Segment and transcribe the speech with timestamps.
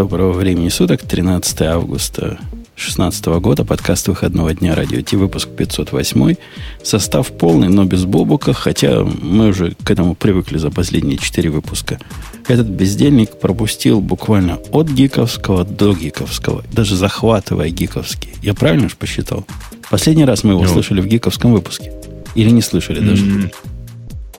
[0.00, 2.38] Доброго времени суток, 13 августа
[2.74, 6.36] 2016 года, подкаст выходного дня радио Ти, выпуск 508.
[6.82, 12.00] Состав полный, но без бобука, хотя мы уже к этому привыкли за последние 4 выпуска.
[12.48, 18.32] Этот бездельник пропустил буквально от гиковского до гиковского, даже захватывая гиковский.
[18.40, 19.44] Я правильно же посчитал?
[19.90, 21.92] Последний раз мы его ну, слышали в гиковском выпуске.
[22.34, 23.50] Или не слышали даже?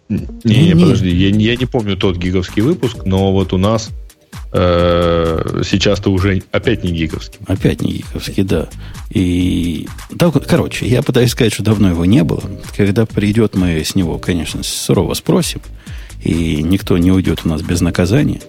[0.10, 3.92] Не, не, не, подожди, я, я не помню тот гиговский выпуск, но вот у нас
[4.54, 7.40] сейчас-то уже опять не гиговский.
[7.48, 8.68] Опять не гиговский, да.
[9.10, 12.44] И, да, короче, я пытаюсь сказать, что давно его не было.
[12.76, 15.62] Когда придет, мы с него, конечно, сурово спросим.
[16.22, 18.42] И никто не уйдет у нас без наказания.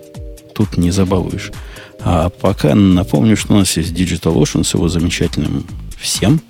[0.54, 1.52] Тут не забалуешь.
[2.00, 5.64] А пока напомню, что у нас есть Digital Ocean с его замечательным
[5.96, 6.40] всем,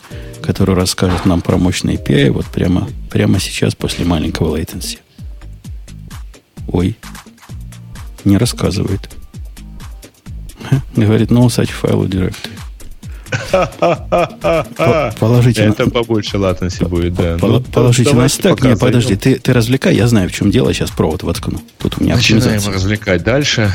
[0.41, 4.99] который расскажет нам про мощные API вот прямо, прямо сейчас после маленького latency.
[6.69, 6.97] Ой,
[8.25, 9.11] не рассказывает.
[10.97, 12.53] Говорит, no such file directory.
[15.19, 15.91] Положите Это на...
[15.91, 17.39] побольше латенси будет, да.
[17.39, 17.51] Пол...
[17.51, 18.63] Ну, положите на стек.
[18.63, 21.61] Не, подожди, ты, ты развлекай, я знаю, в чем дело, сейчас провод воткну.
[21.79, 23.71] Тут у меня Начинаем развлекать дальше.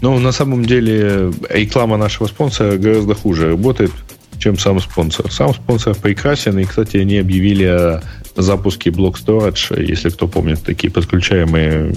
[0.00, 3.92] Ну, на самом деле, реклама нашего спонсора гораздо хуже работает,
[4.38, 5.30] чем сам спонсор.
[5.30, 8.02] Сам спонсор прекрасен, и, кстати, они объявили о
[8.36, 11.94] запуске блок Storage, если кто помнит, такие подключаемые,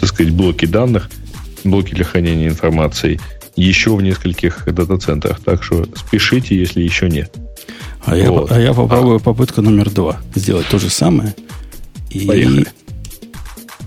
[0.00, 1.08] так сказать, блоки данных–
[1.64, 3.20] блоки для хранения информации
[3.56, 5.40] еще в нескольких дата-центрах.
[5.44, 7.34] Так что спешите, если еще нет.
[8.04, 8.50] А, вот.
[8.50, 9.18] я, а я попробую а.
[9.20, 11.34] попытку номер два сделать то же самое.
[12.10, 12.66] И Поехали.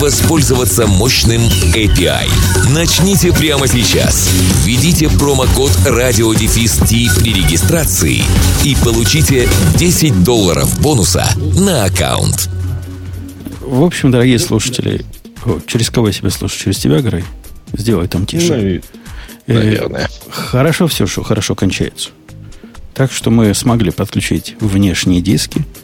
[0.00, 1.42] воспользоваться мощным
[1.74, 2.26] API.
[2.74, 4.30] Начните прямо сейчас.
[4.64, 8.22] Введите промокод RadioDefist при регистрации
[8.64, 9.46] и получите
[9.76, 12.48] 10 долларов бонуса на аккаунт.
[13.60, 15.04] В общем, дорогие слушатели,
[15.44, 16.60] о, через кого я себя слушаю?
[16.64, 17.24] Через тебя, Грей?
[17.74, 18.80] Сделай там тише.
[19.46, 20.08] Ну, наверное.
[20.30, 22.08] Хорошо все, что хорошо кончается.
[22.94, 25.62] Так что мы смогли подключить внешние диски–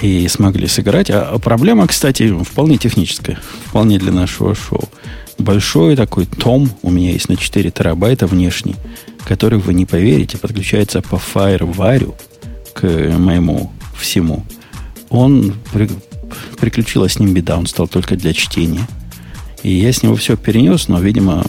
[0.00, 1.10] и смогли сыграть.
[1.10, 4.88] А проблема, кстати, вполне техническая, вполне для нашего шоу.
[5.38, 8.76] Большой такой том у меня есть на 4 терабайта внешний,
[9.24, 12.14] который, вы не поверите, подключается по FireWire
[12.74, 12.82] к
[13.18, 14.44] моему всему.
[15.10, 15.88] Он при,
[16.58, 18.86] приключилась с ним беда, он стал только для чтения.
[19.62, 21.44] И я с него все перенес, но, видимо,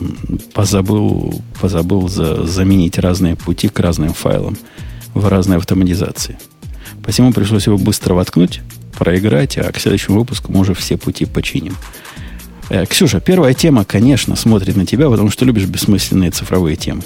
[0.54, 4.56] позабыл, позабыл за, заменить разные пути к разным файлам
[5.14, 6.38] в разной автоматизации.
[7.04, 8.62] Посему пришлось его быстро воткнуть,
[8.98, 11.76] проиграть, а к следующему выпуску мы уже все пути починим.
[12.70, 17.02] Э, Ксюша, первая тема, конечно, смотрит на тебя, потому что любишь бессмысленные цифровые темы.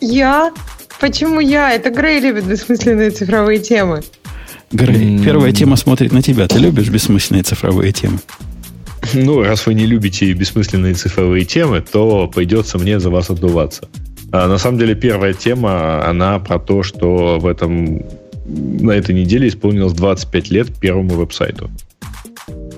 [0.00, 0.52] Я?
[1.00, 1.72] Почему я?
[1.72, 4.02] Это Грей любит бессмысленные цифровые темы.
[4.72, 5.24] Грей, mm.
[5.24, 6.46] первая тема смотрит на тебя.
[6.48, 8.18] Ты любишь бессмысленные цифровые темы?
[9.14, 13.88] Ну, раз вы не любите бессмысленные цифровые темы, то придется мне за вас отдуваться.
[14.32, 18.02] А на самом деле первая тема, она про то, что в этом
[18.50, 21.70] на этой неделе исполнилось 25 лет первому веб-сайту.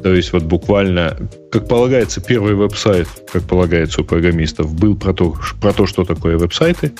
[0.02, 1.16] То есть вот буквально,
[1.50, 6.36] как полагается, первый веб-сайт, как полагается у программистов, был про то, про то что такое
[6.36, 6.92] веб-сайты.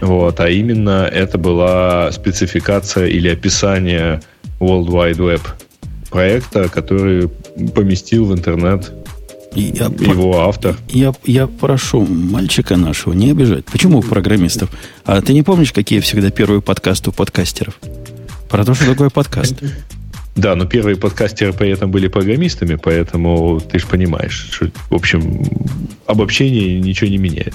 [0.00, 4.22] Вот, а именно это была спецификация или описание
[4.60, 5.40] World Wide Web
[6.08, 7.28] проекта, который
[7.74, 8.92] поместил в интернет
[9.54, 10.76] я, его автор.
[10.88, 13.64] Я, я прошу мальчика нашего не обижать.
[13.66, 14.70] Почему у программистов?
[15.04, 17.78] А ты не помнишь, какие всегда первые подкасты у подкастеров?
[18.48, 19.56] Про то, что такое подкаст.
[20.36, 25.44] Да, но первые подкастеры при этом были программистами, поэтому ты же понимаешь, что, в общем,
[26.06, 27.54] обобщение ничего не меняет.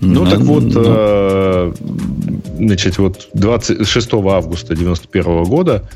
[0.00, 0.82] Ну, но, так вот, но...
[0.84, 1.72] Э,
[2.56, 5.88] значит, вот 26 августа 91 года,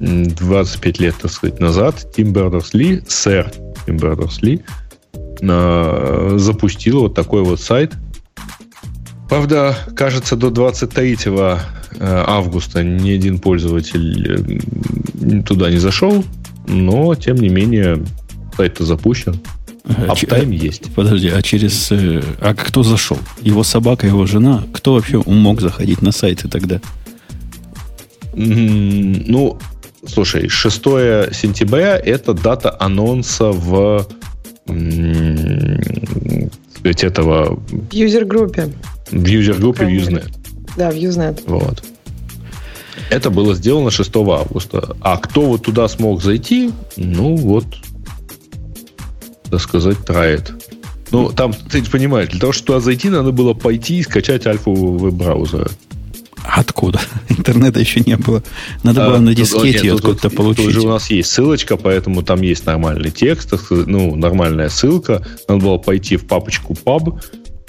[0.00, 3.50] 25 лет, так сказать, назад, Тим Бернерс-Ли, сэр
[3.86, 4.62] Тим Бернерс-Ли,
[5.40, 7.94] э, запустил вот такой вот сайт.
[9.28, 11.58] Правда, кажется, до 23 э,
[11.98, 14.60] августа ни один пользователь
[15.18, 16.24] э, туда не зашел,
[16.68, 18.04] но, тем не менее,
[18.56, 19.40] сайт-то запущен.
[20.08, 20.92] Аптайм есть.
[20.94, 21.90] Подожди, а через...
[21.92, 23.18] А кто зашел?
[23.40, 24.64] Его собака, его жена?
[24.72, 26.80] Кто вообще мог заходить на сайты тогда?
[28.34, 29.58] Ну,
[30.06, 30.74] Слушай, 6
[31.32, 34.06] сентября это дата анонса в
[36.86, 37.60] сказать, этого...
[37.68, 38.72] В юзер-группе.
[39.10, 40.32] В юзер-группе в Usenet.
[40.76, 41.42] Да, в Usenet.
[41.46, 41.82] Вот.
[43.10, 44.96] Это было сделано 6 августа.
[45.00, 47.66] А кто вот туда смог зайти, ну вот,
[49.50, 50.52] так сказать, трает.
[51.12, 54.74] Ну, там, ты понимаешь, для того, чтобы туда зайти, надо было пойти и скачать альфу
[54.74, 55.70] веб-браузера.
[56.54, 57.00] Откуда?
[57.28, 58.42] Интернета еще не было.
[58.82, 60.64] Надо а, было на дискете нет, откуда-то получить.
[60.64, 65.26] Тут же у нас есть ссылочка, поэтому там есть нормальный текст, ну, нормальная ссылка.
[65.48, 67.20] Надо было пойти в папочку pub,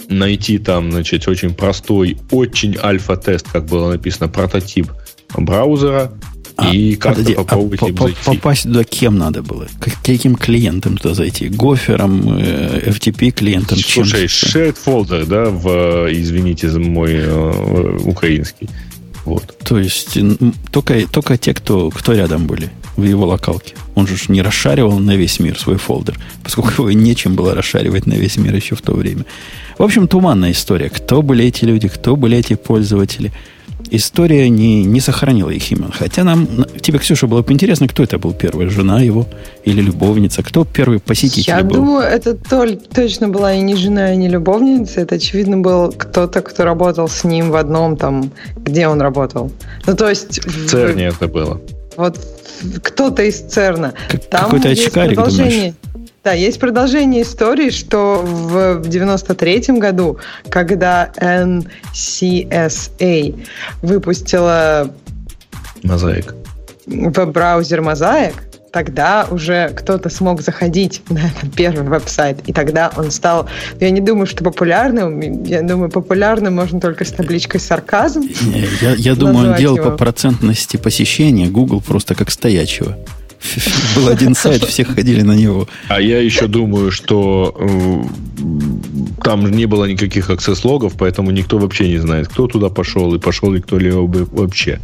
[0.09, 4.91] найти там, значит, очень простой, очень альфа-тест, как было написано, прототип
[5.35, 6.13] браузера,
[6.57, 8.18] а, и как-то подожди, попробовать а им зайти.
[8.25, 9.68] Попасть туда кем надо было?
[10.04, 11.50] Каким клиентом туда зайти?
[11.50, 13.77] Гофером, э, FTP клиентом?
[13.77, 18.69] Слушай, shared folder, да, в, извините за мой э, украинский.
[19.24, 19.56] Вот.
[19.63, 20.18] То есть
[20.71, 23.75] только, только те, кто, кто рядом были в его локалке.
[23.94, 28.13] Он же не расшаривал на весь мир свой фолдер, поскольку его нечем было расшаривать на
[28.13, 29.25] весь мир еще в то время.
[29.77, 30.89] В общем, туманная история.
[30.89, 33.31] Кто были эти люди, кто были эти пользователи–
[33.91, 35.91] история не, не сохранила их имен.
[35.91, 36.47] Хотя нам,
[36.81, 39.25] тебе, Ксюша, было бы интересно, кто это был первый, жена его
[39.63, 41.69] или любовница, кто первый посетитель Я был?
[41.69, 45.01] Я думаю, это толь, точно была и не жена, и не любовница.
[45.01, 49.51] Это, очевидно, был кто-то, кто работал с ним в одном там, где он работал.
[49.85, 50.45] Ну, то есть...
[50.45, 51.61] В Церне это было.
[51.95, 52.17] Вот
[52.81, 53.93] кто-то из Церна.
[54.09, 55.73] Как, какой-то очкарик, думаешь?
[56.23, 60.17] Да, есть продолжение истории, что в, в 93 году,
[60.49, 62.65] когда NCSA
[63.81, 64.93] выпустила
[65.83, 66.35] Мозаик.
[66.85, 68.33] веб-браузер Мозаик,
[68.71, 73.49] тогда уже кто-то смог заходить на этот первый веб-сайт, и тогда он стал,
[73.79, 78.23] я не думаю, что популярным, я думаю, популярным можно только с табличкой сарказм.
[78.81, 79.91] Я, я думаю, он делал его.
[79.91, 82.97] по процентности посещения Google просто как стоячего.
[83.95, 85.67] Был один сайт, все ходили на него.
[85.87, 88.03] А я еще думаю, что э,
[89.23, 93.51] там не было никаких аксесс-логов, поэтому никто вообще не знает, кто туда пошел и пошел
[93.51, 94.79] ли кто ли вообще.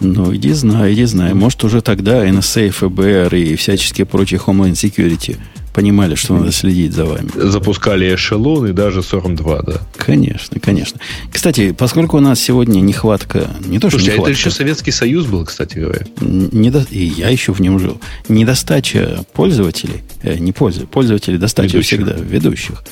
[0.00, 1.32] Ну, иди знай, иди знай.
[1.32, 5.38] Может, уже тогда NSA, ФБР и всяческие прочие Homeland Security
[5.76, 7.28] понимали, что надо следить за вами.
[7.34, 9.74] Запускали эшелон и даже 42, да.
[9.98, 10.98] Конечно, конечно.
[11.30, 13.50] Кстати, поскольку у нас сегодня нехватка...
[13.66, 16.06] Не то, Слушайте, что нехватка, это еще Советский Союз был, кстати говоря.
[16.22, 16.86] Недо...
[16.88, 18.00] И я еще в нем жил.
[18.26, 22.00] Недостача пользователей, э, не пользователей, пользователей достача ведущих.
[22.00, 22.82] всегда ведущих,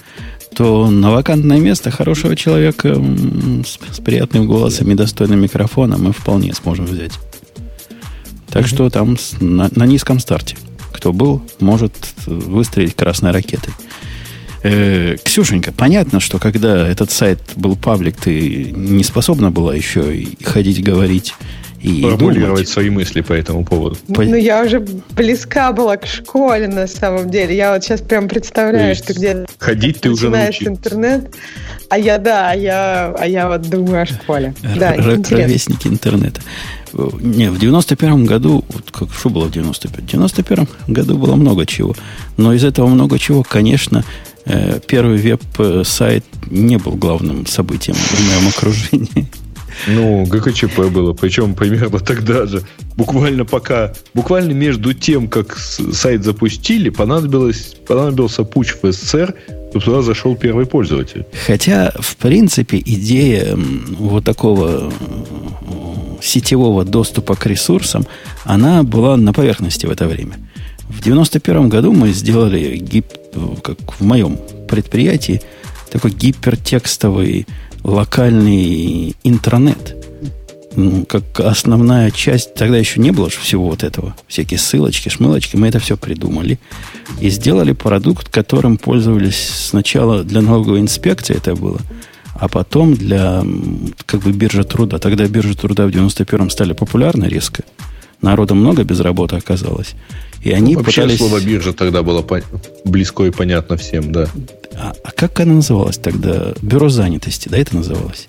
[0.55, 3.03] то на вакантное место хорошего человека
[3.65, 7.13] с, с приятным голосом и достойным микрофоном мы вполне сможем взять.
[8.51, 8.69] Так mm-hmm.
[8.69, 10.59] что там на, на низком старте
[10.95, 11.93] кто был, может
[12.27, 13.75] выстрелить красной ракетой.
[14.63, 20.43] Э, Ксюшенька, понятно, что когда этот сайт был паблик, ты не способна была еще и
[20.43, 21.35] ходить говорить
[21.83, 23.97] и формулировать свои мысли по этому поводу.
[24.15, 24.23] По...
[24.23, 27.55] Ну, я уже близка была к школе, на самом деле.
[27.55, 30.71] Я вот сейчас прям представляю, что где ходить ты уже научился.
[30.71, 31.31] интернет,
[31.91, 34.55] а я, да, а я, а я вот думаю о школе.
[34.63, 36.41] Да, Ровесники интернета.
[37.21, 41.67] Не, в 91 году, вот как, что было в 91 В 91 году было много
[41.67, 41.95] чего.
[42.37, 44.05] Но из этого много чего, конечно,
[44.45, 49.29] э, первый веб-сайт не был главным событием в моем окружении.
[49.89, 52.63] Ну, ГКЧП было, причем примерно тогда же.
[52.97, 59.35] Буквально пока, буквально между тем, как сайт запустили, понадобилось, понадобился путь в СССР,
[59.81, 61.25] туда зашел первый пользователь.
[61.47, 63.57] Хотя, в принципе, идея
[63.99, 64.93] вот такого
[66.23, 68.07] сетевого доступа к ресурсам,
[68.45, 70.35] она была на поверхности в это время.
[70.89, 73.07] В 1991 году мы сделали, гип,
[73.63, 75.41] как в моем предприятии,
[75.91, 77.47] такой гипертекстовый
[77.83, 79.97] локальный интернет.
[81.09, 84.17] Как основная часть, тогда еще не было всего вот этого.
[84.27, 85.57] Всякие ссылочки, шмылочки.
[85.57, 86.59] Мы это все придумали.
[87.21, 91.81] И сделали продукт, которым пользовались сначала для налоговой инспекции это было–
[92.35, 93.45] а потом для
[94.07, 94.99] как бы биржи труда.
[94.99, 97.63] Тогда биржи труда в 91-м стали популярны резко.
[98.21, 99.95] Народу много без работы оказалось.
[100.43, 101.19] И они ну, вообще пытались...
[101.19, 102.43] слово биржа тогда было по...
[102.85, 104.29] близко и понятно всем, да.
[104.75, 106.55] А, а как она называлась тогда?
[106.61, 108.29] Бюро занятости, да, это называлось?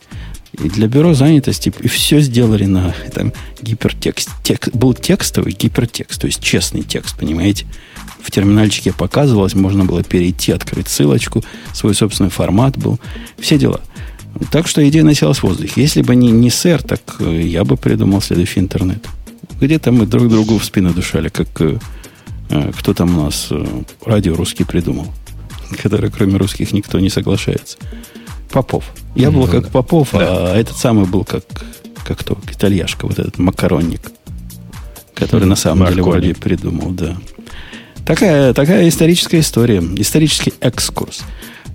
[0.62, 4.30] И для бюро занятости и все сделали на этом гипертекст.
[4.44, 7.66] Тек, был текстовый гипертекст, то есть честный текст, понимаете?
[8.26, 11.44] в терминальчике показывалось, можно было перейти, открыть ссылочку,
[11.74, 13.00] свой собственный формат был,
[13.38, 13.82] все дела.
[14.52, 15.82] Так что идея носилась в воздухе.
[15.82, 19.06] Если бы не, не сэр, так э, я бы придумал следующий интернет.
[19.62, 21.78] Где-то мы друг другу в спину дышали, как э,
[22.50, 23.66] э, кто там у нас э,
[24.04, 25.08] радио русский придумал,
[25.82, 27.78] который кроме русских никто не соглашается.
[28.56, 28.86] Попов.
[29.16, 30.54] Я был как Попов, да.
[30.54, 31.44] а этот самый был как,
[32.06, 32.38] как кто?
[32.50, 34.14] Итальяшка, вот этот макаронник,
[35.14, 35.96] который на самом Маркони.
[35.96, 37.18] деле вроде придумал, да.
[38.06, 41.24] Такая, такая историческая история, исторический экскурс.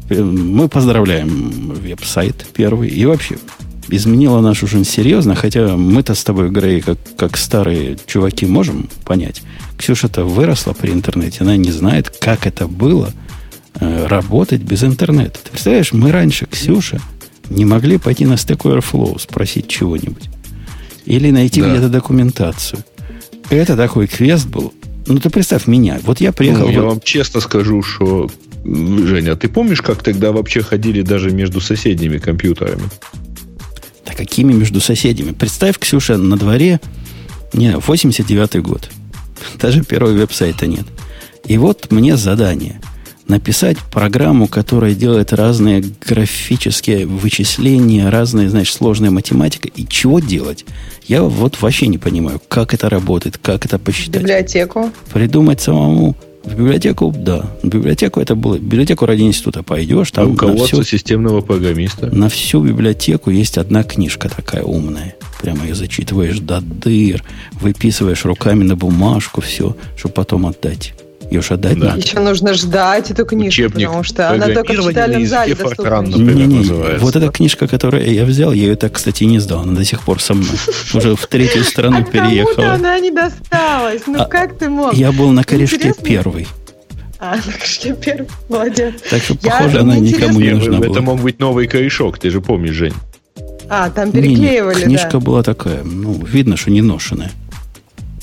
[0.08, 2.88] Мы поздравляем веб-сайт первый.
[2.88, 3.37] И вообще,
[3.90, 9.42] изменила нашу жизнь серьезно, хотя мы-то с тобой, Грей, как, как старые чуваки, можем понять.
[9.76, 13.12] Ксюша-то выросла при интернете, она не знает, как это было
[13.79, 15.39] работать без интернета.
[15.43, 17.00] Ты представляешь, мы раньше, Ксюша,
[17.49, 20.29] не могли пойти на Stack Overflow, спросить чего-нибудь.
[21.05, 21.71] Или найти да.
[21.71, 22.85] где-то документацию.
[23.49, 24.73] Это такой квест был.
[25.07, 25.99] Ну, ты представь меня.
[26.03, 26.67] Вот я приехал...
[26.67, 28.31] Ну, я вам честно скажу, что...
[28.65, 32.83] Женя, ты помнишь, как тогда вообще ходили даже между соседними компьютерами?
[34.07, 35.33] Да какими между соседями?
[35.33, 36.81] Представь, Ксюша, на дворе...
[37.53, 38.89] Не, 89-й год.
[39.59, 40.87] Даже первого веб-сайта нет.
[41.45, 42.81] И вот мне задание
[43.30, 49.68] написать программу, которая делает разные графические вычисления, разные, значит, сложная математика.
[49.68, 50.66] И чего делать?
[51.06, 54.22] Я вот вообще не понимаю, как это работает, как это посчитать.
[54.22, 54.90] Библиотеку.
[55.12, 56.16] Придумать самому.
[56.42, 57.50] В библиотеку, да.
[57.62, 58.56] В библиотеку это было.
[58.56, 60.10] В библиотеку ради института пойдешь.
[60.10, 62.06] Там Руководство всю, системного программиста.
[62.06, 65.16] На всю библиотеку есть одна книжка такая умная.
[65.42, 67.22] Прямо ее зачитываешь до дыр,
[67.52, 70.94] выписываешь руками на бумажку все, чтобы потом отдать.
[71.30, 71.90] Ее же отдать да.
[71.90, 72.00] надо.
[72.00, 76.02] Еще нужно ждать эту книжку, Учебник потому что она только в читальном зале доступна.
[76.02, 79.60] Не, не, вот эта книжка, которую я взял, я ее так, кстати, не сдал.
[79.60, 80.56] Она до сих пор со мной.
[80.92, 82.72] Уже в третью страну а переехала.
[82.72, 84.02] она не досталась.
[84.06, 84.92] Ну а как ты мог?
[84.94, 86.49] Я был на корешке первый.
[87.20, 88.28] А, на корешке первый.
[88.49, 88.94] Молодец.
[89.08, 90.90] Так что, похоже, она никому не нужна была.
[90.90, 92.94] Это мог быть новый корешок, ты же помнишь, Жень.
[93.68, 97.30] А, там переклеивали, не, не, Книжка была такая, ну, видно, что не ношенная.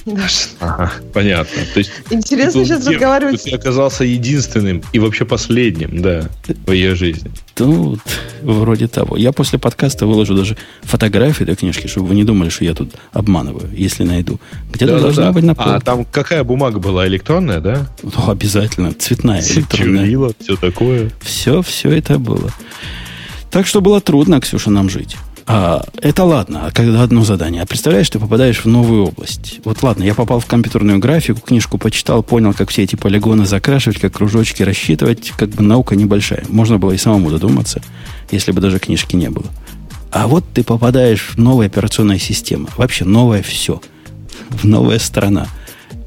[0.07, 0.35] Даже.
[0.61, 1.63] Ага, понятно.
[1.73, 3.43] То есть, Интересно сейчас ты, разговаривать.
[3.43, 6.29] Ты оказался единственным и вообще последним, да,
[6.65, 7.29] в ее жизни.
[7.59, 7.97] Ну,
[8.41, 9.17] вроде того.
[9.17, 12.93] Я после подкаста выложу даже фотографии этой книжки, чтобы вы не думали, что я тут
[13.11, 14.39] обманываю, если найду.
[14.71, 15.71] Где-то да, должна да, быть на полке.
[15.71, 17.05] А там какая бумага была?
[17.05, 17.87] Электронная, да?
[18.01, 18.93] Ну, обязательно.
[18.93, 20.03] Цветная электронная.
[20.03, 21.11] Чернила, все такое.
[21.19, 22.49] Все, все это было.
[23.51, 25.17] Так что было трудно, Ксюша, нам жить.
[25.50, 27.62] А, это ладно, а когда одно задание.
[27.62, 29.62] А представляешь, ты попадаешь в новую область.
[29.63, 33.98] Вот ладно, я попал в компьютерную графику, книжку почитал, понял, как все эти полигоны закрашивать,
[33.98, 35.32] как кружочки рассчитывать.
[35.38, 36.44] Как бы наука небольшая.
[36.50, 37.82] Можно было и самому додуматься,
[38.30, 39.46] если бы даже книжки не было.
[40.12, 42.68] А вот ты попадаешь в новую операционную систему.
[42.75, 43.82] Вообще новое все.
[44.50, 45.48] В новая страна.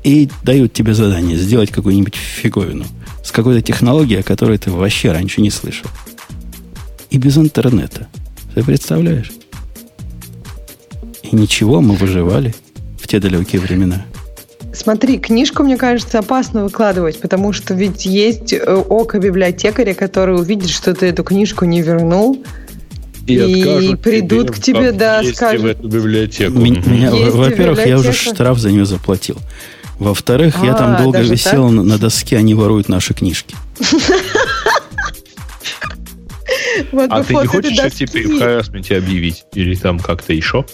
[0.04, 2.84] И дают тебе задание сделать какую-нибудь фиговину.
[3.24, 5.88] С какой-то технологией, о которой ты вообще раньше не слышал.
[7.08, 8.06] И без интернета.
[8.54, 9.30] Ты представляешь?
[11.22, 12.54] И ничего, мы выживали
[13.00, 14.04] в те далекие времена.
[14.72, 20.70] Смотри, книжку, мне кажется, опасно выкладывать, потому что ведь есть э, око библиотекаря, который увидит,
[20.70, 22.44] что ты эту книжку не вернул,
[23.26, 25.62] и, и придут тебе, к тебе, да, скажут.
[25.62, 26.58] в эту библиотеку.
[26.58, 29.38] Меня, во-первых, я уже штраф за нее заплатил.
[29.98, 33.54] Во-вторых, а, я там долго висел на, на доске, они воруют наши книжки.
[36.92, 39.44] Вот а ты не хочешь их теперь в харасменте объявить?
[39.54, 40.64] Или там как-то еще?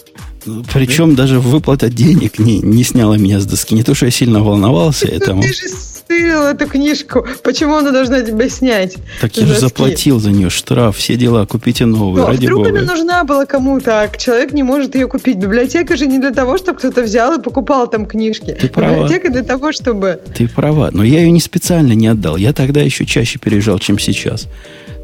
[0.73, 3.75] Причем даже выплата денег не, не сняла меня с доски.
[3.75, 5.41] Не то, что я сильно волновался этому.
[5.41, 7.25] Ты же стырил эту книжку.
[7.43, 8.95] Почему она должна тебя снять?
[9.19, 12.69] Так я же заплатил за нее штраф, все дела, купите новую, ну, ради вдруг бога.
[12.69, 15.37] она нужна была кому-то, а человек не может ее купить.
[15.37, 18.57] Библиотека же не для того, чтобы кто-то взял и покупал там книжки.
[18.59, 19.03] Ты права.
[19.03, 20.21] Библиотека для того, чтобы...
[20.33, 22.37] Ты права, но я ее не специально не отдал.
[22.37, 24.47] Я тогда еще чаще переезжал, чем сейчас.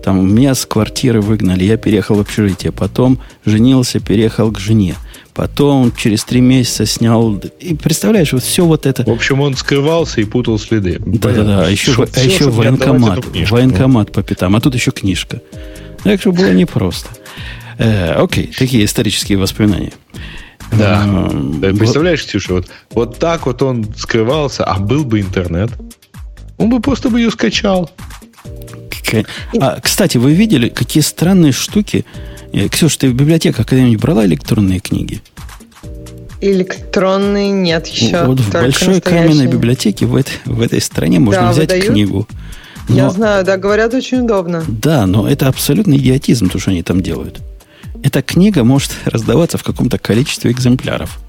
[0.03, 2.71] Там меня с квартиры выгнали, я переехал в общежитие.
[2.71, 4.95] Потом женился, переехал к жене.
[5.33, 7.41] Потом через три месяца снял...
[7.59, 9.03] И представляешь, вот все вот это...
[9.03, 11.01] В общем, он скрывался и путал следы.
[11.03, 13.25] Да-да-да, а еще, а еще военкомат.
[13.49, 15.41] Военкомат по пятам, а тут еще книжка.
[16.03, 17.09] Так что было непросто.
[17.77, 19.93] Э, окей, такие исторические воспоминания.
[20.71, 21.03] Да.
[21.05, 25.71] А, представляешь, Ксюша, вот, вот так вот он скрывался, а был бы интернет,
[26.57, 27.89] он бы просто бы ее скачал.
[29.59, 32.05] А, кстати, вы видели, какие странные штуки?
[32.51, 35.21] Э, Ксюша, ты в библиотеках когда-нибудь брала электронные книги?
[36.41, 38.25] Электронные нет еще.
[38.25, 41.85] Вот в большой каменной библиотеке в этой, в этой стране можно да, взять выдают?
[41.87, 42.27] книгу.
[42.89, 44.63] Но, Я знаю, да, говорят, очень удобно.
[44.67, 47.39] Да, но это абсолютно идиотизм, то, что они там делают.
[48.03, 51.19] Эта книга может раздаваться в каком-то количестве экземпляров.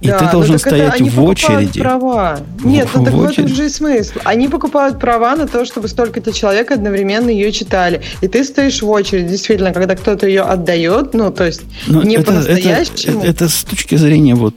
[0.00, 1.80] И да, ты должен стоять в очереди.
[1.80, 2.40] права.
[2.62, 4.18] Нет, в, ну так в, в этом же и смысл.
[4.24, 8.02] Они покупают права на то, чтобы столько-то человек одновременно ее читали.
[8.20, 9.28] И ты стоишь в очереди.
[9.28, 13.20] Действительно, когда кто-то ее отдает, ну, то есть Но не это, по-настоящему.
[13.20, 14.54] Это, это, это с точки зрения вот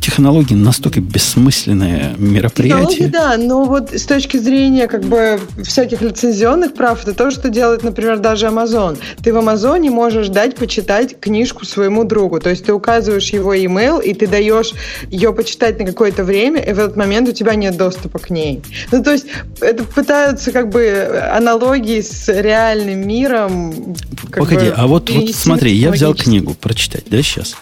[0.00, 3.08] технологий настолько бессмысленное мероприятие.
[3.08, 7.48] Технологии, да, но вот с точки зрения как бы всяких лицензионных прав, это то, что
[7.50, 8.98] делает, например, даже Amazon.
[9.22, 12.38] Ты в Амазоне можешь дать почитать книжку своему другу.
[12.38, 14.72] То есть ты указываешь его email, и ты даешь
[15.10, 18.62] ее почитать на какое-то время, и в этот момент у тебя нет доступа к ней.
[18.92, 19.26] Ну, то есть
[19.60, 23.96] это пытаются как бы аналогии с реальным миром.
[24.32, 27.56] Погоди, а вот, вот смотри, я взял книгу прочитать, да, сейчас.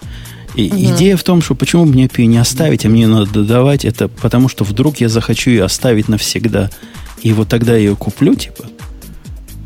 [0.55, 0.95] И угу.
[0.95, 4.49] идея в том, что почему мне ее не оставить, а мне надо додавать, это потому
[4.49, 6.71] что вдруг я захочу ее оставить навсегда,
[7.23, 8.65] и вот тогда я ее куплю, типа.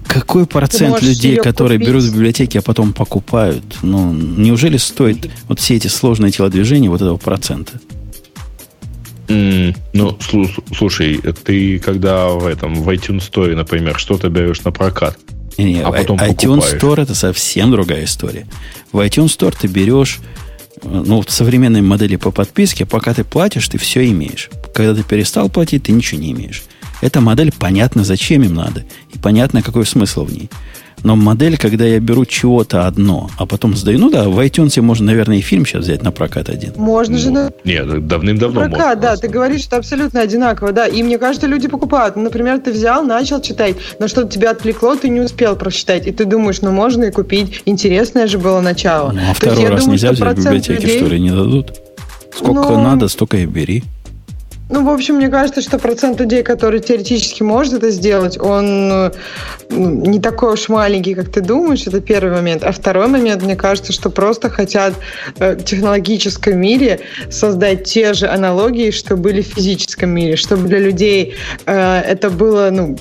[0.09, 1.89] Какой процент людей, которые купить?
[1.89, 3.63] берут в библиотеке, а потом покупают?
[3.83, 7.81] Ну, неужели стоит вот все эти сложные телодвижения вот этого процента?
[9.29, 10.19] Mm, ну,
[10.75, 15.19] слушай, ты когда в этом в iTunes Store, например, что-то берешь на прокат,
[15.59, 16.83] не, не, а потом iTunes покупаешь.
[16.83, 18.47] Store это совсем другая история.
[18.93, 20.21] В iTunes Store ты берешь
[20.83, 24.51] ну, в современной модели по подписке, пока ты платишь, ты все имеешь.
[24.73, 26.63] Когда ты перестал платить, ты ничего не имеешь.
[27.01, 30.51] Эта модель понятно, зачем им надо, и понятно, какой смысл в ней.
[31.05, 35.07] Но модель, когда я беру чего-то одно, а потом сдаю, ну да, в iTunes можно,
[35.07, 36.73] наверное, и фильм сейчас взять на прокат один.
[36.77, 37.53] Можно ну, же на...
[37.65, 39.01] Нет, давным-давно Прокат, можно.
[39.01, 40.87] да, ты говоришь, что абсолютно одинаково, да.
[40.87, 42.17] И мне кажется, люди покупают.
[42.17, 46.07] Ну, например, ты взял, начал читать, но что-то тебя отвлекло, ты не успел прочитать.
[46.07, 47.63] И ты думаешь, ну, можно и купить.
[47.65, 49.13] Интересное же было начало.
[49.13, 50.99] Ну, а второй раз думаю, нельзя взять в библиотеке, людей...
[50.99, 51.75] что ли, не дадут?
[52.37, 52.83] Сколько ну...
[52.83, 53.85] надо, столько и бери.
[54.71, 59.11] Ну, в общем, мне кажется, что процент людей, который теоретически может это сделать, он ну,
[59.71, 61.87] не такой уж маленький, как ты думаешь.
[61.87, 62.63] Это первый момент.
[62.65, 64.95] А второй момент, мне кажется, что просто хотят
[65.39, 70.81] э, в технологическом мире создать те же аналогии, что были в физическом мире, чтобы для
[70.81, 71.35] людей
[71.65, 72.97] э, это было, ну,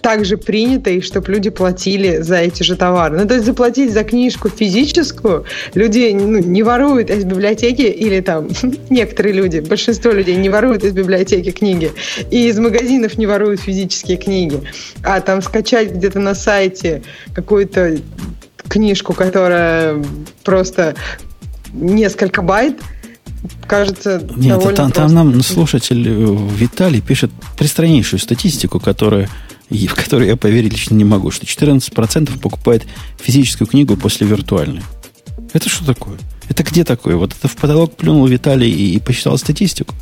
[0.00, 3.18] также принято, и чтобы люди платили за эти же товары.
[3.18, 8.48] Ну, то есть заплатить за книжку физическую люди ну, не воруют из библиотеки, или там
[8.90, 11.92] некоторые люди, большинство людей не воруют из библиотеки книги,
[12.30, 14.60] и из магазинов не воруют физические книги.
[15.02, 17.02] А там скачать где-то на сайте
[17.34, 17.98] какую-то
[18.68, 20.02] книжку, которая
[20.44, 20.94] просто
[21.72, 22.76] несколько байт,
[23.66, 29.28] кажется, Нет, там, там нам слушатель э, Виталий пишет пристраннейшую статистику, которая
[29.70, 32.86] и в который я поверить лично не могу, что 14% покупает
[33.18, 34.82] физическую книгу после виртуальной.
[35.52, 36.18] Это что такое?
[36.48, 37.16] Это где такое?
[37.16, 39.94] Вот это в потолок плюнул Виталий и, и посчитал статистику?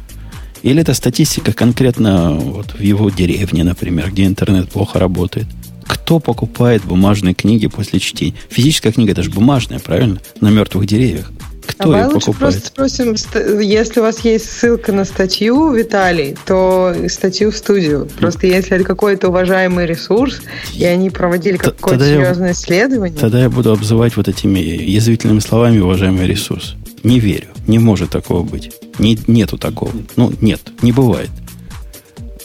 [0.62, 5.46] Или это статистика конкретно вот в его деревне, например, где интернет плохо работает?
[5.86, 8.34] Кто покупает бумажные книги после чтения?
[8.50, 10.20] Физическая книга это же бумажная, правильно?
[10.40, 11.30] На мертвых деревьях.
[11.68, 12.54] Кто Давай ее лучше покупает?
[12.54, 18.08] просто спросим, если у вас есть ссылка на статью, Виталий, то статью в студию.
[18.18, 20.40] Просто если это какой-то уважаемый ресурс,
[20.74, 23.18] и они проводили какое-то серьезное я, исследование...
[23.18, 26.74] Тогда я буду обзывать вот этими язвительными словами уважаемый ресурс.
[27.04, 27.48] Не верю.
[27.66, 28.72] Не может такого быть.
[28.98, 29.92] Не, нету такого.
[30.16, 31.30] Ну, нет, не бывает.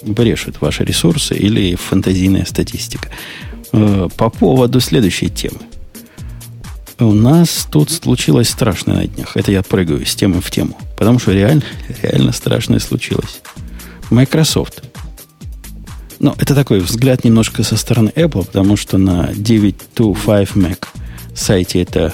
[0.02, 3.10] Брешут ваши ресурсы или фантазийная статистика.
[3.72, 5.60] Э, по поводу следующей темы.
[7.04, 9.36] У нас тут случилось страшное на днях.
[9.36, 10.78] Это я прыгаю с темы в тему.
[10.98, 11.64] Потому что реально,
[12.02, 13.42] реально страшное случилось.
[14.10, 14.84] Microsoft.
[16.20, 20.88] Ну, это такой взгляд немножко со стороны Apple, потому что на 925 Mac
[21.36, 22.14] сайте это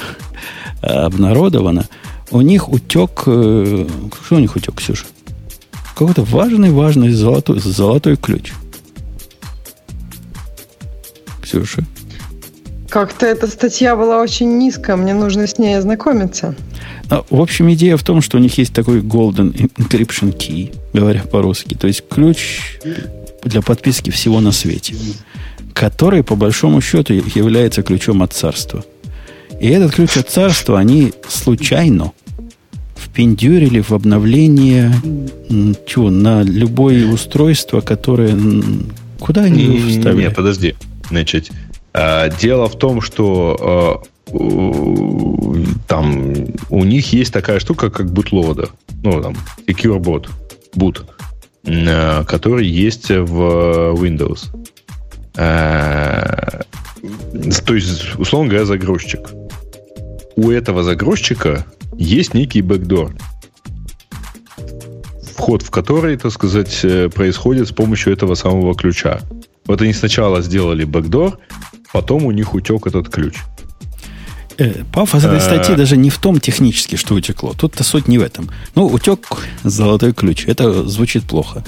[0.82, 1.88] э, обнародовано.
[2.32, 3.24] У них утек...
[3.28, 3.88] Э,
[4.26, 5.06] что у них утек, Ксюша?
[5.94, 8.54] Какой-то важный-важный золотой, золотой ключ.
[11.44, 11.86] Ксюша?
[12.90, 16.56] Как-то эта статья была очень низкая, мне нужно с ней ознакомиться.
[17.10, 21.22] А, в общем, идея в том, что у них есть такой Golden Encryption Key, говоря
[21.22, 21.76] по-русски.
[21.76, 22.80] То есть ключ
[23.44, 24.96] для подписки всего на свете,
[25.74, 28.84] который, по большому счету, является ключом от царства.
[29.60, 32.12] И этот ключ от царства они случайно
[32.96, 34.94] впендюрили в обновление
[35.86, 38.38] чего, на любое устройство, которое...
[39.20, 40.24] Куда они его вставили?
[40.24, 40.76] Нет, подожди.
[41.10, 41.52] Значит,
[41.94, 44.36] дело в том, что э,
[45.88, 46.34] там
[46.70, 48.70] у них есть такая штука, как бутлода.
[49.04, 49.36] Ну, там,
[49.68, 50.30] SecureBot,
[50.76, 51.06] boot,
[51.66, 54.50] э, который есть в Windows.
[55.34, 56.66] То
[57.74, 59.30] есть, условно говоря, загрузчик.
[60.36, 61.66] У этого загрузчика
[61.98, 63.16] есть некий бэкдор,
[65.36, 66.82] вход в который, так сказать,
[67.14, 69.22] происходит с помощью этого самого ключа.
[69.66, 71.40] Вот они сначала сделали бэкдор,
[71.92, 73.36] потом у них утек этот ключ.
[74.58, 77.54] Э, пафос этой статьи даже не в том технически, что утекло.
[77.54, 78.50] Тут-то суть не в этом.
[78.76, 79.20] Ну, утек
[79.64, 80.46] золотой ключ.
[80.48, 81.64] Это звучит плохо.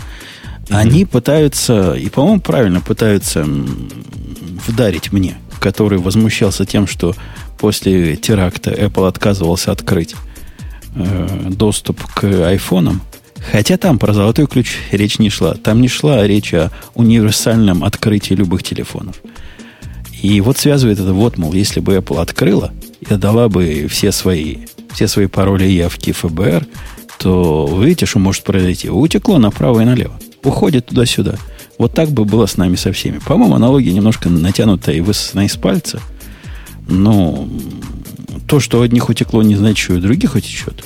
[0.69, 3.45] Они пытаются, и, по-моему, правильно пытаются
[4.67, 7.15] вдарить мне, который возмущался тем, что
[7.59, 10.15] после теракта Apple отказывался открыть
[10.95, 13.01] э, доступ к айфонам.
[13.51, 15.55] Хотя там про золотой ключ речь не шла.
[15.55, 19.21] Там не шла речь о универсальном открытии любых телефонов.
[20.21, 24.57] И вот связывает это вот, мол, если бы Apple открыла и отдала бы все свои,
[24.93, 26.65] все свои пароли и явки ФБР,
[27.17, 28.89] то видите, что может произойти.
[28.89, 30.19] Утекло направо и налево.
[30.43, 31.35] Уходит туда-сюда.
[31.77, 33.19] Вот так бы было с нами со всеми.
[33.19, 35.99] По-моему, аналогия немножко натянутая и высосана из пальца.
[36.87, 37.47] Но
[38.47, 40.83] то, что у одних утекло, не значит, что у других утечет.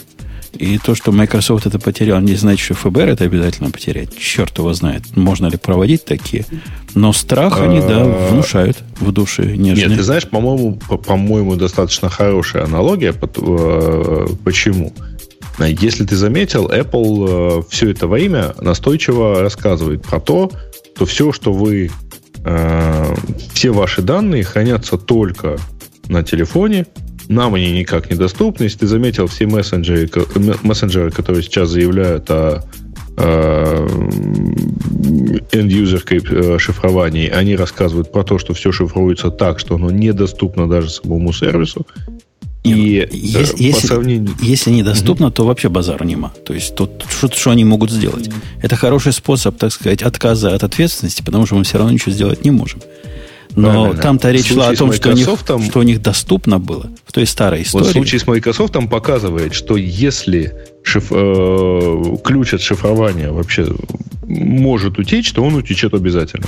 [0.56, 4.18] И то, что Microsoft это потерял, не значит, что ФБР это обязательно потерять.
[4.18, 6.46] Черт его знает, можно ли проводить такие.
[6.94, 9.88] Но страх они, да, а, внушают в душе нежные.
[9.88, 13.14] Нет, ты знаешь, по-моему, по-моему, достаточно хорошая аналогия.
[13.14, 14.94] Э, почему?
[15.60, 20.52] Если ты заметил, Apple э, все это время настойчиво рассказывает про то,
[20.96, 21.92] что все, что вы,
[22.44, 23.16] э,
[23.54, 25.58] все ваши данные хранятся только
[26.08, 26.86] на телефоне,
[27.28, 28.64] нам они никак не доступны.
[28.64, 30.10] Если ты заметил, все мессенджеры,
[30.64, 32.64] мессенджеры которые сейчас заявляют о
[35.52, 40.90] end-user э, шифровании, они рассказывают про то, что все шифруется так, что оно недоступно даже
[40.90, 41.88] самому сервису.
[42.66, 44.36] И если, э, по сравнению...
[44.42, 45.32] если недоступно, mm-hmm.
[45.32, 46.34] то вообще базара нема.
[46.46, 48.30] То есть тут что, что они могут сделать?
[48.62, 52.44] Это хороший способ, так сказать, отказа от ответственности, потому что мы все равно ничего сделать
[52.44, 52.82] не можем.
[53.56, 54.02] Но Правильно.
[54.02, 55.28] там-то речь шла о том, что у, них,
[55.70, 57.86] что у них доступно было в той старой истории.
[57.86, 63.68] Вот случай с Microsoft там показывает, что если шиф, э, ключ от шифрования вообще
[64.24, 66.48] может утечь, то он утечет обязательно.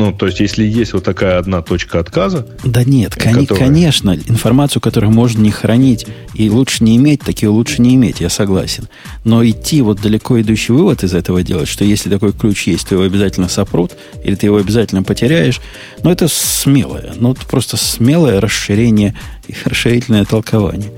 [0.00, 2.46] Ну, то есть, если есть вот такая одна точка отказа...
[2.64, 3.44] Да нет, которая...
[3.44, 8.30] конечно, информацию, которую можно не хранить и лучше не иметь, такие лучше не иметь, я
[8.30, 8.88] согласен.
[9.24, 12.94] Но идти вот далеко идущий вывод из этого делать, что если такой ключ есть, то
[12.94, 13.92] его обязательно сопрут,
[14.24, 15.60] или ты его обязательно потеряешь,
[16.02, 19.14] ну, это смелое, ну, это просто смелое расширение
[19.48, 20.90] и расширительное толкование.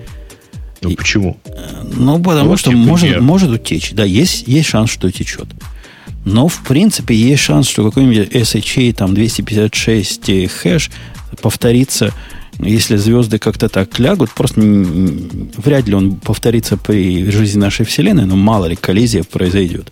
[0.81, 1.39] Ну, и, почему?
[1.97, 3.91] Ну, потому ну, что может, может утечь.
[3.95, 5.49] Да, есть, есть шанс, что утечет.
[6.25, 10.91] Но, в принципе, есть шанс, что какой-нибудь SHA там 256 хэш
[11.41, 12.13] повторится,
[12.59, 18.37] если звезды как-то так лягут, просто вряд ли он повторится при жизни нашей Вселенной, но
[18.37, 19.91] мало ли коллизия произойдет.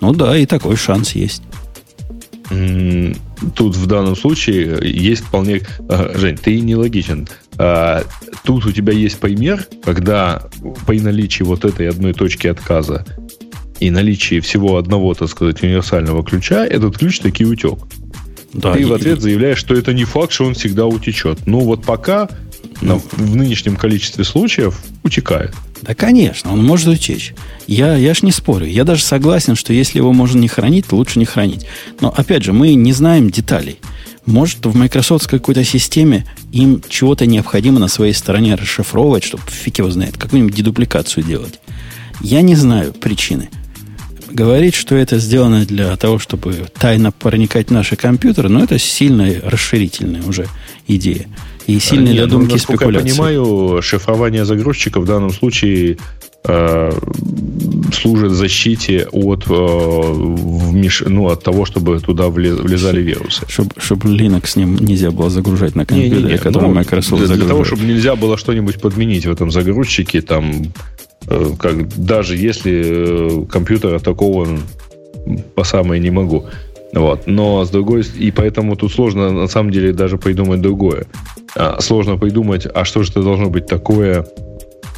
[0.00, 1.42] Ну да, и такой шанс есть.
[3.54, 5.62] Тут в данном случае есть вполне...
[5.88, 7.26] А, Жень, ты не логичен.
[7.56, 8.04] А,
[8.44, 10.42] тут у тебя есть пример, когда
[10.86, 13.06] при наличии вот этой одной точки отказа
[13.82, 17.78] и наличии всего одного, так сказать, универсального ключа, этот ключ таки утек.
[18.52, 21.46] Да, Ты и, в ответ заявляешь, что это не факт, что он всегда утечет.
[21.46, 22.28] Ну вот пока
[22.80, 25.54] на, в нынешнем количестве случаев утекает.
[25.80, 27.34] Да, конечно, он может утечь.
[27.66, 28.66] Я, я ж не спорю.
[28.66, 31.66] Я даже согласен, что если его можно не хранить, то лучше не хранить.
[32.00, 33.78] Но, опять же, мы не знаем деталей.
[34.26, 39.90] Может, в Microsoft какой-то системе им чего-то необходимо на своей стороне расшифровывать, чтобы фиг его
[39.90, 41.58] знает, какую-нибудь дедупликацию делать.
[42.20, 43.48] Я не знаю причины
[44.32, 49.40] говорить, что это сделано для того, чтобы тайно проникать в наши компьютеры, но это сильная
[49.42, 50.46] расширительная уже
[50.86, 51.26] идея.
[51.66, 53.08] И сильные Нет, додумки ну, спекуляции.
[53.08, 55.98] я понимаю, шифрование загрузчика в данном случае
[56.44, 56.90] э,
[57.92, 61.04] служит защите от, э, вмеш...
[61.06, 63.46] ну, от того, чтобы туда влезали вирусы.
[63.48, 66.38] Чтобы чтоб Linux с ним нельзя было загружать на компьютере, не, не, не.
[66.38, 67.40] который ну, Microsoft для, загружает.
[67.40, 70.64] Для того, чтобы нельзя было что-нибудь подменить в этом загрузчике, там
[71.26, 74.60] как, даже если э, компьютер атакован
[75.54, 76.46] по самое не могу.
[76.92, 77.26] Вот.
[77.26, 81.06] Но с другой и поэтому тут сложно на самом деле даже придумать другое.
[81.54, 84.26] А, сложно придумать, а что же это должно быть такое,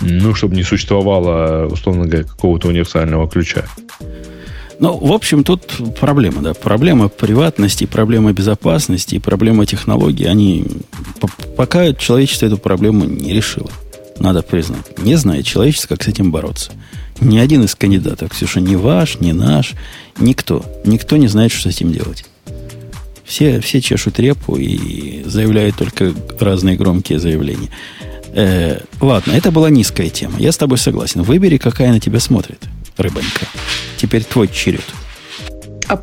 [0.01, 3.65] ну, чтобы не существовало, условно говоря, какого-то универсального ключа.
[4.81, 5.63] Ну, в общем, тут
[6.01, 6.53] проблема, да.
[6.53, 10.67] Проблема приватности, проблема безопасности, проблема технологий, они
[11.57, 13.71] пока человечество эту проблему не решило
[14.19, 14.99] надо признать.
[14.99, 16.73] Не знает человечество, как с этим бороться.
[17.21, 19.73] Ни один из кандидатов, Ксюша, ни ваш, ни наш,
[20.19, 20.65] никто.
[20.85, 22.25] Никто не знает, что с этим делать.
[23.25, 27.71] Все, все чешут репу и заявляют только разные громкие заявления.
[28.35, 30.39] Э, ладно, это была низкая тема.
[30.39, 31.23] Я с тобой согласен.
[31.23, 32.61] Выбери, какая на тебя смотрит,
[32.97, 33.47] рыбонька.
[33.97, 34.85] Теперь твой черед.
[35.89, 36.01] А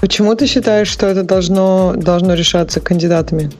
[0.00, 3.50] почему ты считаешь, что это должно, должно решаться кандидатами?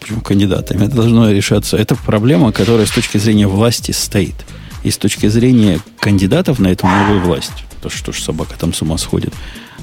[0.00, 1.76] Почему кандидатами, это должно решаться.
[1.76, 4.34] Это проблема, которая с точки зрения власти стоит.
[4.82, 8.82] И с точки зрения кандидатов на эту новую власть, то что ж собака там с
[8.82, 9.32] ума сходит,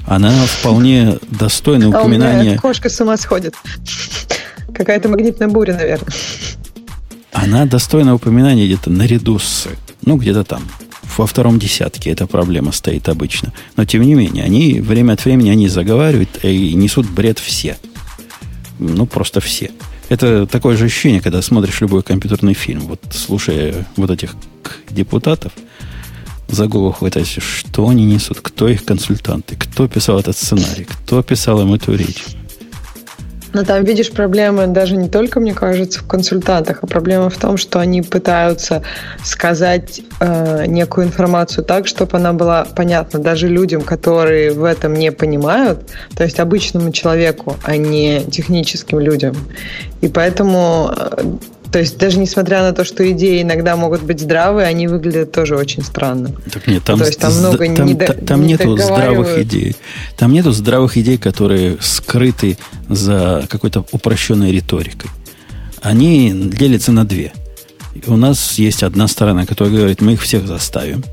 [0.06, 2.38] она вполне достойна упоминания...
[2.38, 3.56] А у меня кошка с ума сходит.
[4.74, 6.12] Какая-то магнитная буря, наверное.
[7.32, 9.68] Она достойна упоминания где-то наряду с...
[10.02, 10.64] Ну, где-то там.
[11.18, 13.54] Во втором десятке эта проблема стоит обычно.
[13.76, 17.78] Но, тем не менее, они время от времени они заговаривают и несут бред все.
[18.80, 19.72] Ну, просто все.
[20.08, 22.82] Это такое же ощущение, когда смотришь любой компьютерный фильм.
[22.82, 24.36] Вот слушая вот этих
[24.90, 25.52] депутатов,
[26.48, 31.62] за голову хватаешься, что они несут, кто их консультанты, кто писал этот сценарий, кто писал
[31.62, 32.24] им эту речь.
[33.54, 37.58] Но там видишь проблемы даже не только, мне кажется, в консультантах, а проблема в том,
[37.58, 38.84] что они пытаются
[39.24, 45.12] сказать э, некую информацию так, чтобы она была понятна даже людям, которые в этом не
[45.12, 45.80] понимают,
[46.16, 49.36] то есть обычному человеку, а не техническим людям.
[50.02, 51.24] И поэтому э,
[51.72, 55.56] то есть даже несмотря на то, что идеи иногда могут быть здравые, они выглядят тоже
[55.56, 56.32] очень странно.
[56.52, 59.76] Так нет, там, то есть там много там, недо, там нету здравых идей.
[60.18, 65.12] Там нету здравых идей, которые скрыты за какой-то упрощенной риторикой.
[65.82, 67.34] Они делятся на две.
[68.08, 71.04] У нас есть одна сторона, которая говорит, мы их всех заставим.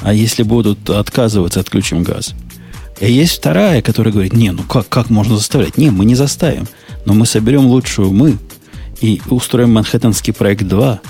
[0.00, 2.34] А если будут отказываться, отключим газ.
[3.00, 5.76] И есть вторая, которая говорит, не, ну как, как можно заставлять?
[5.76, 6.66] Не, мы не заставим.
[7.04, 8.38] Но мы соберем лучшую мы,
[9.00, 11.00] и устроим Манхэттенский проект 2,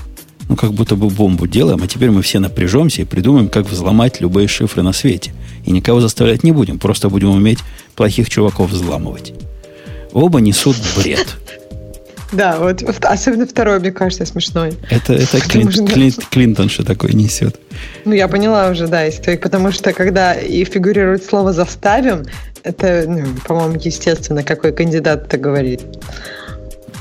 [0.49, 4.21] ну, как будто бы бомбу делаем, а теперь мы все напряжемся и придумаем, как взломать
[4.21, 5.33] любые шифры на свете.
[5.65, 7.59] И никого заставлять не будем, просто будем уметь
[7.97, 9.35] плохих чуваков взламывать.
[10.13, 11.37] Оба несут бред.
[12.33, 14.75] Да, вот особенно второй, мне кажется, смешной.
[14.91, 15.87] Это, это Клин, что...
[15.87, 17.57] Клин, Клинтон что такое несет.
[18.05, 22.25] Ну, я поняла уже, да, историю, потому что когда и фигурирует слово «заставим»,
[22.65, 25.83] это, ну, по-моему, естественно, какой кандидат это говорит.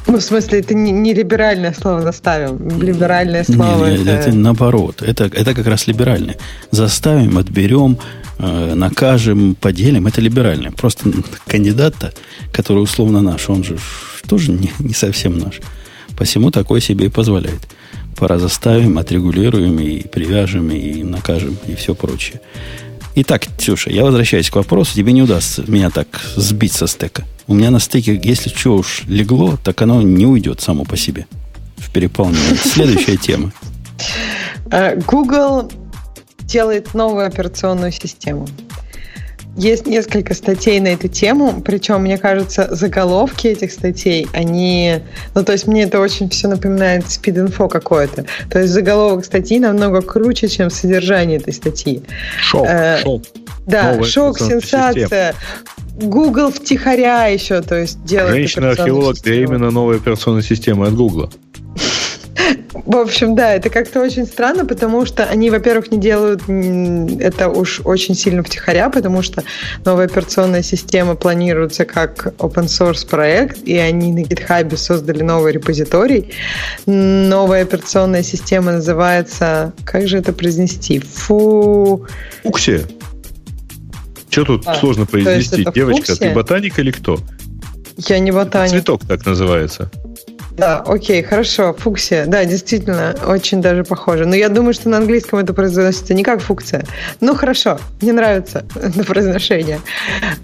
[0.08, 2.82] Ну, в смысле, это не, не либеральное слово заставим.
[2.82, 3.88] Либеральное слово.
[3.88, 4.12] Не, это...
[4.12, 5.02] это наоборот.
[5.02, 6.38] Это, это как раз либеральное.
[6.72, 7.98] Заставим, отберем,
[8.38, 10.06] э, накажем, поделим.
[10.06, 10.72] Это либеральное.
[10.72, 11.12] Просто
[11.48, 12.14] кандидат-то,
[12.52, 13.78] который условно наш, он же
[14.28, 15.60] тоже не, не совсем наш.
[16.16, 17.62] Посему такой себе и позволяет.
[18.16, 22.42] Пора заставим, отрегулируем и привяжем, и накажем, и все прочее.
[23.16, 24.94] Итак, Ксюша, я возвращаюсь к вопросу.
[24.94, 27.24] Тебе не удастся меня так сбить со стека.
[27.48, 31.28] У меня на стыке, если что уж легло, так оно не уйдет само по себе
[31.78, 32.56] в переполнении.
[32.56, 33.52] Следующая тема.
[34.72, 35.72] Э, Google
[36.40, 38.48] делает новую операционную систему.
[39.58, 45.00] Есть несколько статей на эту тему, причем, мне кажется, заголовки этих статей, они...
[45.34, 48.26] Ну, то есть мне это очень все напоминает спид-инфо какое-то.
[48.50, 52.04] То есть заголовок статьи намного круче, чем содержание этой статьи.
[52.38, 53.24] Шок, э, шок.
[53.66, 55.34] Да, Новая шок, сенсация.
[55.34, 56.12] Система.
[56.12, 61.32] Google втихаря еще, то есть делает Женщина-археолог для именно новой операционной системы от Google.
[62.74, 66.42] В общем, да, это как-то очень странно, потому что они, во-первых, не делают
[67.20, 69.44] это уж очень сильно втихаря, потому что
[69.86, 76.32] новая операционная система планируется как open source проект, и они на GitHub создали новый репозиторий.
[76.86, 81.00] Новая операционная система называется, как же это произнести?
[81.00, 82.06] Фу...
[82.44, 82.82] Фуксия.
[84.30, 85.66] Что тут а, сложно произнести?
[85.74, 86.30] Девочка, фуксия?
[86.30, 87.18] ты ботаник или кто?
[87.98, 88.72] Я не ботаник.
[88.72, 89.90] Цветок так называется.
[90.58, 92.26] Да, окей, хорошо, фуксия.
[92.26, 94.26] Да, действительно, очень даже похоже.
[94.26, 96.86] Но я думаю, что на английском это произносится не как фукция.
[97.20, 99.82] Ну, хорошо, мне нравится это произношение.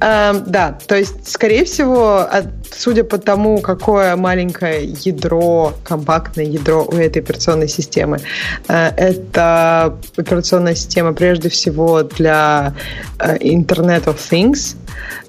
[0.02, 2.28] А, да, то есть, скорее всего,
[2.72, 8.20] судя по тому, какое маленькое ядро, компактное ядро у этой операционной системы,
[8.68, 12.76] а, это операционная система прежде всего для
[13.18, 14.76] а, Internet of Things,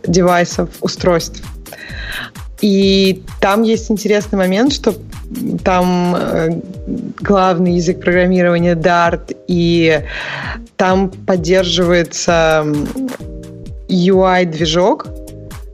[0.04, 1.40] девайсов, устройств.
[2.62, 4.94] И там есть интересный момент, что
[5.64, 6.61] там э,
[7.20, 10.01] главный язык программирования Dart, и
[10.77, 12.64] там поддерживается
[13.88, 15.09] UI-движок,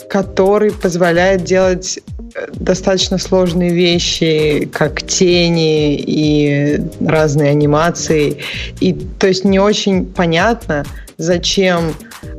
[0.08, 1.98] который позволяет делать
[2.34, 8.38] э, достаточно сложные вещи, как тени и разные анимации.
[8.80, 10.86] И то есть не очень понятно,
[11.18, 11.92] зачем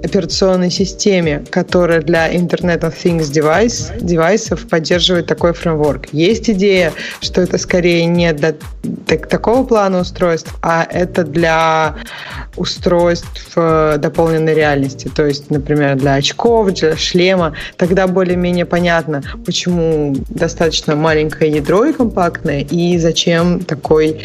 [0.04, 6.08] операционной системе, которая для Internet of Things девайс, девайсов поддерживает такой фреймворк.
[6.12, 8.56] Есть идея, что это скорее не для
[9.06, 11.96] так, такого плана устройств, а это для
[12.56, 15.10] устройств э, дополненной реальности.
[15.14, 17.54] То есть, например, для очков, для шлема.
[17.78, 24.22] Тогда более-менее понятно, почему достаточно маленькое ядро и компактное, и зачем такой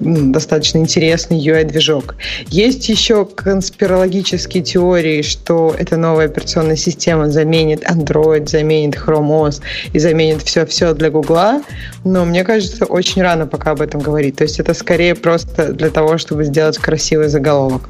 [0.00, 2.16] достаточно интересный UI-движок.
[2.48, 9.98] Есть еще конспирологические теории, что эта новая операционная система заменит Android, заменит Chrome OS и
[9.98, 11.62] заменит все-все для Гугла,
[12.04, 14.36] но мне кажется, очень рано пока об этом говорить.
[14.36, 17.88] То есть это скорее просто для того, чтобы сделать красивый заголовок.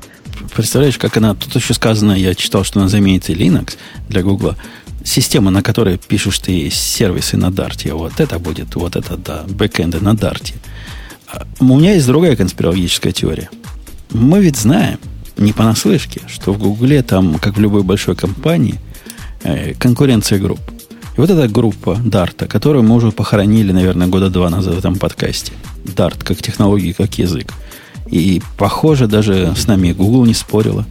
[0.55, 1.35] Представляешь, как она...
[1.35, 3.77] Тут еще сказано, я читал, что она заменит и Linux
[4.09, 4.57] для Гугла.
[5.05, 10.01] Система, на которой пишешь ты сервисы на Дарте, вот это будет, вот это, да, бэкэнды
[10.01, 10.55] на Дарте–
[11.61, 13.51] у меня есть другая конспирологическая теория.
[14.11, 14.99] Мы ведь знаем,
[15.37, 18.79] не понаслышке, что в Гугле, там, как в любой большой компании,
[19.43, 20.61] э, конкуренция групп.
[21.17, 24.97] И вот эта группа Дарта, которую мы уже похоронили, наверное, года два назад в этом
[24.97, 25.53] подкасте.
[25.85, 27.53] Дарт как технология, как язык.
[28.07, 30.87] И, похоже, даже с нами Google не спорила.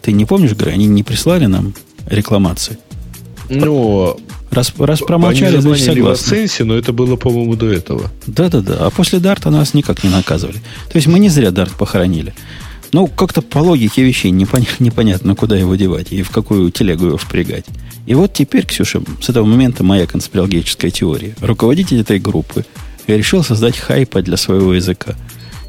[0.00, 1.74] Ты не помнишь, Грей, они не прислали нам
[2.06, 2.78] рекламации?
[3.48, 4.18] Ну,
[4.52, 6.34] Раз, раз промолчали, Они значит согласны.
[6.34, 8.10] LibreSense, но это было, по-моему, до этого.
[8.26, 8.76] Да-да-да.
[8.80, 10.58] А после Дарта нас никак не наказывали.
[10.90, 12.34] То есть мы не зря Дарт похоронили.
[12.92, 17.16] Ну, как-то по логике вещей непонятно, непонятно, куда его девать и в какую телегу его
[17.16, 17.64] впрягать.
[18.04, 21.34] И вот теперь, Ксюша, с этого момента моя конспирологическая теория.
[21.40, 22.66] Руководитель этой группы
[23.06, 25.14] решил создать хайпа для своего языка.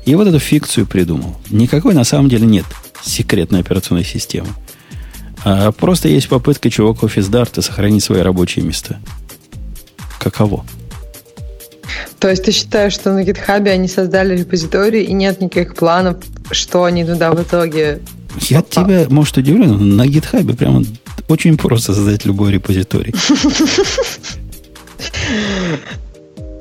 [0.05, 1.38] И вот эту фикцию придумал.
[1.49, 2.65] Никакой на самом деле нет
[3.01, 4.49] секретной операционной системы.
[5.43, 8.99] А просто есть попытка чуваков из Дарта сохранить свои рабочие места.
[10.19, 10.65] Каково?
[12.19, 16.17] То есть ты считаешь, что на GitHub они создали репозиторий и нет никаких планов,
[16.51, 17.99] что они туда в итоге...
[18.39, 18.86] Я попал?
[18.86, 20.84] тебя, может, удивлю, но на GitHub прямо
[21.27, 23.13] очень просто создать любой репозиторий.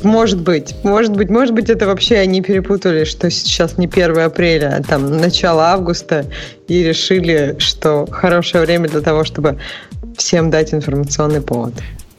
[0.05, 4.77] Может быть, может быть, может быть, это вообще они перепутали, что сейчас не 1 апреля,
[4.79, 6.27] а там начало августа,
[6.69, 9.59] и решили, что хорошее время для того, чтобы
[10.17, 11.75] всем дать информационный повод.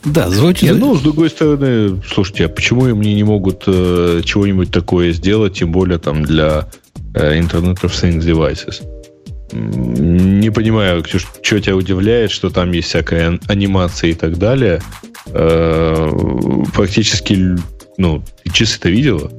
[0.05, 0.69] Да, звучит.
[0.69, 5.53] Нет, ну, с другой стороны, слушайте, а почему им не могут э, чего-нибудь такое сделать,
[5.53, 6.67] тем более там для
[7.13, 8.83] э, Internet of Things Devices?
[9.53, 14.81] Не понимаю, Ксюш, что тебя удивляет, что там есть всякая анимация и так далее.
[15.27, 16.11] Э,
[16.73, 17.57] практически,
[17.97, 19.31] ну, часы-то видела?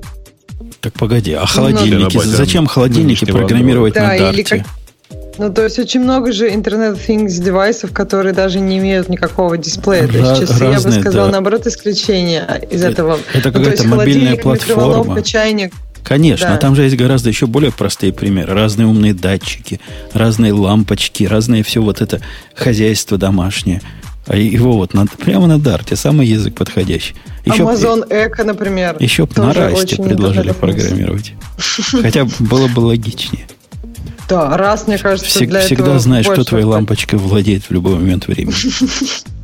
[0.80, 2.16] Так погоди, а холодильники?
[2.16, 4.44] Ну, зачем холодильники программировать да, на дарте?
[4.44, 4.66] Как,
[5.38, 9.58] ну, то есть очень много же Internet of Things девайсов, которые даже не имеют никакого
[9.58, 10.06] дисплея.
[10.06, 11.32] То есть часы, я бы сказала, да.
[11.32, 13.18] наоборот, исключение из этого.
[13.32, 15.22] Это ну, какая-то мобильная платформа.
[15.22, 15.72] чайник.
[16.04, 16.54] Конечно, да.
[16.54, 18.52] а там же есть гораздо еще более простые примеры.
[18.52, 19.80] Разные умные датчики,
[20.12, 22.20] разные лампочки, разные все вот это
[22.54, 23.80] хозяйство домашнее.
[24.26, 27.14] А его вот на, прямо на дарте, самый язык подходящий.
[27.44, 28.96] Еще, Amazon Echo, например.
[28.98, 31.34] Еще на расте предложили программировать.
[32.02, 33.46] Хотя было бы логичнее.
[34.28, 37.96] Да, раз, мне кажется, Всег, для Всегда этого знаешь, кто твоей лампочкой владеет в любой
[37.96, 38.54] момент времени.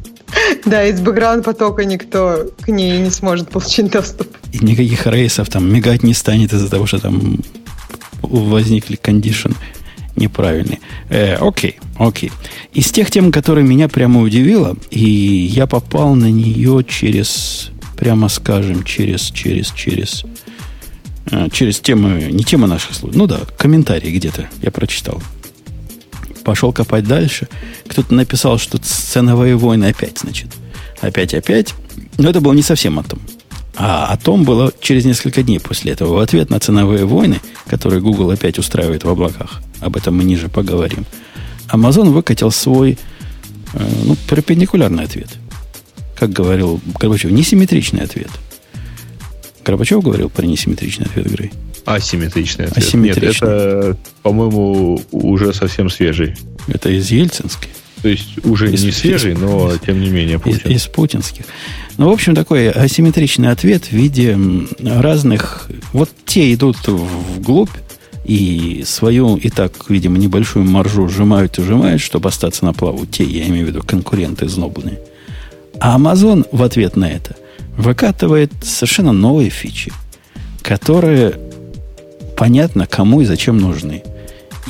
[0.65, 4.29] Да, из бэкграунд потока никто к ней не сможет получить доступ.
[4.53, 7.41] И никаких рейсов там мигать не станет из-за того, что там
[8.23, 9.51] возникли кондишн
[10.17, 10.81] неправильные.
[11.09, 12.33] Э, окей, окей.
[12.73, 18.85] Из тех тем, которые меня прямо удивило, и я попал на нее через, прямо скажем,
[18.85, 20.25] через, через, через
[21.31, 25.23] Э, через темы, не тема наших служб, ну да, комментарии где-то я прочитал.
[26.45, 27.49] Пошел копать дальше.
[27.87, 30.49] Кто-то написал, что ценовые войны опять, значит.
[31.01, 31.75] Опять-опять.
[32.19, 33.21] Но это было не совсем о том.
[33.77, 36.15] А о том было через несколько дней после этого.
[36.17, 40.49] В ответ на ценовые войны, которые Google опять устраивает в облаках, об этом мы ниже
[40.49, 41.07] поговорим,
[41.73, 42.99] Amazon выкатил свой
[43.75, 45.29] э, ну, перпендикулярный ответ.
[46.19, 48.31] Как говорил Горбачев, несимметричный ответ–
[49.65, 51.51] Горбачев говорил про несимметричный ответ игры?
[51.85, 52.85] Асимметричный ответ.
[52.85, 53.49] Асимметричный.
[53.49, 56.37] Нет, это, по-моему, уже совсем свежий.
[56.69, 57.71] Это из Ельцинской.
[58.03, 60.71] То есть уже из, не свежий, из, но из, тем не менее Путин.
[60.71, 61.45] Из, из путинских.
[62.01, 64.35] Ну, в общем, такой асимметричный ответ в виде
[64.81, 65.69] разных...
[65.93, 67.69] Вот те идут вглубь
[68.25, 73.05] и свою, и так, видимо, небольшую маржу сжимают и сжимают, чтобы остаться на плаву.
[73.05, 74.99] Те, я имею в виду, конкуренты знобные.
[75.79, 77.37] А Amazon в ответ на это–
[77.77, 79.93] выкатывает совершенно новые фичи,
[80.63, 81.35] которые
[82.35, 84.03] понятно, кому и зачем нужны.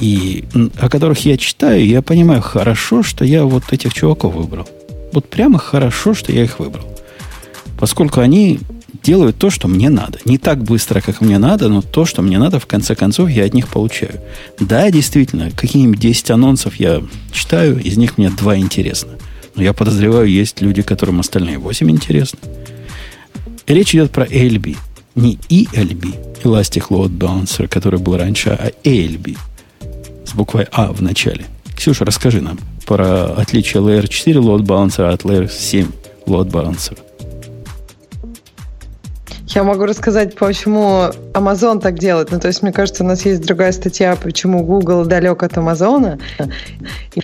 [0.00, 0.46] И
[0.80, 4.68] о которых я читаю, я понимаю хорошо, что я вот этих чуваков выбрал.
[5.12, 6.90] Вот прямо хорошо, что я их выбрал.
[7.80, 8.60] Поскольку они
[9.02, 10.18] делают то, что мне надо.
[10.26, 13.44] Не так быстро, как мне надо, но то, что мне надо, в конце концов, я
[13.44, 14.20] от них получаю.
[14.58, 19.12] Да, действительно, какие-нибудь 10 анонсов я читаю, из них мне два интересно.
[19.54, 22.38] Но я подозреваю, есть люди, которым остальные 8 интересны.
[23.66, 24.76] Речь идет про ALB.
[25.14, 29.36] Не ELB, Elastic Load Balancer, который был раньше, а ALB
[30.26, 31.46] с буквой А в начале.
[31.76, 35.90] Ксюша, расскажи нам про отличие Layer 4 Load Balancer от Layer 7
[36.26, 36.98] Load Balancer.
[39.52, 42.30] Я могу рассказать, почему Amazon так делает.
[42.30, 46.20] Ну, то есть, мне кажется, у нас есть другая статья, почему Google далек от Amazon.
[47.16, 47.20] И,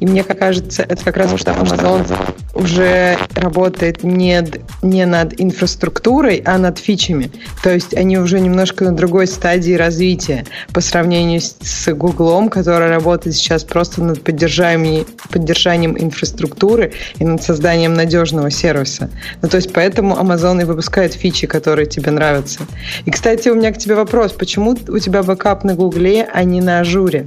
[0.00, 2.06] и мне кажется, это как раз потому, что Amazon
[2.54, 4.42] уже работает не,
[4.80, 7.30] не над инфраструктурой, а над фичами.
[7.62, 12.88] То есть, они уже немножко на другой стадии развития по сравнению с, с Google, который
[12.88, 19.10] работает сейчас просто над поддержанием, поддержанием инфраструктуры и над созданием надежного сервиса.
[19.42, 22.60] Ну, то есть, поэтому Amazon и выпускает фичи, которые которые тебе нравятся.
[23.06, 24.30] И, кстати, у меня к тебе вопрос.
[24.30, 27.26] Почему у тебя бэкап на Гугле, а не на Azure?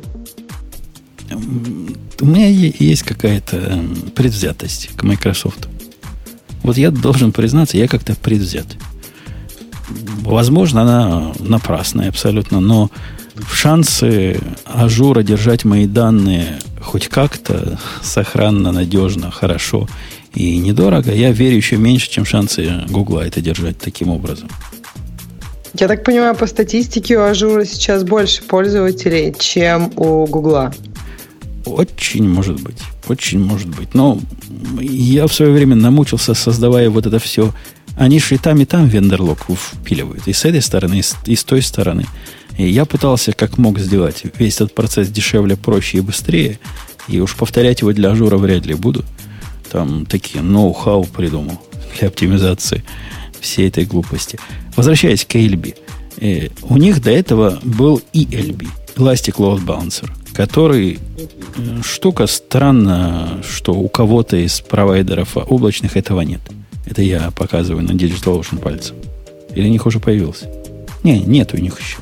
[2.21, 5.67] У меня есть какая-то эм, предвзятость к Microsoft.
[6.63, 8.65] Вот я должен признаться, я как-то предвзят.
[10.21, 12.89] Возможно, она напрасная абсолютно, но
[13.51, 19.89] шансы Azure а держать мои данные хоть как-то сохранно, надежно, хорошо
[20.33, 24.49] и недорого, я верю еще меньше, чем шансы Гугла это держать таким образом.
[25.73, 30.73] Я так понимаю, по статистике у Azure а сейчас больше пользователей, чем у Гугла.
[31.65, 32.77] Очень может быть.
[33.07, 33.93] Очень может быть.
[33.93, 34.19] Но
[34.79, 37.53] я в свое время намучился, создавая вот это все.
[37.97, 40.27] Они же и там, и там vendor lock впиливают.
[40.27, 42.05] И с этой стороны, и с, и с той стороны.
[42.57, 46.59] И я пытался как мог сделать весь этот процесс дешевле, проще и быстрее.
[47.07, 49.03] И уж повторять его для Azure а вряд ли буду.
[49.71, 51.59] Там такие ноу-хау придумал
[51.97, 52.83] для оптимизации
[53.39, 54.39] всей этой глупости.
[54.75, 55.75] Возвращаясь к ALB.
[56.17, 63.73] Э, у них до этого был ELB, Elastic Load Balancer, который э, штука странно, что
[63.73, 66.41] у кого-то из провайдеров облачных этого нет.
[66.85, 68.95] Это я показываю на DigitalOcean пальцем.
[69.55, 70.49] Или у них уже появился?
[71.03, 71.97] Не, нет у них еще.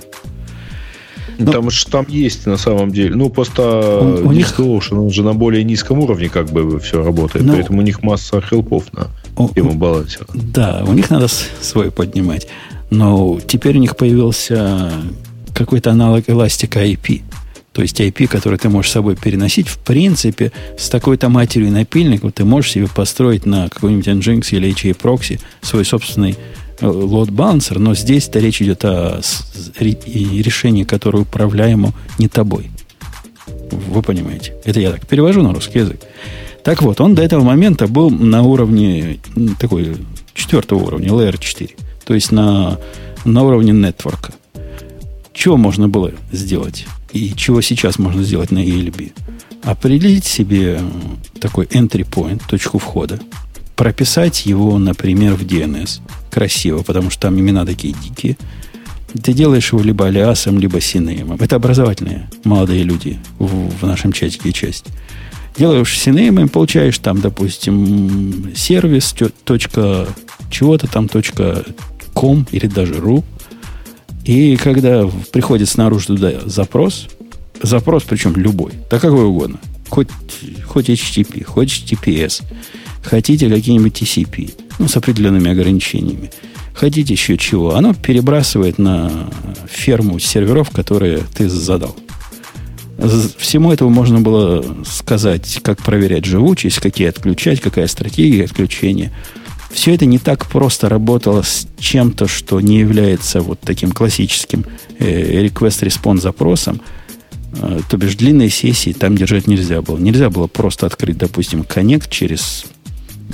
[1.38, 3.16] Ну, там, там есть на самом деле.
[3.16, 4.54] Ну, просто у, у них...
[4.60, 7.46] он же на более низком уровне как бы все работает.
[7.46, 9.08] Ну, поэтому у них масса хелпов на
[9.54, 10.28] тему балансера.
[10.34, 11.28] Да, у них надо
[11.62, 12.48] свой поднимать.
[12.90, 14.92] Но теперь у них появился
[15.54, 17.22] какой-то аналог эластика IP.
[17.74, 22.34] То есть IP, который ты можешь с собой переносить, в принципе, с такой-то матерью напильников
[22.34, 26.36] ты можешь себе построить на какой-нибудь Nginx или HA Proxy свой собственный
[26.80, 29.21] load balancer, но здесь-то речь идет о
[29.80, 32.69] решении, которое управляемо не тобой.
[33.71, 34.53] Вы понимаете?
[34.63, 36.01] Это я так перевожу на русский язык.
[36.63, 39.19] Так вот, он до этого момента был на уровне
[39.59, 39.95] такой
[40.34, 41.69] четвертого уровня, Layer 4.
[42.05, 42.78] То есть на,
[43.25, 44.34] на уровне нетворка.
[45.34, 46.86] Чего можно было сделать?
[47.13, 49.13] И чего сейчас можно сделать на ELB?
[49.63, 50.82] Определить себе
[51.39, 53.19] такой entry point, точку входа,
[53.78, 58.36] прописать его, например, в DNS красиво, потому что там имена такие дикие.
[59.23, 61.38] Ты делаешь его либо алиасом, либо синеймом.
[61.39, 64.86] Это образовательные молодые люди в, в нашем чатике часть.
[65.57, 70.07] Делаешь синеймом, получаешь там, допустим, сервис, точка
[70.49, 71.63] чего-то там, точка
[72.13, 73.23] ком или даже ру.
[74.25, 77.07] И когда приходит снаружи туда запрос,
[77.61, 80.09] запрос причем любой, да какой угодно, хоть,
[80.65, 82.43] хоть HTTP, хоть HTTPS,
[83.10, 86.30] Хотите какие-нибудь TCP, ну, с определенными ограничениями.
[86.74, 87.76] Хотите еще чего?
[87.76, 89.30] Оно перебрасывает на
[89.66, 91.95] ферму серверов, которые ты задал.
[93.38, 99.14] Всему этому можно было сказать, как проверять живучесть, какие отключать, какая стратегия отключения.
[99.72, 104.66] Все это не так просто работало с чем-то, что не является вот таким классическим
[104.99, 106.82] э, request-response запросом.
[107.53, 109.97] Э, то бишь длинные сессии там держать нельзя было.
[109.97, 112.66] Нельзя было просто открыть, допустим, коннект через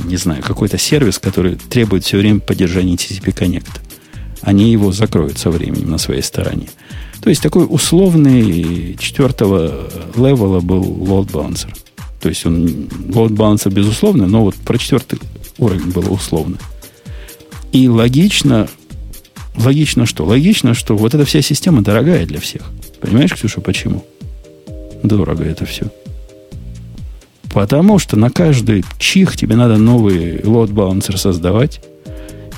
[0.04, 3.80] не знаю, какой-то сервис, который требует все время поддержания TCP Connect.
[4.42, 6.68] Они его закроют со временем на своей стороне.
[7.22, 11.74] То есть такой условный четвертого левела был load balancer.
[12.20, 15.20] То есть он load balancer безусловно, но вот про четвертый
[15.58, 16.58] уровень было условно.
[17.72, 18.68] И логично,
[19.56, 20.26] логично что?
[20.26, 22.64] Логично, что вот эта вся система дорогая для всех.
[23.00, 24.06] Понимаешь, Ксюша, почему?
[25.02, 25.92] Дорого это все.
[27.54, 31.82] Потому что на каждый чих тебе надо новый лот-балансер создавать,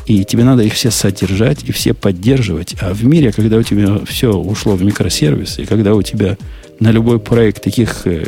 [0.05, 2.75] и тебе надо их все содержать и все поддерживать.
[2.79, 6.37] А в мире, когда у тебя все ушло в микросервисы, и когда у тебя
[6.79, 8.25] на любой проект таких э,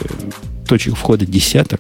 [0.68, 1.80] точек входа десяток,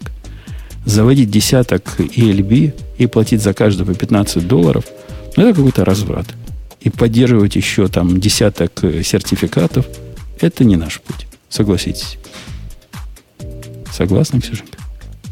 [0.85, 4.85] заводить десяток ELB и платить за каждый по 15 долларов,
[5.35, 6.27] ну, это какой-то разврат.
[6.79, 9.85] И поддерживать еще там десяток э, сертификатов,
[10.39, 11.27] это не наш путь.
[11.49, 12.17] Согласитесь.
[13.97, 14.77] Согласны, Ксюшенька?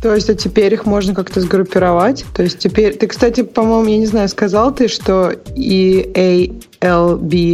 [0.01, 2.25] То есть, а теперь их можно как-то сгруппировать?
[2.33, 2.95] То есть теперь...
[2.95, 6.51] Ты, кстати, по-моему, я не знаю, сказал ты, что EALB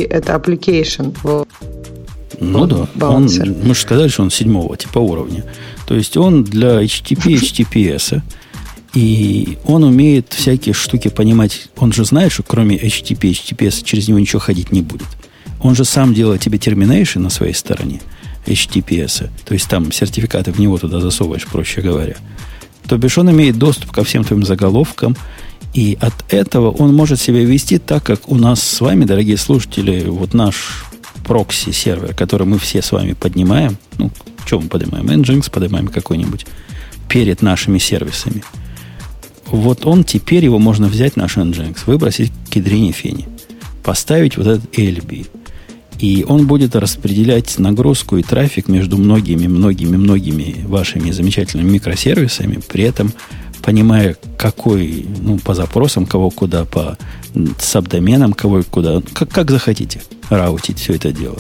[0.10, 1.16] —это application.
[2.40, 2.88] Ну да.
[3.08, 3.30] Он,
[3.64, 5.44] мы же сказали, что он седьмого типа уровня.
[5.86, 8.22] То есть он для HTTP, HTTPS.
[8.94, 11.68] И он умеет всякие штуки понимать.
[11.78, 15.08] Он же знает, что кроме HTTP, HTTPS через него ничего ходить не будет.
[15.62, 18.02] Он же сам делает тебе терминейшн на своей стороне.
[18.46, 19.30] HTTPS.
[19.46, 22.16] То есть там сертификаты в него туда засовываешь, проще говоря.
[22.88, 25.16] То бишь он имеет доступ ко всем твоим заголовкам,
[25.74, 30.04] и от этого он может себя вести так, как у нас с вами, дорогие слушатели,
[30.08, 30.86] вот наш
[31.26, 34.12] прокси-сервер, который мы все с вами поднимаем, ну,
[34.46, 35.06] что мы поднимаем?
[35.06, 36.46] Nginx поднимаем какой-нибудь
[37.08, 38.44] перед нашими сервисами.
[39.46, 43.28] Вот он теперь его можно взять, наш Nginx, выбросить к ядрене фене,
[43.84, 45.28] поставить вот этот ALB,
[46.02, 52.86] и он будет распределять нагрузку и трафик между многими, многими, многими вашими замечательными микросервисами, при
[52.86, 53.14] этом
[53.62, 56.98] понимая, какой, ну, по запросам, кого куда, по
[57.60, 61.38] сабдоменам, кого куда, как, как захотите раутить все это дело.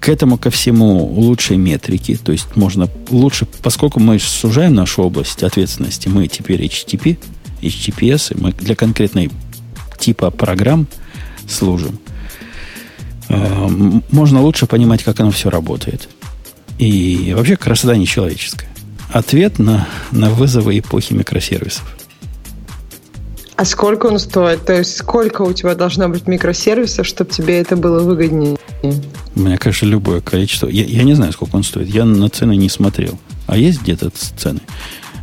[0.00, 5.44] К этому ко всему лучшие метрики, то есть можно лучше, поскольку мы сужаем нашу область
[5.44, 7.18] ответственности, мы теперь HTTP,
[7.62, 9.30] HTTPS, мы для конкретной
[10.00, 10.88] типа программ
[11.48, 12.00] служим,
[14.10, 16.08] можно лучше понимать, как оно все работает.
[16.78, 18.68] И вообще красота нечеловеческая.
[19.12, 21.84] Ответ на, на вызовы эпохи микросервисов.
[23.56, 24.66] А сколько он стоит?
[24.66, 28.56] То есть сколько у тебя должно быть микросервисов, чтобы тебе это было выгоднее?
[28.82, 30.66] У меня, конечно, любое количество.
[30.68, 31.88] Я, я не знаю, сколько он стоит.
[31.88, 33.18] Я на цены не смотрел.
[33.46, 34.60] А есть где-то цены?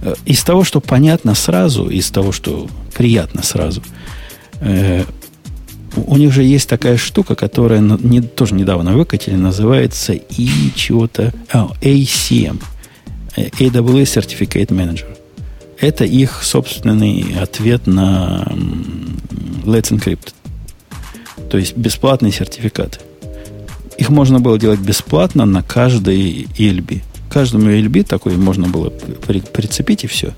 [0.01, 3.83] Э, из того, что понятно сразу, из того, что приятно сразу,
[4.61, 5.03] э,
[5.95, 11.33] у них же есть такая штука, которая не, тоже недавно выкатили, называется и чего-то...
[11.51, 12.61] А, ACM.
[13.35, 15.17] Э, AWS Certificate Manager.
[15.79, 18.47] Это их собственный ответ на
[19.65, 20.33] Let's Encrypt.
[21.49, 22.99] То есть бесплатные сертификаты.
[23.97, 27.01] Их можно было делать бесплатно на каждой ELB.
[27.29, 30.33] Каждому ELB такой можно было прицепить и все.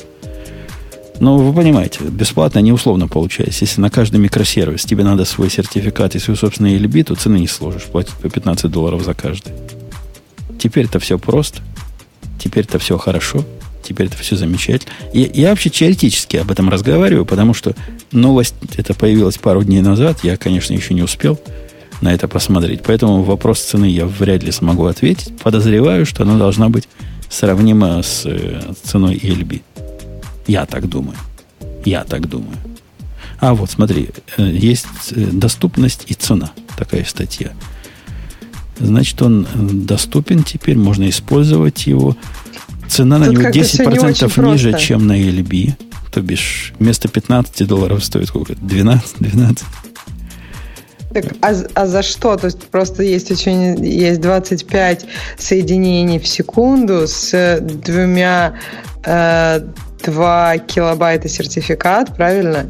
[1.24, 3.64] Но вы понимаете, бесплатно не условно получается.
[3.64, 7.48] Если на каждый микросервис тебе надо свой сертификат и свой собственный ELB, то цены не
[7.48, 7.84] сложишь.
[7.84, 9.54] Платить по 15 долларов за каждый.
[10.60, 11.62] Теперь это все просто.
[12.40, 13.46] Теперь это все хорошо.
[13.82, 14.92] Теперь это все замечательно.
[15.14, 17.74] Я, я вообще теоретически об этом разговариваю, потому что
[18.12, 20.26] новость это появилась пару дней назад.
[20.26, 21.40] Я, конечно, еще не успел
[22.02, 22.82] на это посмотреть.
[22.86, 25.32] Поэтому вопрос цены я вряд ли смогу ответить.
[25.42, 26.90] Подозреваю, что она должна быть
[27.30, 29.62] сравнима с э, ценой ELB.
[30.48, 31.18] Я так думаю.
[31.86, 32.58] Я так думаю.
[33.40, 36.52] А вот смотри, э, есть э, доступность и цена.
[36.78, 37.52] Такая статья.
[38.80, 39.46] Значит, он
[39.86, 42.16] доступен теперь, можно использовать его.
[42.88, 44.88] Цена на Тут него 10% ниже, просто.
[44.88, 45.74] чем на LB.
[46.12, 48.56] То бишь, вместо 15 долларов стоит сколько?
[48.56, 49.16] 12?
[49.20, 49.66] 12?
[51.14, 52.36] Так, а, а за что?
[52.38, 55.06] То есть просто есть очень есть 25
[55.38, 58.56] соединений в секунду с двумя
[59.06, 59.62] э,
[60.04, 62.68] 2 килобайта сертификат, правильно?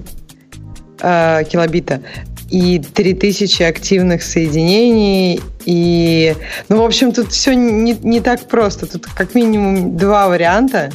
[1.01, 2.01] Э, килобита
[2.49, 6.35] и 3000 активных соединений, и...
[6.69, 8.85] Ну, в общем, тут все не, не так просто.
[8.85, 10.91] Тут как минимум два варианта,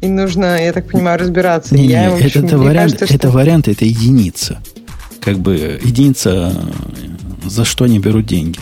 [0.00, 1.74] и нужно, я так понимаю, разбираться.
[1.74, 3.14] Не, я, не, общем, это, вариант, кажется, что...
[3.14, 4.58] это вариант, это единица.
[5.20, 6.52] Как бы единица,
[7.44, 8.58] за что они берут деньги.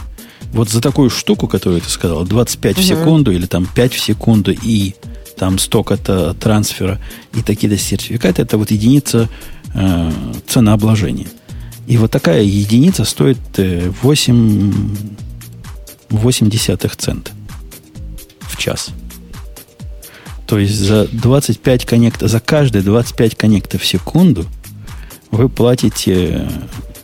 [0.52, 2.82] Вот за такую штуку, которую ты сказал, 25 угу.
[2.82, 4.94] в секунду или там 5 в секунду и
[5.36, 7.00] там столько-то трансфера
[7.34, 9.28] и такие-то сертификаты, это вот единица
[9.74, 10.12] э,
[10.46, 11.28] ценообложения.
[11.86, 14.96] И вот такая единица стоит 8,
[16.10, 17.32] 8 десятых цента
[18.40, 18.90] в час.
[20.46, 24.46] То есть за 25 коннектов, за каждые 25 коннектов в секунду
[25.30, 26.48] вы платите,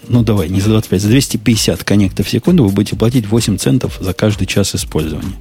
[0.08, 3.98] ну давай, не за 25, за 250 коннектов в секунду вы будете платить 8 центов
[4.00, 5.34] за каждый час использования.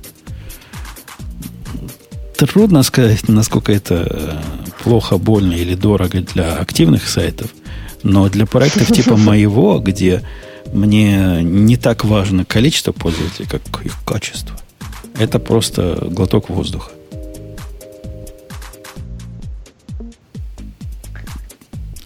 [2.40, 4.42] Трудно сказать, насколько это
[4.82, 7.50] плохо, больно или дорого для активных сайтов.
[8.02, 10.24] Но для проектов типа моего, где
[10.72, 14.56] мне не так важно количество пользователей, как их качество,
[15.18, 16.92] это просто глоток воздуха.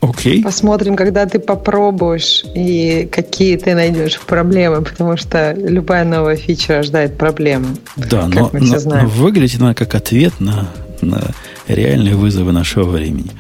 [0.04, 0.40] Окей.
[0.40, 0.44] Okay.
[0.44, 7.18] Посмотрим, когда ты попробуешь и какие ты найдешь проблемы, потому что любая новая фича рождает
[7.18, 7.78] проблемы.
[7.96, 10.68] Да, но, но, но выглядит она как ответ на,
[11.02, 11.32] на
[11.68, 13.32] реальные вызовы нашего времени.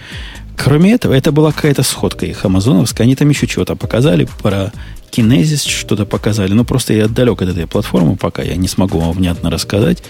[0.55, 3.05] Кроме этого, это была какая-то сходка их амазоновская.
[3.05, 4.72] Они там еще чего-то показали про
[5.11, 6.53] Kinesis, что-то показали.
[6.53, 10.01] Ну, просто я отдалек от этой платформы, пока я не смогу вам внятно рассказать,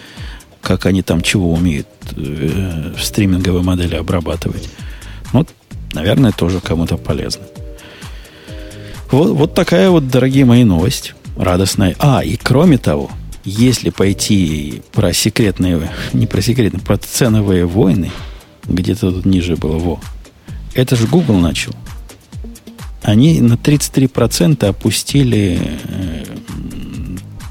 [0.61, 4.69] как они там чего умеют э, в стриминговой модели обрабатывать.
[5.31, 5.49] Вот,
[5.93, 7.43] наверное, тоже кому-то полезно.
[9.11, 11.13] Вот, вот такая вот, дорогие мои, новость.
[11.35, 11.95] Радостная.
[11.99, 13.09] А, и кроме того,
[13.43, 18.11] если пойти про секретные, не про секретные, про ценовые войны,
[18.65, 19.99] где-то тут ниже было, во,
[20.73, 21.73] это же Google начал.
[23.01, 26.23] Они на 33% опустили э,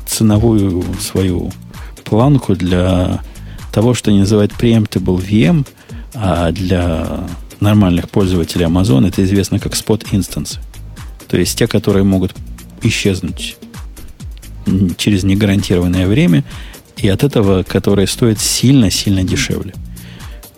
[0.07, 1.53] ценовую свою
[2.05, 3.21] планку для
[3.73, 5.67] того, что они называют preemptible VM,
[6.15, 7.27] а для
[7.63, 10.59] нормальных пользователей Amazon это известно как spot instance.
[11.29, 12.35] То есть те, которые могут
[12.83, 13.57] исчезнуть
[14.97, 16.45] через негарантированное время,
[16.97, 19.75] и от этого, которые стоят сильно-сильно дешевле.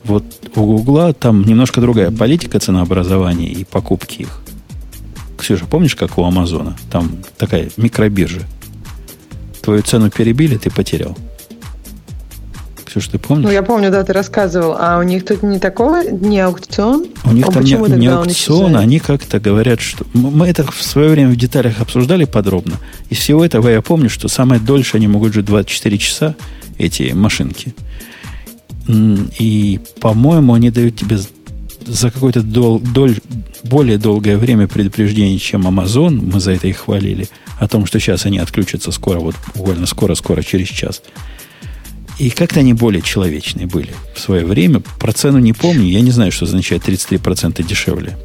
[0.05, 0.25] Вот
[0.55, 4.43] у Гугла там немножко другая политика ценообразования и покупки их.
[5.39, 6.77] Ксюша, помнишь, как у Амазона?
[6.91, 8.43] Там такая микробиржа.
[9.63, 11.17] Твою цену перебили, ты потерял.
[12.95, 13.47] Ксюша, ты помнишь?
[13.47, 14.77] Ну, я помню, да, ты рассказывал.
[14.79, 17.07] А у них тут не такого, не аукцион?
[17.25, 20.07] У них а там не, не аукцион, они как-то говорят, что...
[20.13, 22.75] Мы это в свое время в деталях обсуждали подробно.
[23.11, 26.37] Из всего этого я помню, что самое дольше они могут жить 24 часа,
[26.79, 27.75] эти машинки.
[28.87, 31.19] И, по-моему, они дают тебе
[31.85, 33.19] за какое-то дол, доль,
[33.65, 37.27] более долгое время предупреждение, чем Amazon, мы за это их хвалили,
[37.59, 41.03] о том, что сейчас они отключатся скоро, вот буквально скоро-скоро, через час.
[42.19, 44.81] И как-то они более человечные были в свое время.
[44.99, 45.85] Про цену не помню.
[45.85, 48.17] Я не знаю, что означает 33% дешевле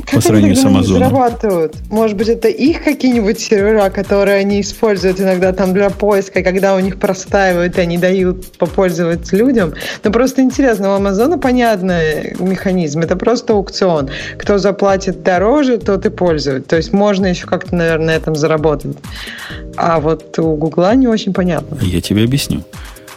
[0.00, 0.98] как по сравнению с Amazon.
[0.98, 1.74] зарабатывают?
[1.90, 6.80] Может быть, это их какие-нибудь сервера, которые они используют иногда там для поиска, когда у
[6.80, 9.74] них простаивают, и они дают попользоваться людям.
[10.02, 13.00] Но просто интересно, у Амазона понятный механизм.
[13.00, 14.10] Это просто аукцион.
[14.38, 16.66] Кто заплатит дороже, тот и пользует.
[16.66, 18.96] То есть можно еще как-то, наверное, на этом заработать.
[19.76, 21.78] А вот у Гугла не очень понятно.
[21.80, 22.62] Я тебе объясню.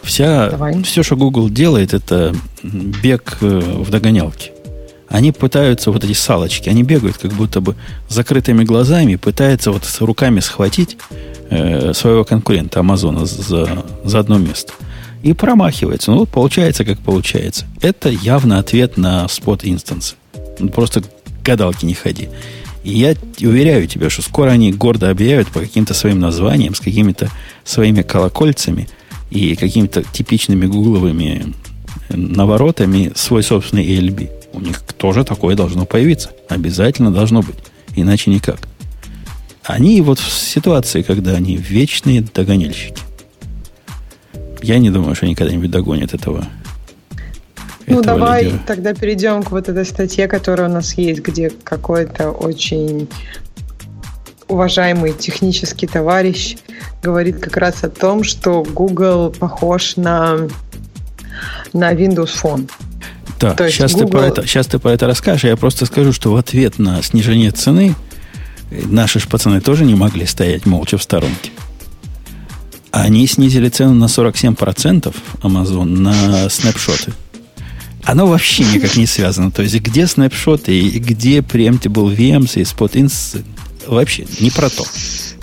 [0.06, 0.82] Вся, Давай.
[0.84, 4.52] все, что Google делает, это бег э, в догонялке.
[5.08, 7.74] Они пытаются, вот эти салочки, они бегают как будто бы
[8.08, 10.96] закрытыми глазами, пытаются вот с руками схватить
[11.50, 14.72] э, своего конкурента Амазона за, за одно место.
[15.22, 16.12] И промахивается.
[16.12, 17.66] Ну, вот получается, как получается.
[17.80, 20.14] Это явно ответ на спот инстансы.
[20.60, 21.02] Ну, просто
[21.44, 22.28] гадалки не ходи.
[22.84, 27.28] И я уверяю тебя, что скоро они гордо объявят по каким-то своим названиям, с какими-то
[27.64, 28.88] своими колокольцами
[29.30, 31.54] и какими-то типичными гугловыми
[32.08, 34.30] наворотами свой собственный ALB.
[34.52, 36.30] У них тоже такое должно появиться.
[36.48, 37.56] Обязательно должно быть.
[37.94, 38.60] Иначе никак.
[39.64, 43.02] Они вот в ситуации, когда они вечные догоняльщики.
[44.62, 46.46] Я не думаю, что они когда-нибудь догонят этого.
[47.86, 48.62] Ну, этого давай лидера.
[48.66, 53.08] тогда перейдем к вот этой статье, которая у нас есть, где какой-то очень
[54.48, 56.56] уважаемый технический товарищ
[57.02, 60.48] говорит как раз о том, что Google похож на,
[61.72, 62.70] на Windows Phone.
[63.38, 64.06] Да, То сейчас, Google...
[64.06, 65.44] ты про это, сейчас ты про это расскажешь.
[65.44, 67.94] Я просто скажу, что в ответ на снижение цены
[68.70, 71.50] наши ж пацаны тоже не могли стоять молча в сторонке.
[72.90, 77.12] Они снизили цену на 47% Amazon на снапшоты.
[78.04, 79.50] Оно вообще никак не связано.
[79.50, 83.44] То есть, где снапшоты и где preemptible VMs и spot ins
[83.86, 84.84] вообще не про то.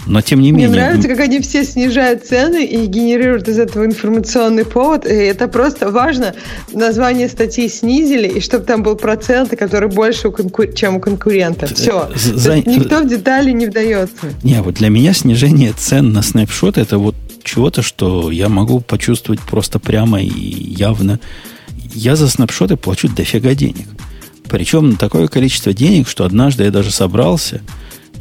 [0.06, 0.68] Но тем не менее...
[0.68, 5.06] Мне нравится, как они все снижают цены и генерируют из этого информационный повод.
[5.06, 6.34] И это просто важно.
[6.74, 10.68] Название статьи снизили, и чтобы там был процент, который больше, у конкур...
[10.74, 11.68] чем у конкурента.
[11.68, 12.10] Все.
[12.16, 12.58] За...
[12.58, 14.14] Никто в детали не вдается.
[14.44, 19.42] Не, вот для меня снижение цен на снапшот это вот чего-то, что я могу почувствовать
[19.42, 21.20] просто прямо и явно.
[21.94, 23.88] Я за снапшоты плачу дофига денег.
[24.50, 27.62] Причем такое количество денег, что однажды я даже собрался–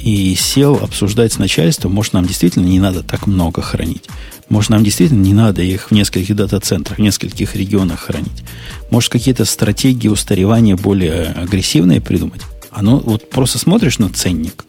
[0.03, 4.05] и сел обсуждать с начальством, может, нам действительно не надо так много хранить.
[4.49, 8.45] Может, нам действительно не надо их в нескольких дата-центрах, в нескольких регионах хранить.
[8.91, 12.43] Может, какие-то стратегии устаревания более агрессивные придумать.
[12.71, 14.65] Оно вот просто смотришь на ценник.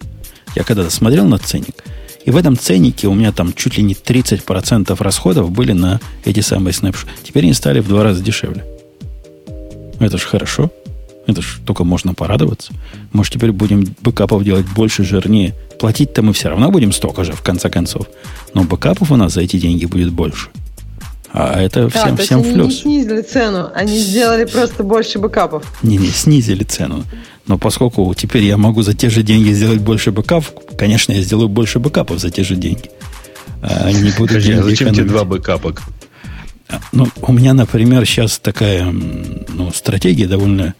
[0.55, 1.83] Я когда-то смотрел на ценник,
[2.25, 6.41] и в этом ценнике у меня там чуть ли не 30% расходов были на эти
[6.41, 7.11] самые снапшоты.
[7.23, 8.63] Теперь они стали в два раза дешевле.
[9.99, 10.71] Это же хорошо.
[11.25, 12.73] Это ж только можно порадоваться.
[13.13, 15.55] Может, теперь будем бэкапов делать больше, жирнее.
[15.79, 18.07] Платить-то мы все равно будем столько же, в конце концов.
[18.53, 20.49] Но бэкапов у нас за эти деньги будет больше.
[21.31, 22.67] А это всем, да, всем они плюс.
[22.67, 25.65] не снизили цену, они сделали просто больше бэкапов.
[25.81, 27.03] Не, не, снизили цену.
[27.47, 31.49] Но поскольку теперь я могу за те же деньги сделать больше бэкапов, конечно, я сделаю
[31.49, 32.91] больше бэкапов за те же деньги.
[33.63, 35.73] А не буду Скажи, а зачем тебе два бэкапа?
[36.91, 40.75] Ну, у меня, например, сейчас такая ну, стратегия довольно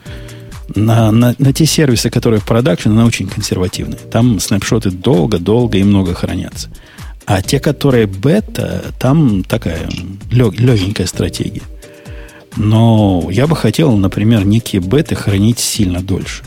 [0.76, 3.98] на, на, на те сервисы, которые в production, она очень консервативная.
[3.98, 6.70] Там снапшоты долго-долго и много хранятся.
[7.26, 9.90] А те, которые бета, там такая
[10.32, 11.62] лег, легенькая стратегия.
[12.56, 16.44] Но я бы хотел, например, некие беты хранить сильно дольше.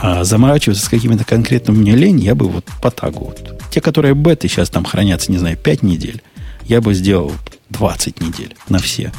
[0.00, 3.26] А заморачиваться с какими-то конкретными мне лень, я бы вот по тагу.
[3.26, 3.60] Вот.
[3.70, 6.22] Те, которые беты сейчас там хранятся, не знаю, 5 недель,
[6.64, 7.32] я бы сделал
[7.68, 9.12] 20 недель на все.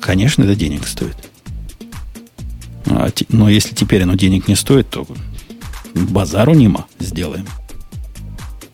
[0.00, 1.16] Конечно, это денег стоит.
[2.94, 5.06] А, но если теперь оно денег не стоит, то
[5.94, 7.46] базару нема сделаем.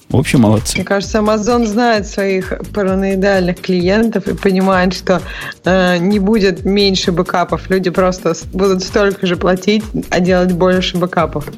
[0.08, 0.76] В общем, молодцы.
[0.76, 5.20] Мне кажется, Amazon знает своих параноидальных клиентов и понимает, что
[5.64, 7.68] э, не будет меньше бэкапов.
[7.68, 11.48] Люди просто будут столько же платить, а делать больше бэкапов.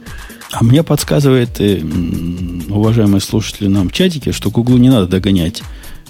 [0.51, 1.81] А мне подсказывает, э,
[2.69, 5.63] уважаемые слушатели нам в чатике, что Google не надо догонять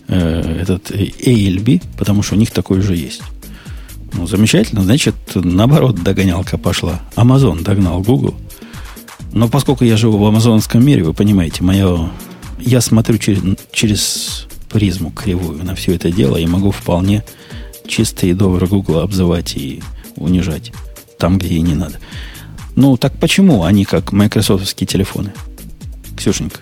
[0.08, 3.20] э, этот ALB, потому что у них такой же есть.
[4.12, 4.82] Ну, замечательно.
[4.82, 7.00] Значит, наоборот, догонялка пошла.
[7.16, 8.34] Amazon догнал Google.
[9.32, 12.10] Но поскольку я живу в амазонском мире, вы понимаете, мое...
[12.58, 13.42] Я смотрю через,
[13.72, 17.24] через призму кривую на все это дело и могу вполне
[17.86, 19.82] чистый и добрый Google обзывать и
[20.16, 20.72] унижать
[21.18, 21.98] там, где и не надо.
[22.76, 25.32] Ну, так почему они как майкрософтовские телефоны?
[26.16, 26.60] Ксюшенька.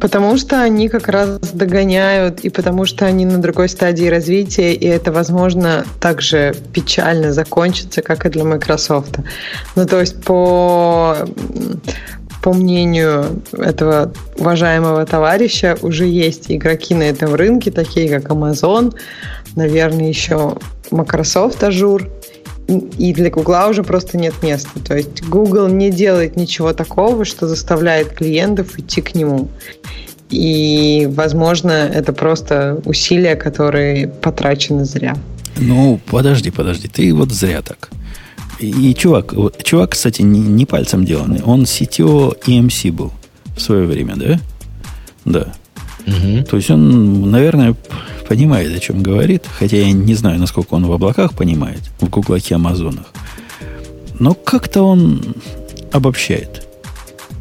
[0.00, 4.86] Потому что они как раз догоняют, и потому что они на другой стадии развития, и
[4.86, 9.18] это, возможно, также печально закончится, как и для Microsoft.
[9.74, 11.16] Ну, то есть по
[12.46, 18.94] по мнению этого уважаемого товарища, уже есть игроки на этом рынке, такие как Amazon,
[19.56, 20.56] наверное, еще
[20.92, 22.08] Microsoft Azure,
[22.68, 24.80] и для Гугла уже просто нет места.
[24.80, 29.48] То есть Google не делает ничего такого, что заставляет клиентов идти к нему.
[30.30, 35.16] И, возможно, это просто усилия, которые потрачены зря.
[35.58, 37.90] Ну, подожди, подожди, ты вот зря так.
[38.58, 41.42] И чувак, чувак, кстати, не, не пальцем деланный.
[41.44, 43.12] Он CTO EMC был
[43.56, 44.40] в свое время, да?
[45.24, 45.52] Да.
[46.06, 46.44] Угу.
[46.44, 47.74] То есть он, наверное,
[48.28, 49.44] понимает, о чем говорит.
[49.58, 53.06] Хотя я не знаю, насколько он в облаках понимает, в гуглах и амазонах.
[54.18, 55.34] Но как-то он
[55.92, 56.66] обобщает.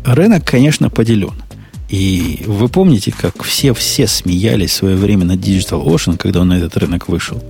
[0.06, 1.34] Рынок, конечно, поделен.
[1.90, 6.58] И вы помните, как все-все смеялись в свое время на Digital Ocean, когда он на
[6.58, 7.42] этот рынок вышел?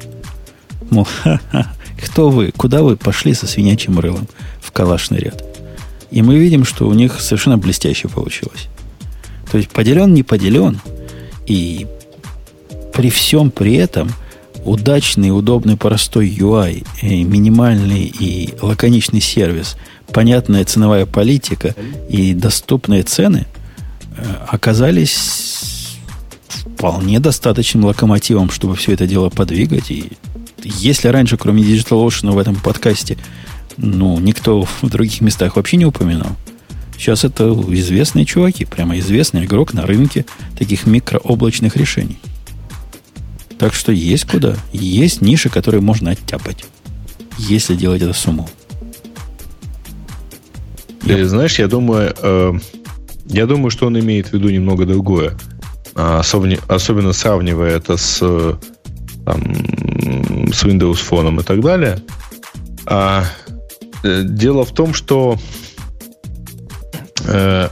[0.90, 1.74] Мол, ха-ха,
[2.04, 2.52] кто вы?
[2.56, 4.28] Куда вы пошли со свинячьим рылом
[4.62, 5.44] в калашный ряд?
[6.12, 8.68] И мы видим, что у них совершенно блестяще получилось.
[9.52, 10.80] То есть поделен, не поделен.
[11.48, 11.88] И
[12.96, 14.10] при всем при этом
[14.64, 19.76] удачный, удобный, простой UI, и минимальный и лаконичный сервис,
[20.12, 21.76] понятная ценовая политика
[22.10, 23.46] и доступные цены
[24.18, 25.98] э, оказались
[26.48, 30.14] вполне достаточным локомотивом, чтобы все это дело подвигать и
[30.64, 33.18] если раньше, кроме DigitalOcean в этом подкасте,
[33.78, 36.32] ну, никто в других местах вообще не упоминал,
[36.98, 40.26] сейчас это известные чуваки, прямо известный игрок на рынке
[40.58, 42.18] таких микрооблачных решений.
[43.58, 44.56] Так что есть куда.
[44.74, 46.66] Есть ниши, которые можно оттяпать,
[47.38, 48.50] если делать это с умом.
[51.02, 52.54] Ты знаешь, я думаю, э,
[53.28, 55.38] я думаю, что он имеет в виду немного другое.
[55.94, 58.20] А, особенно, особенно сравнивая это с
[59.26, 59.42] там,
[60.54, 62.00] с Windows фоном и так далее.
[62.86, 63.26] А,
[64.04, 65.38] э, дело в том, что
[67.26, 67.70] э,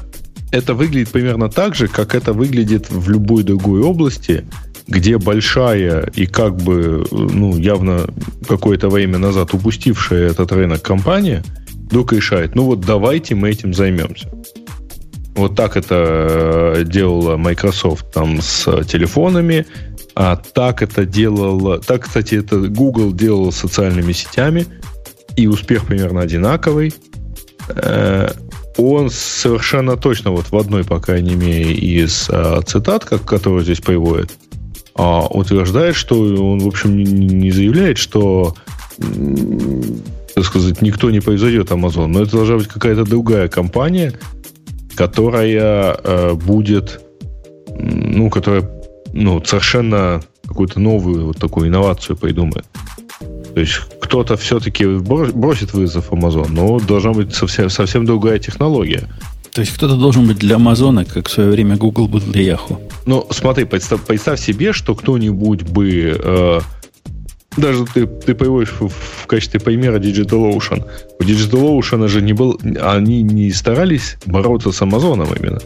[0.52, 4.46] это выглядит примерно так же, как это выглядит в любой другой области,
[4.88, 8.08] где большая и как бы, ну, явно
[8.48, 14.30] какое-то время назад упустившая этот рынок компания вдруг решает, ну вот давайте мы этим займемся.
[15.36, 19.66] Вот так это э, делала Microsoft там с телефонами,
[20.16, 21.80] а так это делал...
[21.80, 24.68] Так, кстати, это Google делал с социальными сетями,
[25.36, 26.94] и успех примерно одинаковый.
[27.70, 28.30] Э,
[28.78, 33.82] он совершенно точно, вот в одной, по крайней мере, из а, цитат, как, которые здесь
[33.82, 34.32] приводит,
[34.96, 38.56] а, утверждает, что он, в общем, не заявляет, что
[40.36, 44.14] так сказать, никто не произойдет Amazon, но это должна быть какая-то другая компания,
[44.96, 47.02] которая э, будет,
[47.78, 48.70] ну, которая
[49.14, 52.66] ну, совершенно какую-то новую вот такую инновацию придумает.
[53.54, 59.08] То есть кто-то все-таки бросит вызов Amazon, но должна быть совсем, совсем другая технология.
[59.54, 62.82] То есть кто-то должен быть для Амазона, как в свое время Google был для Yahoo.
[63.06, 66.20] Ну, смотри, представь, представь себе, что кто-нибудь бы...
[66.24, 66.60] Э,
[67.56, 70.84] даже ты, ты появишься в, в качестве примера DigitalOcean.
[71.20, 72.60] У DigitalOcean же не был...
[72.82, 75.60] Они не старались бороться с Амазоном именно.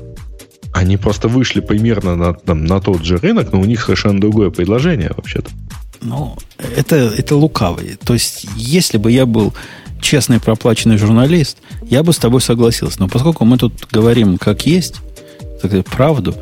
[0.73, 4.49] Они просто вышли примерно на, там, на тот же рынок, но у них совершенно другое
[4.49, 5.49] предложение вообще-то.
[6.01, 6.35] Ну,
[6.75, 7.97] это, это лукавый.
[8.03, 9.53] То есть, если бы я был
[10.01, 12.99] честный проплаченный журналист, я бы с тобой согласился.
[12.99, 14.95] Но поскольку мы тут говорим как есть,
[15.39, 16.35] так сказать, правду,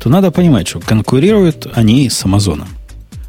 [0.00, 2.68] то надо понимать, что конкурируют они с Амазоном.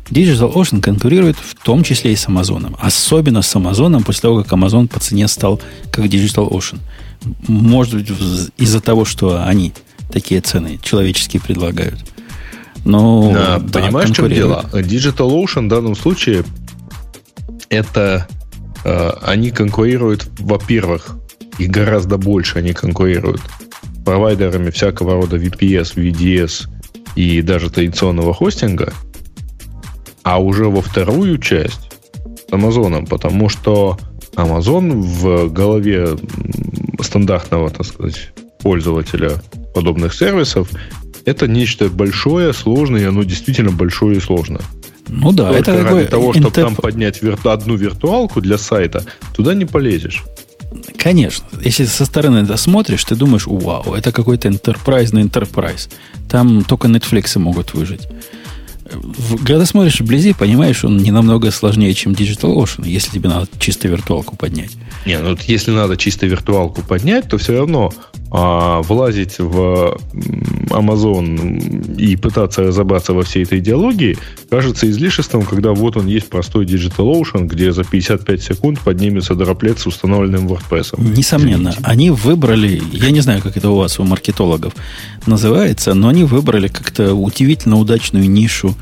[0.10, 2.76] Digital Ocean конкурирует в том числе и с Амазоном.
[2.80, 5.62] Особенно с Амазоном после того, как Amazon по цене стал
[5.92, 6.80] как Digital Ocean.
[7.48, 8.12] Может быть,
[8.58, 9.74] из-за того, что они
[10.12, 12.00] такие цены человеческие предлагают.
[12.86, 14.66] Но, да, да, понимаешь, в чем дело?
[14.74, 16.44] Digital Ocean в данном случае
[17.70, 18.28] это
[18.84, 21.18] они конкурируют, во-первых,
[21.58, 23.42] и гораздо больше они конкурируют
[24.06, 26.68] провайдерами всякого рода VPS, VDS
[27.16, 28.94] и даже традиционного хостинга,
[30.24, 31.92] а уже во вторую часть
[32.48, 33.98] с Amazon, потому что
[34.36, 36.18] Amazon в голове
[37.02, 39.42] стандартного, так сказать, пользователя
[39.74, 40.70] подобных сервисов,
[41.26, 44.62] это нечто большое, сложное, и оно действительно большое и сложное.
[45.10, 47.38] Ну да, Только это ради того, чтобы там поднять вир...
[47.44, 49.04] одну виртуалку для сайта,
[49.36, 50.24] туда не полезешь.
[50.98, 51.46] Конечно.
[51.62, 55.90] Если со стороны это смотришь, ты думаешь, вау, это какой-то enterprise на enterprise.
[56.30, 58.08] Там только Netflix могут выжить.
[59.46, 64.36] Когда смотришь вблизи, понимаешь, он не намного сложнее, чем DigitalOcean, если тебе надо чисто виртуалку
[64.36, 64.72] поднять.
[65.06, 67.92] Не, ну если надо чисто виртуалку поднять, то все равно
[68.32, 69.98] а, влазить в
[70.70, 74.18] Amazon и пытаться разобраться во всей этой идеологии
[74.52, 79.88] кажется излишеством, когда вот он есть простой DigitalOcean, где за 55 секунд поднимется дроплет с
[79.88, 81.02] установленным WordPress.
[81.02, 81.82] Несомненно, Извините.
[81.84, 84.74] они выбрали, я не знаю, как это у вас, у маркетологов
[85.26, 88.76] называется, но они выбрали как-то удивительно удачную нишу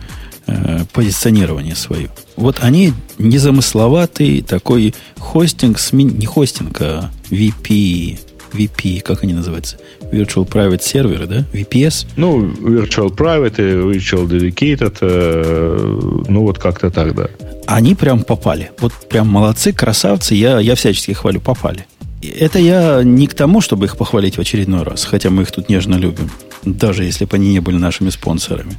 [0.48, 2.10] э, позиционирования свою.
[2.36, 8.18] Вот они незамысловатый такой хостинг, не хостинг, а VP,
[8.54, 9.78] VP, как они называются?
[10.12, 11.45] Virtual Private Server, да?
[11.54, 12.08] VPS?
[12.16, 17.30] Ну, Virtual Private Virtual Dedicated, э, ну вот как-то так, да.
[17.66, 18.72] Они прям попали.
[18.80, 21.86] Вот прям молодцы, красавцы, я, я всячески хвалю, попали.
[22.24, 25.70] Это я не к тому, чтобы их похвалить в очередной раз, хотя мы их тут
[25.70, 26.32] нежно любим,
[26.64, 28.74] даже если бы они не были нашими спонсорами.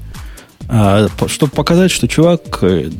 [0.68, 2.90] А чтобы показать, что чувак э,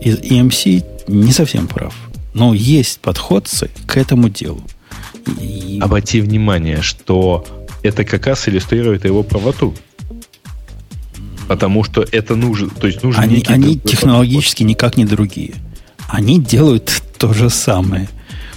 [0.00, 1.94] из EMC не совсем прав.
[2.34, 4.62] Но есть подходцы к этому делу.
[5.40, 5.78] И...
[5.80, 7.46] Обрати внимание, что
[7.82, 9.74] это как раз иллюстрирует его правоту.
[11.46, 14.70] Потому что это нужно, то есть нужно они, они технологически подход.
[14.70, 15.54] никак не другие.
[16.08, 18.08] Они делают то же самое.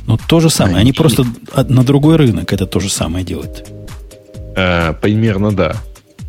[0.05, 0.77] Но то же самое.
[0.77, 3.67] Они, они просто на другой рынок это то же самое делают.
[4.55, 5.75] А, примерно да.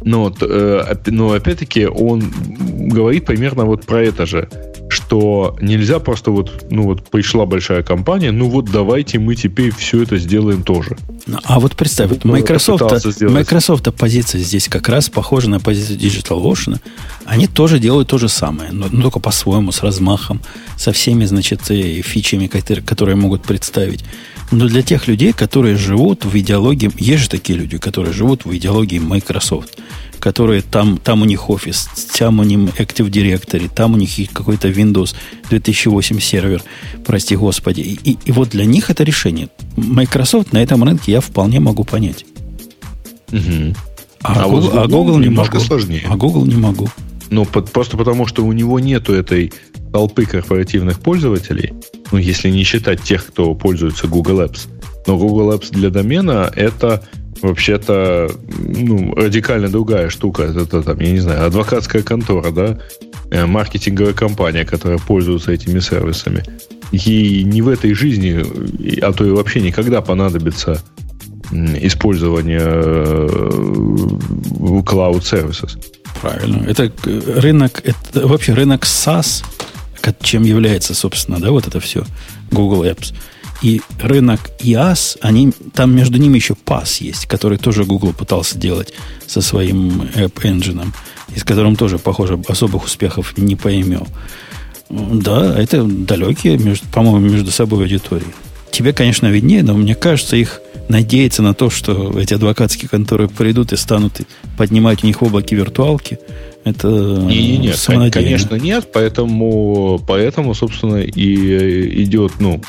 [0.02, 4.48] Но, э, но опять-таки он говорит примерно вот про это же
[4.90, 10.02] что нельзя просто вот, ну вот пришла большая компания, ну вот давайте мы теперь все
[10.02, 10.96] это сделаем тоже.
[11.26, 12.82] Ну, а вот представь, вот Microsoft,
[13.20, 16.80] Microsoft позиция здесь как раз похожа на позицию DigitalOcean.
[17.26, 20.40] Они тоже делают то же самое, но, но только по-своему, с размахом,
[20.76, 24.04] со всеми, значит, фичами, которые, которые могут представить.
[24.50, 28.56] Но для тех людей, которые живут в идеологии, есть же такие люди, которые живут в
[28.56, 29.78] идеологии Microsoft–
[30.18, 31.88] которые там, там у них офис,
[32.18, 35.14] там у них Active Directory, там у них какой-то Windows
[35.50, 36.62] 2008 сервер,
[37.04, 37.80] прости господи.
[37.80, 39.48] И, и, и вот для них это решение.
[39.76, 42.24] Microsoft на этом рынке я вполне могу понять.
[43.32, 43.74] Угу.
[44.22, 45.60] А, а, Google, а Google не могу.
[45.60, 46.02] сложнее.
[46.08, 46.88] А Google не могу.
[47.30, 49.52] Ну, под, просто потому, что у него нету этой
[49.92, 51.74] толпы корпоративных пользователей,
[52.10, 54.68] ну, если не считать тех, кто пользуется Google Apps.
[55.06, 57.02] Но Google Apps для домена это
[57.42, 60.44] вообще-то ну, радикально другая штука.
[60.44, 62.78] Это, это там, я не знаю, адвокатская контора, да,
[63.30, 66.42] э, маркетинговая компания, которая пользуется этими сервисами.
[66.90, 68.42] Ей не в этой жизни,
[69.02, 70.82] а то и вообще никогда понадобится
[71.52, 73.48] использование э,
[74.84, 75.78] cloud services.
[76.20, 76.66] Правильно.
[76.68, 79.44] Это рынок, это вообще рынок SaaS,
[80.22, 82.04] чем является, собственно, да, вот это все
[82.50, 83.14] Google Apps–
[83.60, 88.94] и рынок IaaS, они, там между ними еще PaaS есть, который тоже Google пытался делать
[89.26, 90.92] со своим App Engine,
[91.34, 94.06] и с которым тоже, похоже, особых успехов не поимел.
[94.88, 98.32] Да, это далекие, между, по-моему, между собой аудитории.
[98.78, 103.72] Тебе, конечно, виднее, но мне кажется, их надеяться на то, что эти адвокатские конторы придут
[103.72, 104.20] и станут
[104.56, 106.20] поднимать у них в облаке виртуалки,
[106.62, 112.60] это не, не, нет, конечно, нет, поэтому, поэтому, собственно, и идет, ну,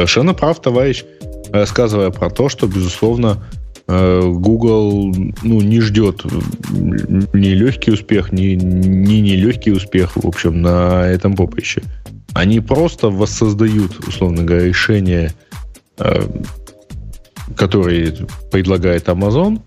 [0.00, 1.04] Совершенно прав, товарищ,
[1.52, 3.42] рассказывая про то, что, безусловно,
[3.86, 6.22] э, Google ну, не ждет
[6.70, 11.82] ни легкий успех, ни, ни нелегкий успех, в общем, на этом поприще.
[12.34, 15.34] Они просто воссоздают, условно говоря, решения,
[15.98, 16.26] э,
[17.56, 18.14] которые
[18.50, 19.60] предлагает Amazon,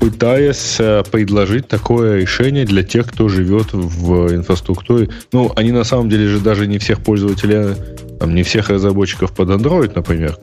[0.00, 5.08] пытаясь э, предложить такое решение для тех, кто живет в инфраструктуре.
[5.32, 7.74] Ну, они на самом деле же даже не всех пользователей,
[8.18, 10.38] там, не всех разработчиков под Android, например,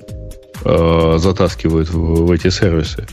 [0.63, 3.05] э, затаскивают в, в эти сервисы.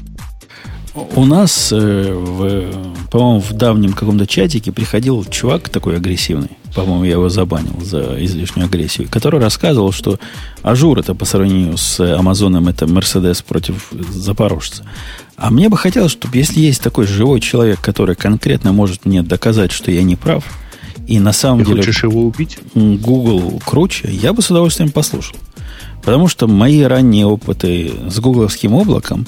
[1.15, 2.73] У нас, в,
[3.11, 8.67] по-моему, в давнем каком-то чатике приходил чувак такой агрессивный, по-моему, я его забанил за излишнюю
[8.67, 10.21] агрессию, который рассказывал, что
[10.63, 14.85] Azure это по сравнению с Амазоном, это Мерседес против Запорожца.
[15.37, 19.73] А мне бы хотелось, чтобы если есть такой живой человек, который конкретно может мне доказать,
[19.73, 20.45] что я не прав,
[21.09, 21.79] и на самом Ты деле...
[21.79, 22.59] хочешь его убить?
[22.75, 25.37] Google круче, я бы с удовольствием послушал.
[26.05, 29.27] Потому что мои ранние опыты с гугловским облаком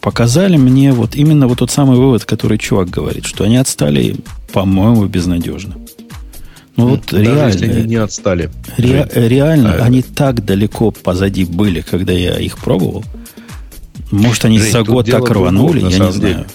[0.00, 4.18] показали мне вот именно вот тот самый вывод, который чувак говорит, что они отстали,
[4.52, 5.74] по-моему, безнадежно.
[6.80, 8.50] Ну вот Даже реально, если они не отстали.
[8.76, 13.04] Ре, реально, а, они так далеко позади были, когда я их пробовал–
[14.10, 16.46] может, они Жень, за год так рванули, я не знаю.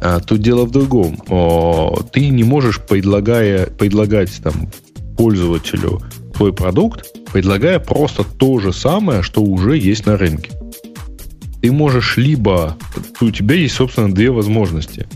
[0.00, 1.22] А, тут дело в другом.
[1.28, 4.70] О, ты не можешь, предлагая, предлагать там,
[5.16, 6.00] пользователю
[6.34, 10.52] твой продукт, предлагая просто то же самое, что уже есть на рынке.
[11.60, 12.78] Ты можешь либо...
[13.20, 15.06] У тебя есть, собственно, две возможности.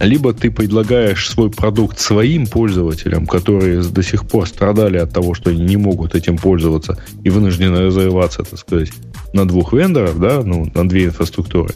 [0.00, 5.50] Либо ты предлагаешь свой продукт своим пользователям, которые до сих пор страдали от того, что
[5.50, 8.90] они не могут этим пользоваться и вынуждены развиваться, так сказать,
[9.32, 11.74] на двух вендоров, да, ну, на две инфраструктуры.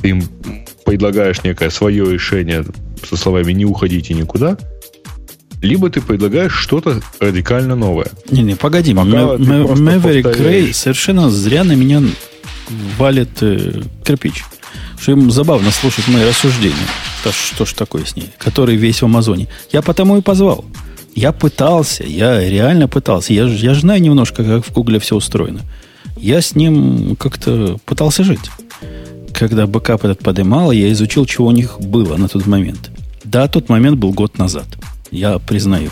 [0.00, 0.24] Ты им
[0.84, 2.64] предлагаешь некое свое решение
[3.08, 4.58] со словами «не уходите никуда»,
[5.62, 8.08] либо ты предлагаешь что-то радикально новое.
[8.30, 12.02] Не-не, погоди, Maverick Грей совершенно зря на меня
[12.98, 14.44] валит э, кирпич.
[15.04, 16.88] Что им забавно слушать мои рассуждения.
[17.26, 18.30] Да что ж такое с ней?
[18.38, 19.48] Который весь в Амазоне.
[19.70, 20.64] Я потому и позвал.
[21.14, 23.34] Я пытался, я реально пытался.
[23.34, 25.60] Я, я знаю немножко, как в Гугле все устроено.
[26.16, 28.50] Я с ним как-то пытался жить.
[29.34, 32.90] Когда бэкап этот подымал, я изучил, чего у них было на тот момент.
[33.24, 34.64] Да, тот момент был год назад.
[35.10, 35.90] Я признаю.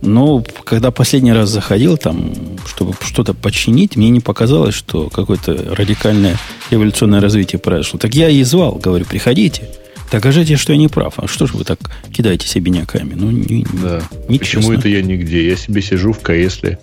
[0.00, 2.32] Но когда последний раз заходил там,
[2.66, 6.36] чтобы что-то починить, мне не показалось, что какое-то радикальное
[6.70, 7.98] эволюционное развитие произошло.
[7.98, 9.68] Так я и звал, говорю, приходите.
[10.10, 11.14] Докажите, что я не прав.
[11.18, 11.78] А что же вы так
[12.12, 13.14] кидаетесь бяками?
[13.14, 14.02] Ну, не, да.
[14.28, 14.78] не Почему честно.
[14.78, 15.46] это я нигде?
[15.46, 16.78] Я себе сижу в кресле.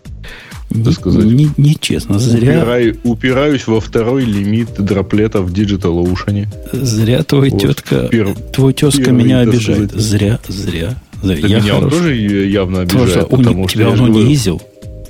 [0.70, 1.24] Не, сказать.
[1.26, 2.20] Не, нечестно.
[2.20, 2.60] Зря...
[2.60, 6.48] Упираю, упираюсь во второй лимит дроплета в Digital Ocean.
[6.72, 7.62] Зря твой вот.
[7.62, 8.36] тетка, Пер...
[8.54, 9.92] твой тезка меня обижает.
[9.92, 10.96] Зря, зря.
[11.28, 11.84] Да я меня хорош.
[11.84, 14.62] он тоже явно обижает, тоже, потому у, что тебя он унизил.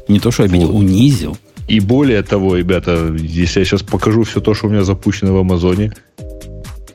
[0.07, 0.79] Не то, что обидел, вот.
[0.79, 1.37] унизил.
[1.67, 5.37] И более того, ребята, если я сейчас покажу все то, что у меня запущено в
[5.37, 5.93] Амазоне,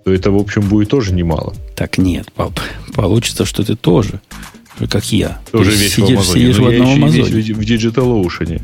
[0.05, 1.55] то это, в общем, будет тоже немало.
[1.75, 2.59] Так нет, пап,
[2.95, 4.21] получится, что ты тоже,
[4.89, 5.41] как я.
[5.51, 6.41] Тоже весь сидишь, в Амазоне.
[6.41, 7.31] Сидишь в одном Амазоне.
[7.31, 8.63] Весь в Digital Ocean.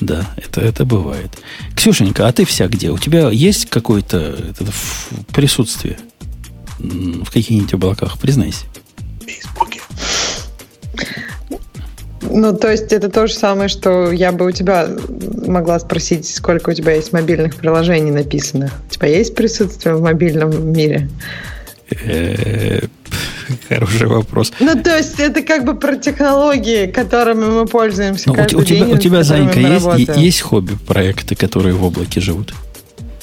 [0.00, 1.30] Да, это, это бывает.
[1.74, 2.90] Ксюшенька, а ты вся где?
[2.90, 4.36] У тебя есть какое-то
[5.32, 5.98] присутствие
[6.78, 8.18] в каких-нибудь облаках?
[8.18, 8.64] Признайся.
[12.36, 14.88] Ну, то есть это то же самое, что я бы у тебя
[15.46, 18.72] могла спросить, сколько у тебя есть мобильных приложений написанных.
[18.90, 21.08] У тебя есть присутствие в мобильном мире?
[21.90, 22.80] Э,
[23.70, 24.52] хороший вопрос.
[24.60, 28.54] Ну, то есть это как бы про технологии, которыми мы пользуемся ну, день.
[28.54, 32.52] У тебя, у тебя Занька, есть, есть хобби-проекты, которые в облаке живут?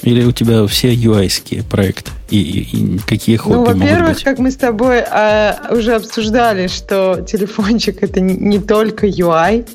[0.02, 2.10] Или у тебя все UI-ские проекты?
[2.34, 7.22] И, и, и какие хобби Ну, во-первых, как мы с тобой а, уже обсуждали, что
[7.22, 9.68] телефончик это не, не только UI,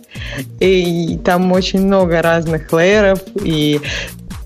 [0.58, 3.80] и там очень много разных лейеров, и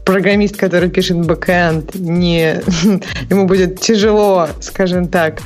[0.04, 2.60] программист, который пишет бэкэнд, не,
[3.30, 5.40] ему будет тяжело, скажем так,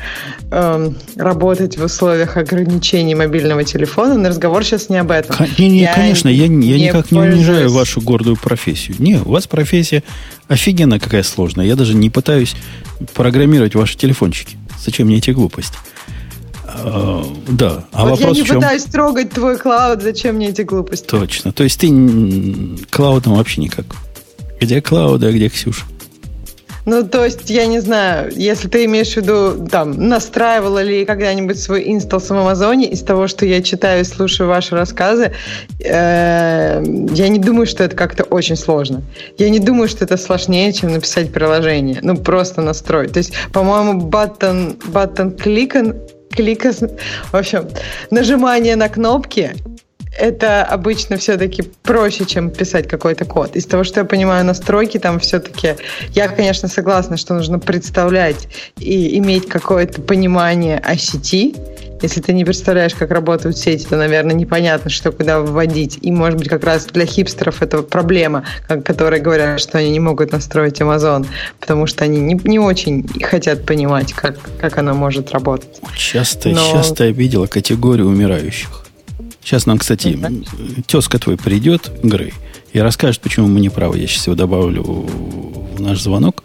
[0.51, 5.37] эм, работать в условиях ограничений мобильного телефона, но разговор сейчас не об этом.
[5.59, 7.35] Не, не, я конечно, я, я не никак пользуюсь...
[7.35, 8.97] не унижаю вашу гордую профессию.
[8.99, 10.03] Не, у вас профессия
[10.49, 11.67] офигенно какая сложная.
[11.67, 12.55] Я даже не пытаюсь
[13.15, 14.57] программировать ваши телефончики.
[14.83, 15.77] Зачем мне эти глупости?
[16.65, 17.85] А, да.
[17.93, 21.07] А вот вопрос я не пытаюсь трогать твой клауд, зачем мне эти глупости?
[21.07, 21.53] Точно.
[21.53, 21.89] То есть ты
[22.91, 23.87] клаудом вообще никак.
[24.61, 25.85] Где Клауда, а где Ксюша?
[26.87, 31.59] Ну, то есть, я не знаю, если ты имеешь в виду, там, настраивала ли когда-нибудь
[31.59, 35.33] свой инсталл в Амазоне, из того, что я читаю и слушаю ваши рассказы,
[35.81, 39.03] э, я не думаю, что это как-то очень сложно.
[39.37, 41.99] Я не думаю, что это сложнее, чем написать приложение.
[42.03, 43.13] Ну, просто настроить.
[43.13, 45.97] То есть, по-моему, button, button кликан,
[46.31, 47.67] клика, в общем,
[48.13, 49.57] нажимание на кнопки
[50.19, 53.57] это обычно все-таки проще, чем писать какой-то код.
[53.57, 55.77] Из того, что я понимаю, настройки там все-таки...
[56.13, 58.49] Я, конечно, согласна, что нужно представлять
[58.79, 61.55] и иметь какое-то понимание о сети.
[62.03, 65.99] Если ты не представляешь, как работают сети, то, наверное, непонятно, что куда вводить.
[66.03, 68.45] И, может быть, как раз для хипстеров это проблема,
[68.85, 71.27] которые говорят, что они не могут настроить Amazon,
[71.61, 75.81] потому что они не, не очень хотят понимать, как, как оно может работать.
[75.97, 76.73] Часто, Но...
[76.73, 78.86] часто я видела категорию умирающих.
[79.47, 80.19] Сейчас нам, кстати,
[80.89, 82.35] тезка твой придет, Грей,
[82.73, 83.97] и расскажет, почему мы не правы.
[83.97, 86.43] Я сейчас его добавлю в наш звонок.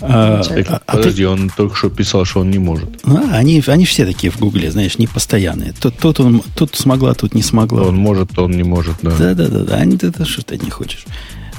[0.00, 1.28] А, а, а Подожди, ты...
[1.28, 2.88] он только что писал, что он не может.
[3.02, 5.72] А, они, они все такие в Гугле, знаешь, не постоянные.
[5.72, 7.82] Тут, тут, он, тут смогла, тут не смогла.
[7.82, 9.10] Он может, он не может, да.
[9.10, 9.74] Да, да, да, да.
[9.74, 11.06] Они, ты, ты, что ты не хочешь.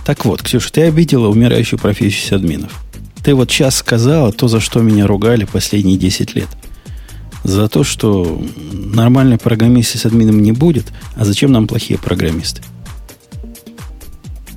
[0.05, 2.71] Так вот, Ксюша, ты обидела умирающую профессию админов.
[3.21, 6.47] Ты вот сейчас сказала то, за что меня ругали последние 10 лет
[7.47, 8.41] за то, что
[8.93, 12.61] нормальной программисты с админом не будет, а зачем нам плохие программисты?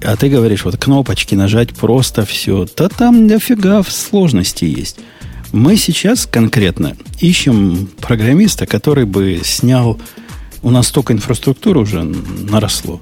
[0.02, 2.66] А ты говоришь, вот кнопочки нажать просто все.
[2.76, 4.98] Да там дофига сложности есть.
[5.52, 9.96] Мы сейчас конкретно ищем программиста, который бы снял...
[10.62, 13.00] У нас столько инфраструктуры уже наросло.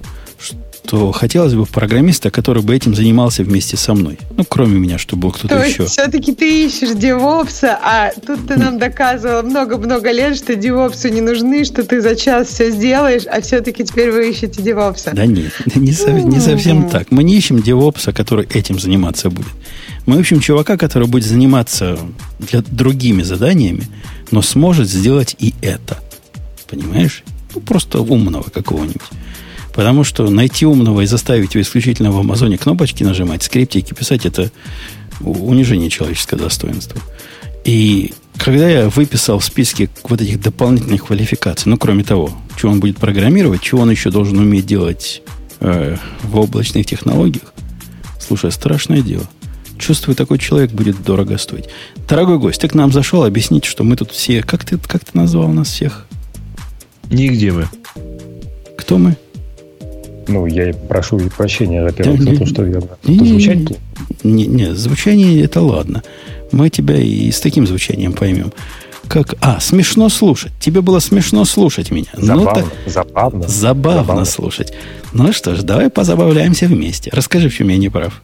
[0.89, 4.18] То хотелось бы программиста, который бы этим занимался вместе со мной.
[4.39, 5.84] Ну, кроме меня, чтобы был кто-то То еще.
[5.84, 11.64] все-таки ты ищешь девопса, а тут ты нам доказывал много-много лет, что девопсы не нужны,
[11.64, 15.11] что ты за час все сделаешь, а все-таки теперь вы ищете девопса.
[15.14, 17.11] Да нет, не, со- не совсем так.
[17.11, 19.49] Мы не ищем девопса, который этим заниматься будет.
[20.07, 21.99] Мы ищем чувака, который будет заниматься
[22.39, 23.84] для другими заданиями,
[24.30, 25.99] но сможет сделать и это.
[26.66, 27.24] Понимаешь?
[27.55, 29.03] Ну, просто умного какого-нибудь.
[29.79, 34.51] Потому что найти умного и заставить его исключительно в Амазоне кнопочки нажимать, скриптики писать, это
[35.20, 37.01] унижение человеческого достоинства.
[37.64, 42.81] И когда я выписал в списке вот этих дополнительных квалификаций, ну, кроме того, что он
[42.81, 45.22] будет программировать, чего он еще должен уметь делать
[45.61, 47.55] э, в облачных технологиях,
[48.18, 49.29] слушай, страшное дело.
[49.79, 51.66] Чувствую, такой человек будет дорого стоить.
[52.09, 54.43] Дорогой гость, ты к нам зашел объяснить, что мы тут все...
[54.43, 56.09] Как ты, как ты назвал нас всех?
[57.12, 57.68] Нигде мы.
[58.76, 59.16] Кто мы?
[60.29, 63.76] Ну, я и прошу прощения, во-первых, за то, что я не- по не-.
[64.24, 66.03] Не, не, звучание это ладно.
[66.53, 68.53] Мы тебя и с таким звучанием поймем.
[69.07, 70.53] Как, а, смешно слушать.
[70.61, 72.09] Тебе было смешно слушать меня.
[72.16, 73.49] Ну, Забавно, так- забавно.
[73.49, 74.24] забавно, Забавно.
[74.26, 74.72] слушать.
[75.14, 77.11] Ну что ж, давай позабавляемся вместе.
[77.12, 78.20] Расскажи, в чем я не прав.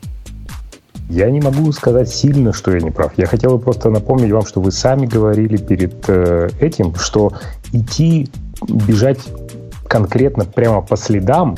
[1.10, 3.12] Я не могу сказать сильно, что я не прав.
[3.16, 7.32] Я хотел бы просто напомнить вам, что вы сами говорили перед э, этим, что
[7.72, 8.28] идти,
[8.68, 9.18] бежать
[9.88, 11.56] конкретно прямо по следам,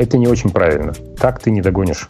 [0.00, 0.94] это не очень правильно.
[1.18, 2.08] Так ты не догонишь.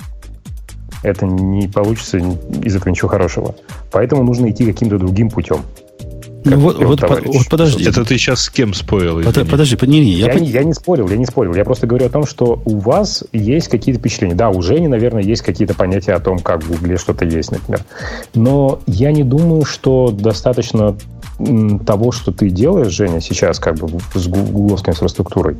[1.02, 3.54] Это не получится ни- из этого ничего хорошего.
[3.90, 5.62] Поэтому нужно идти каким-то другим путем.
[6.42, 7.26] Ну, вот, говорил вот, по- товарищ.
[7.36, 7.84] вот подожди.
[7.86, 9.16] Это ты сейчас с кем спорил?
[9.22, 9.50] Под- извини?
[9.50, 11.54] подожди, под- не, не, я, Я, не, я не спорил, я не спорил.
[11.54, 14.34] Я просто говорю о том, что у вас есть какие-то впечатления.
[14.34, 17.84] Да, у Жени, наверное, есть какие-то понятия о том, как в Гугле что-то есть, например.
[18.34, 20.96] Но я не думаю, что достаточно
[21.86, 25.56] того, что ты делаешь, Женя, сейчас как бы с гу- гугловской инфраструктурой.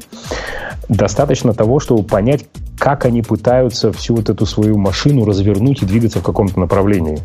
[0.88, 2.44] Достаточно того, чтобы понять,
[2.78, 7.18] как они пытаются всю вот эту свою машину развернуть и двигаться в каком-то направлении.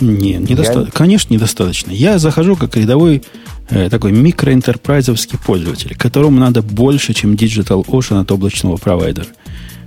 [0.00, 1.90] Не, недоста- Я- Конечно, недостаточно.
[1.92, 3.22] Я захожу как рядовой
[3.70, 9.26] э, такой микроэнтерпрайзовский пользователь, которому надо больше, чем Digital Ocean от облачного провайдера,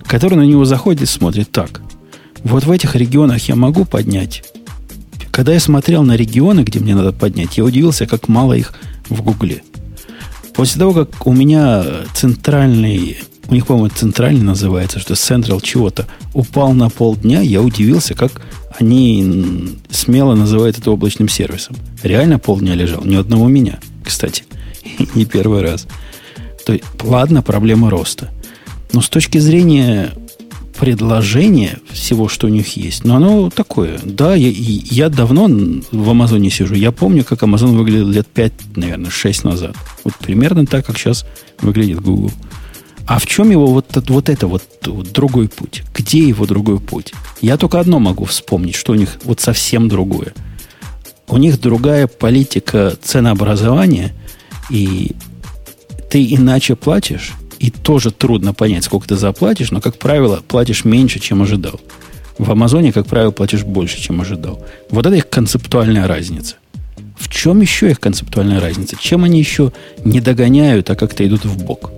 [0.05, 1.81] который на него заходит и смотрит так.
[2.43, 4.43] Вот в этих регионах я могу поднять.
[5.37, 8.73] Когда я смотрел на регионы, где мне надо поднять, я удивился, как мало их
[9.07, 9.61] в Гугле.
[10.55, 11.85] После того, как у меня
[12.15, 18.41] центральный, у них, по-моему, центральный называется, что Central чего-то, упал на полдня, я удивился, как
[18.79, 21.75] они смело называют это облачным сервисом.
[22.01, 23.05] Реально полдня лежал.
[23.05, 24.43] Ни одного меня, кстати.
[25.13, 25.85] Не первый раз.
[26.65, 28.31] То есть, ладно, проблема роста.
[28.91, 30.13] Но с точки зрения
[30.77, 33.99] предложения всего, что у них есть, но оно такое.
[34.03, 35.47] Да, я, я давно
[35.91, 36.75] в Амазоне сижу.
[36.75, 39.75] Я помню, как Амазон выглядел лет 5, наверное, 6 назад.
[40.03, 41.25] Вот примерно так, как сейчас
[41.61, 42.31] выглядит Google.
[43.07, 45.83] А в чем его вот, вот это вот, вот другой путь?
[45.93, 47.13] Где его другой путь?
[47.41, 50.33] Я только одно могу вспомнить, что у них вот совсем другое.
[51.27, 54.13] У них другая политика ценообразования,
[54.69, 55.13] и
[56.09, 61.19] ты иначе платишь, и тоже трудно понять, сколько ты заплатишь, но, как правило, платишь меньше,
[61.19, 61.79] чем ожидал.
[62.37, 64.63] В Амазоне, как правило, платишь больше, чем ожидал.
[64.91, 66.55] Вот это их концептуальная разница.
[67.17, 68.95] В чем еще их концептуальная разница?
[68.99, 69.71] Чем они еще
[70.05, 71.91] не догоняют, а как-то идут в бок?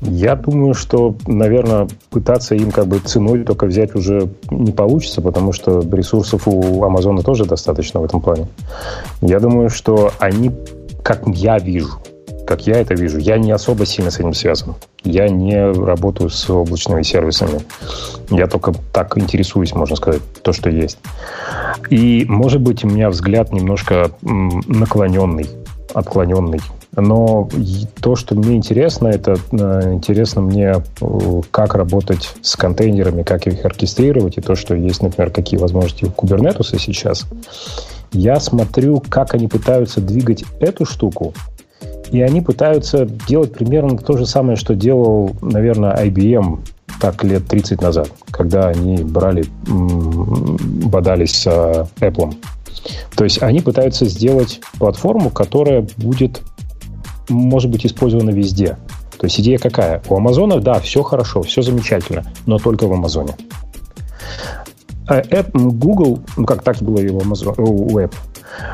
[0.00, 5.52] Я думаю, что, наверное, пытаться им как бы ценой только взять уже не получится, потому
[5.52, 8.46] что ресурсов у Амазона тоже достаточно в этом плане.
[9.20, 10.52] Я думаю, что они,
[11.02, 11.98] как я вижу,
[12.48, 14.74] как я это вижу, я не особо сильно с этим связан.
[15.04, 17.60] Я не работаю с облачными сервисами.
[18.30, 20.96] Я только так интересуюсь, можно сказать, то, что есть.
[21.90, 25.46] И, может быть, у меня взгляд немножко наклоненный,
[25.92, 26.60] отклоненный.
[26.96, 27.50] Но
[28.00, 33.62] то, что мне интересно, это э, интересно мне, э, как работать с контейнерами, как их
[33.62, 37.26] оркестрировать, и то, что есть, например, какие возможности у Kubernetes сейчас.
[38.10, 41.34] Я смотрю, как они пытаются двигать эту штуку,
[42.10, 46.60] и они пытаются делать примерно то же самое, что делал, наверное, IBM
[47.00, 52.34] так лет 30 назад, когда они брали, бодались с э, Apple.
[53.16, 56.42] То есть они пытаются сделать платформу, которая будет,
[57.28, 58.78] может быть, использована везде.
[59.18, 60.02] То есть идея какая?
[60.08, 63.34] У Амазона, да, все хорошо, все замечательно, но только в Амазоне.
[65.08, 65.22] А
[65.54, 68.14] Google, ну как так было у, Amazon, у App,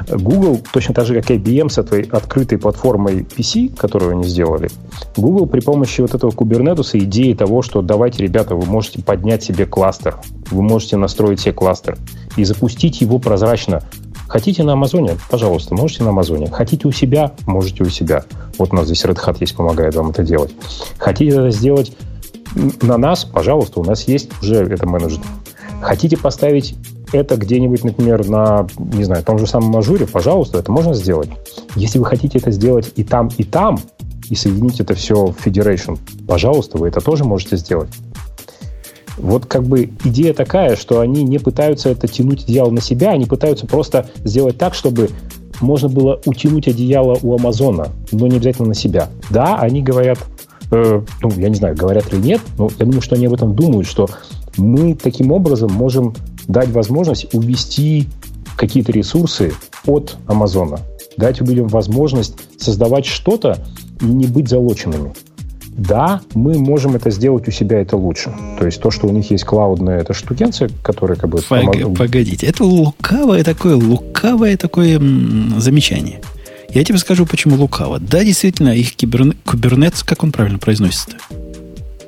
[0.09, 4.71] Google, точно так же, как IBM с этой открытой платформой PC, которую они сделали,
[5.17, 9.67] Google при помощи вот этого Kubernetes идеи того, что давайте, ребята, вы можете поднять себе
[9.67, 10.17] кластер,
[10.51, 11.99] вы можете настроить себе кластер
[12.37, 13.83] и запустить его прозрачно.
[14.27, 15.17] Хотите на Амазоне?
[15.31, 16.51] Пожалуйста, можете на Амазоне.
[16.51, 17.33] Хотите у себя?
[17.47, 18.25] Можете у себя.
[18.59, 20.53] Вот у нас здесь Red Hat есть, помогает вам это делать.
[20.99, 21.93] Хотите это сделать
[22.83, 25.21] на нас, пожалуйста, у нас есть уже это менеджер.
[25.83, 26.75] Хотите поставить
[27.13, 31.31] это где-нибудь, например, на, не знаю, том же самом ажуре, пожалуйста, это можно сделать.
[31.77, 33.79] Если вы хотите это сделать и там, и там,
[34.29, 37.91] и соединить это все в Federation, пожалуйста, вы это тоже можете сделать.
[39.17, 43.27] Вот как бы идея такая, что они не пытаются это тянуть одеяло на себя, они
[43.27, 45.11] пытаются просто сделать так, чтобы
[45.61, 49.09] можно было утянуть одеяло у Амазона, но не обязательно на себя.
[49.31, 50.19] Да, они говорят,
[50.73, 53.55] э, ну, я не знаю, говорят или нет, но я думаю, что они об этом
[53.55, 54.09] думают, что
[54.57, 56.15] мы таким образом можем
[56.49, 58.09] дать возможность увести
[58.57, 59.53] какие-то ресурсы
[59.87, 60.79] от Амазона,
[61.17, 63.59] дать людям возможность создавать что-то
[64.01, 65.15] и не быть залоченными.
[65.77, 68.33] Да, мы можем это сделать у себя, это лучше.
[68.59, 71.43] То есть то, что у них есть клаудная эта штукенция, которая как бы...
[71.43, 75.01] Пог, Погодите, это лукавое такое, лукавое такое
[75.59, 76.21] замечание.
[76.73, 77.99] Я тебе скажу, почему лукаво.
[77.99, 79.35] Да, действительно, их киберне...
[79.45, 81.17] кубернетс, как он правильно произносится?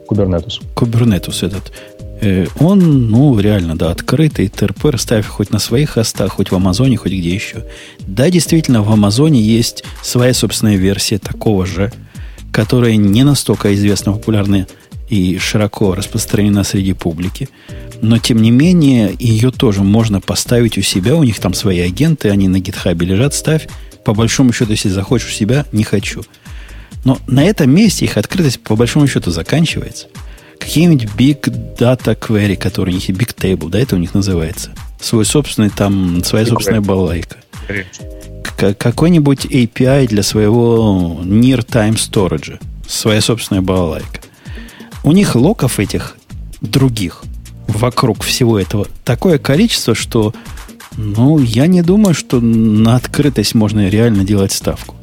[0.07, 0.61] Кубернетус.
[0.75, 1.73] Кубернетус этот.
[2.21, 6.97] Э, он, ну, реально, да, открытый, ТРП ставь хоть на своих хостах, хоть в Амазоне,
[6.97, 7.65] хоть где еще.
[8.01, 11.93] Да, действительно, в Амазоне есть своя собственная версия такого же,
[12.53, 14.67] которая не настолько известна, популярна
[15.11, 17.49] и широко распространена среди публики.
[18.03, 21.17] Но, тем не менее, ее тоже можно поставить у себя.
[21.17, 23.35] У них там свои агенты, они на гитхабе лежат.
[23.35, 23.69] Ставь.
[24.05, 26.23] По большому счету, если захочешь у себя, не хочу.
[27.05, 30.09] Но на этом месте их открытость, по большому счету, заканчивается–
[30.59, 31.41] какие-нибудь big
[31.79, 34.71] data query, которые у них, big table, да, это у них называется.
[35.01, 37.37] Свой собственный там, своя собственная балайка.
[38.57, 42.59] Какой-нибудь API для своего near time storage.
[42.89, 44.21] Своя собственная балалайка.
[45.05, 46.17] У них локов этих
[46.61, 47.23] других
[47.69, 50.35] вокруг всего этого такое количество, что
[50.97, 54.97] ну, я не думаю, что на открытость можно реально делать ставку.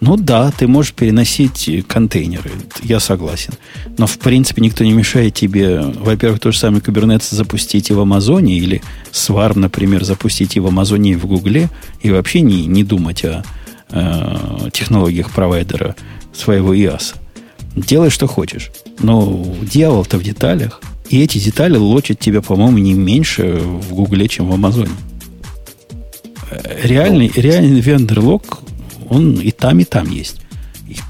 [0.00, 2.50] Ну да, ты можешь переносить контейнеры,
[2.82, 3.54] я согласен.
[3.96, 8.00] Но в принципе никто не мешает тебе, во-первых, то же самое Kubernetes запустить и в
[8.00, 8.80] Амазоне, или
[9.12, 11.68] Swarm, например, запустить и в Амазоне, и в Гугле,
[12.00, 13.42] и вообще не, не думать о
[13.90, 15.96] э, технологиях провайдера
[16.32, 17.16] своего IaaS.
[17.74, 18.70] Делай, что хочешь.
[19.00, 20.80] Но дьявол-то в деталях.
[21.10, 24.92] И эти детали лочат тебя, по-моему, не меньше в Гугле, чем в Амазоне.
[26.50, 28.60] Э, реальный, реальный вендор-лог
[29.08, 30.40] он и там, и там есть.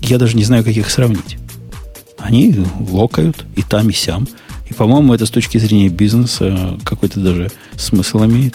[0.00, 1.38] Я даже не знаю, как их сравнить.
[2.18, 2.54] Они
[2.90, 4.26] локают и там, и сям.
[4.68, 8.54] И, по-моему, это с точки зрения бизнеса какой-то даже смысл имеет.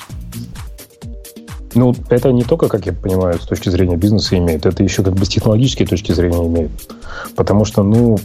[1.75, 5.13] Ну, это не только, как я понимаю, с точки зрения бизнеса имеет, это еще как
[5.13, 6.71] бы с технологической точки зрения имеет.
[7.35, 8.17] Потому что, ну,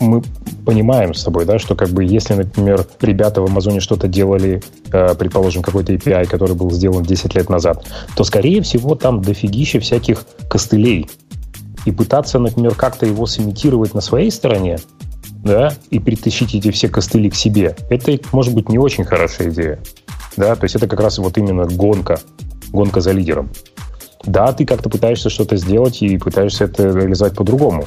[0.00, 0.22] мы
[0.64, 4.62] понимаем с тобой, да, что как бы если, например, ребята в Амазоне что-то делали,
[4.92, 7.86] э, предположим, какой-то API, который был сделан 10 лет назад,
[8.16, 11.10] то, скорее всего, там дофигища всяких костылей.
[11.84, 14.78] И пытаться, например, как-то его сымитировать на своей стороне,
[15.42, 19.78] да, и притащить эти все костыли к себе, это, может быть, не очень хорошая идея.
[20.36, 22.18] Да, то есть это как раз вот именно гонка
[22.74, 23.50] гонка за лидером.
[24.24, 27.84] Да, ты как-то пытаешься что-то сделать и пытаешься это реализовать по-другому.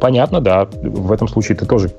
[0.00, 1.90] Понятно, да, в этом случае ты тоже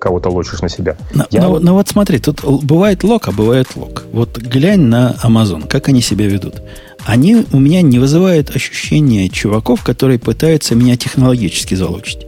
[0.00, 0.96] кого-то лочишь на себя.
[1.14, 1.42] Но, Я...
[1.42, 4.04] но, но вот смотри, тут бывает лок, а бывает лок.
[4.12, 6.62] Вот глянь на Amazon, как они себя ведут.
[7.04, 12.26] Они у меня не вызывают ощущения чуваков, которые пытаются меня технологически залочить.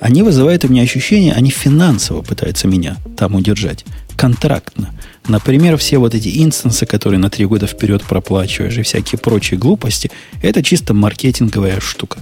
[0.00, 3.84] Они вызывают у меня ощущение, они финансово пытаются меня там удержать,
[4.16, 4.90] контрактно.
[5.28, 10.10] Например, все вот эти инстансы, которые на три года вперед проплачиваешь и всякие прочие глупости,
[10.42, 12.18] это чисто маркетинговая штука.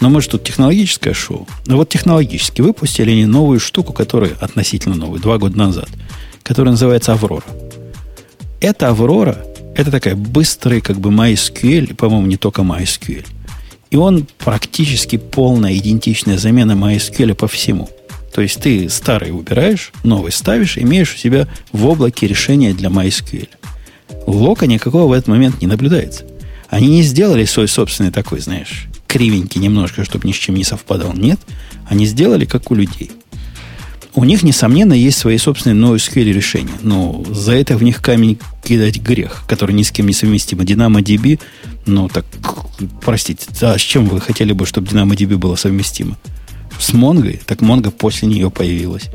[0.00, 1.46] Но может тут технологическое шоу.
[1.66, 5.88] Но вот технологически выпустили они новую штуку, которая относительно новую, два года назад,
[6.42, 7.44] которая называется Аврора.
[8.60, 9.44] Эта Аврора,
[9.74, 13.24] это такая быстрый как бы MySQL, по-моему, не только MySQL.
[13.90, 17.88] И он практически полная идентичная замена MySQL по всему.
[18.36, 23.48] То есть ты старый убираешь, новый ставишь, имеешь у себя в облаке решение для MySQL.
[24.26, 26.26] Лока никакого в этот момент не наблюдается.
[26.68, 31.14] Они не сделали свой собственный такой, знаешь, кривенький немножко, чтобы ни с чем не совпадал.
[31.14, 31.40] Нет,
[31.88, 33.10] они сделали как у людей.
[34.14, 39.00] У них, несомненно, есть свои собственные NoSQL решения, но за это в них камень кидать
[39.00, 40.58] грех, который ни с кем не совместим.
[40.58, 41.40] DynamoDB,
[41.86, 42.26] ну так,
[43.00, 46.18] простите, а с чем вы хотели бы, чтобы DynamoDB было совместимо?
[46.78, 49.10] С Монгой, так Монга после нее появилась.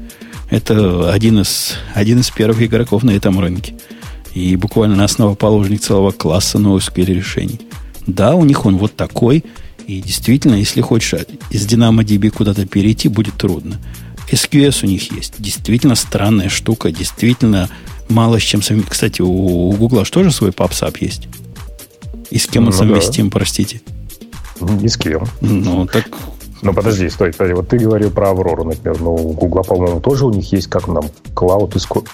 [0.50, 3.76] Это один из, один из первых игроков на этом рынке.
[4.34, 7.62] И буквально основоположник целого класса NoSQL решений.
[8.08, 9.44] Да, у них он вот такой.
[9.88, 11.14] И действительно, если хочешь
[11.50, 13.78] из DynamoDB куда-то перейти, будет трудно.
[14.30, 15.36] SQS у них есть.
[15.40, 16.92] Действительно странная штука.
[16.92, 17.70] Действительно
[18.10, 18.92] мало с чем совместим.
[18.92, 21.28] Кстати, у, Google что же свой PubSub есть?
[22.30, 23.34] И с кем он ну, совместим, да.
[23.34, 23.82] простите?
[24.62, 25.28] Ни с кем.
[25.42, 26.08] Ну, так
[26.62, 27.54] Ну, подожди, стой, подожди.
[27.54, 29.02] Вот ты говорил про Аврору, например.
[29.02, 31.06] Ну, у Гугла, по-моему, тоже у них есть, как нам,
[31.36, 31.72] Cloud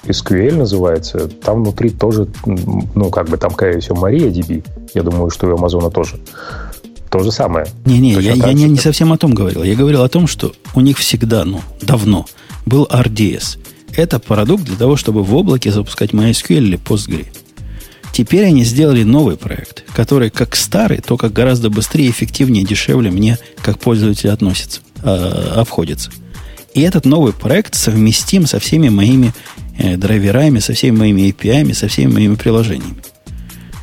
[0.08, 1.28] SQL называется.
[1.28, 4.64] Там внутри тоже, ну, как бы там, скорее всего, MariaDB.
[4.94, 6.18] Я думаю, что и у Амазона тоже.
[7.10, 7.68] То же самое.
[7.86, 9.64] Не-не, я, я не, не совсем о том говорил.
[9.64, 12.26] Я говорил о том, что у них всегда, ну, давно
[12.66, 13.60] был RDS.
[13.96, 17.26] Это продукт для того, чтобы в облаке запускать MySQL или Postgre.
[18.18, 23.78] Теперь они сделали новый проект, который как старый, только гораздо быстрее, эффективнее, дешевле мне как
[23.78, 26.10] пользователь относится, э, обходится.
[26.74, 29.36] И этот новый проект совместим со всеми моими
[29.78, 33.04] э, драйверами, со всеми моими API, со всеми моими приложениями.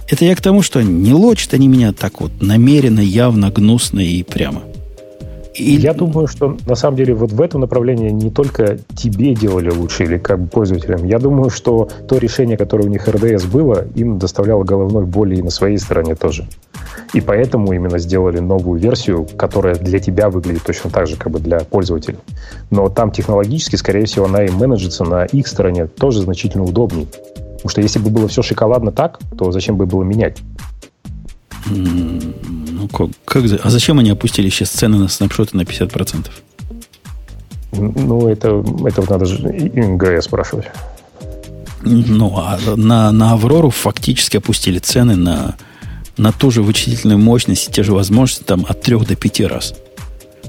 [0.08, 4.24] Это я к тому, что не лочат они меня так вот намеренно, явно, гнусно и
[4.24, 4.64] прямо–
[5.54, 5.76] и...
[5.76, 10.04] Я думаю, что на самом деле вот в этом направлении не только тебе делали лучше
[10.04, 11.04] или как бы пользователям.
[11.04, 15.42] Я думаю, что то решение, которое у них РДС было, им доставляло головной боли и
[15.42, 16.46] на своей стороне тоже.
[17.12, 21.38] И поэтому именно сделали новую версию, которая для тебя выглядит точно так же, как бы
[21.38, 22.18] для пользователей.
[22.70, 27.06] Но там технологически, скорее всего, она и менеджится на их стороне тоже значительно удобнее.
[27.06, 30.38] Потому что если бы было все шоколадно так, то зачем бы было менять?
[31.66, 36.30] Ну, как, как, а зачем они опустили сейчас цены на снапшоты на 50%?
[37.72, 40.66] Ну, это, это надо же МГС спрашивать.
[41.82, 45.56] Ну, а на, на Аврору фактически опустили цены на,
[46.16, 49.74] на ту же вычислительную мощность и те же возможности там от 3 до 5 раз.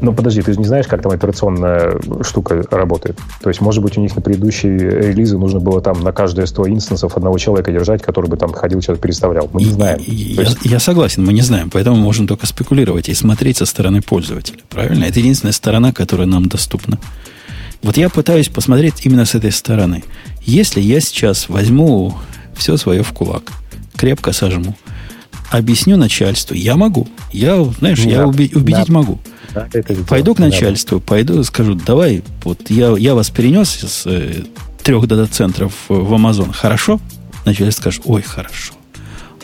[0.02, 3.18] Ну, подожди, ты же не знаешь, как там операционная штука работает.
[3.42, 6.70] То есть, может быть, у них на предыдущие релизы нужно было там на каждые 100
[6.70, 9.50] инстансов одного человека держать, который бы там ходил, что-то переставлял.
[9.54, 10.00] Мы не знаем.
[10.06, 10.58] Я, есть...
[10.64, 14.60] я согласен, мы не знаем, поэтому можем только спекулировать и смотреть со стороны пользователя.
[14.70, 15.06] Правильно?
[15.06, 17.00] Это единственная сторона, которая нам доступна.
[17.82, 20.04] Вот я пытаюсь посмотреть именно с этой стороны.
[20.44, 22.16] Если я сейчас возьму
[22.56, 23.52] все свое в кулак,
[23.96, 24.76] крепко сожму,
[25.52, 27.08] объясню начальству, я могу.
[27.32, 28.94] Я, знаешь, да, я убедить да.
[28.94, 29.20] могу.
[29.56, 29.70] Да,
[30.08, 31.06] пойду к начальству, да.
[31.06, 34.44] пойду скажу, давай, вот я, я вас перенес из э,
[34.84, 37.00] трех дата-центров в Amazon, хорошо?
[37.46, 38.74] Начальство скажет, ой, хорошо.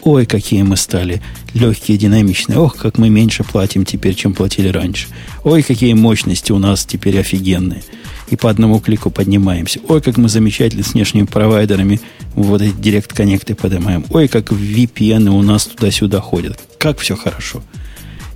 [0.04, 1.22] Ой, какие мы стали
[1.54, 2.58] легкие, динамичные.
[2.58, 5.08] Ох, как мы меньше платим теперь, чем платили раньше.
[5.44, 7.84] Ой, какие мощности у нас теперь офигенные.
[8.30, 9.80] И по одному клику поднимаемся.
[9.88, 12.02] Ой, как мы замечательно с внешними провайдерами
[12.34, 14.06] вот эти директ коннекты поднимаем.
[14.10, 16.60] Ой, как VPN у нас туда-сюда ходят.
[16.80, 17.62] Как все хорошо.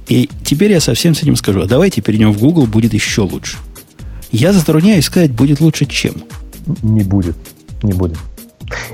[0.07, 1.61] И теперь я совсем с этим скажу.
[1.61, 3.57] А давайте перейдем в Google, будет еще лучше.
[4.31, 6.23] Я затрудняюсь сказать, будет лучше чем.
[6.83, 7.35] Не будет.
[7.81, 8.17] Не будет.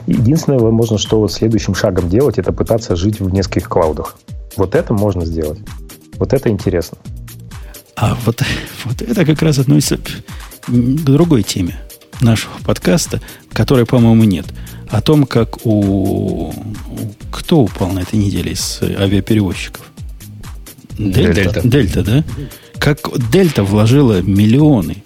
[0.08, 4.18] Единственное, возможно, что вот следующим шагом делать, это пытаться жить в нескольких клаудах.
[4.58, 5.60] Вот это можно сделать.
[6.16, 6.98] Вот это интересно.
[7.96, 8.42] А вот,
[8.86, 11.78] вот это как раз относится к другой теме
[12.20, 13.22] нашего подкаста,
[13.54, 14.46] которой, по-моему, нет.
[14.90, 16.54] О том, как у...
[17.32, 19.91] Кто упал на этой неделе из авиаперевозчиков?
[21.10, 21.34] Дельта?
[21.34, 22.24] Дельта, Дельта да?
[22.78, 23.00] Как
[23.32, 25.04] Дельта вложила миллионы,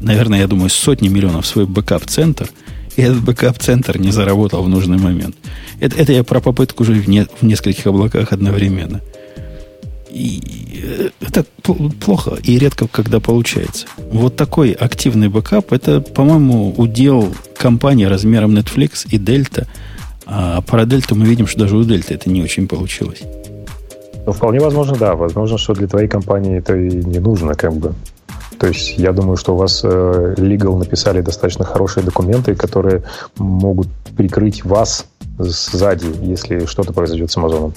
[0.00, 2.48] наверное, я думаю, сотни миллионов в свой бэкап-центр,
[2.96, 5.36] и этот бэкап-центр не заработал в нужный момент.
[5.80, 9.00] Это, это я про попытку жить в, не, в нескольких облаках одновременно.
[10.10, 10.42] И
[10.82, 13.86] э, это плохо и редко когда получается.
[14.10, 19.66] Вот такой активный бэкап, это, по-моему, удел компании размером Netflix и Delta.
[20.26, 23.22] А про Дельту мы видим, что даже у Дельты это не очень получилось.
[24.30, 25.16] Ну, вполне возможно, да.
[25.16, 27.94] Возможно, что для твоей компании это и не нужно, как бы.
[28.60, 33.02] То есть я думаю, что у вас э, legal написали достаточно хорошие документы, которые
[33.38, 35.04] могут прикрыть вас
[35.36, 37.74] сзади, если что-то произойдет с Амазоном.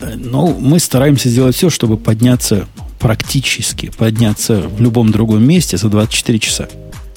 [0.00, 2.66] Э, ну, мы стараемся сделать все, чтобы подняться
[2.98, 6.68] практически, подняться в любом другом месте за 24 часа.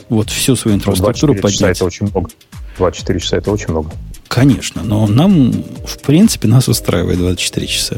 [0.08, 1.60] Вот всю свою инфраструктуру 24 поднять.
[1.60, 2.30] Часа это очень много.
[2.78, 3.92] 24 часа это очень много.
[4.34, 5.52] Конечно, но нам,
[5.86, 7.98] в принципе, нас устраивает 24 часа.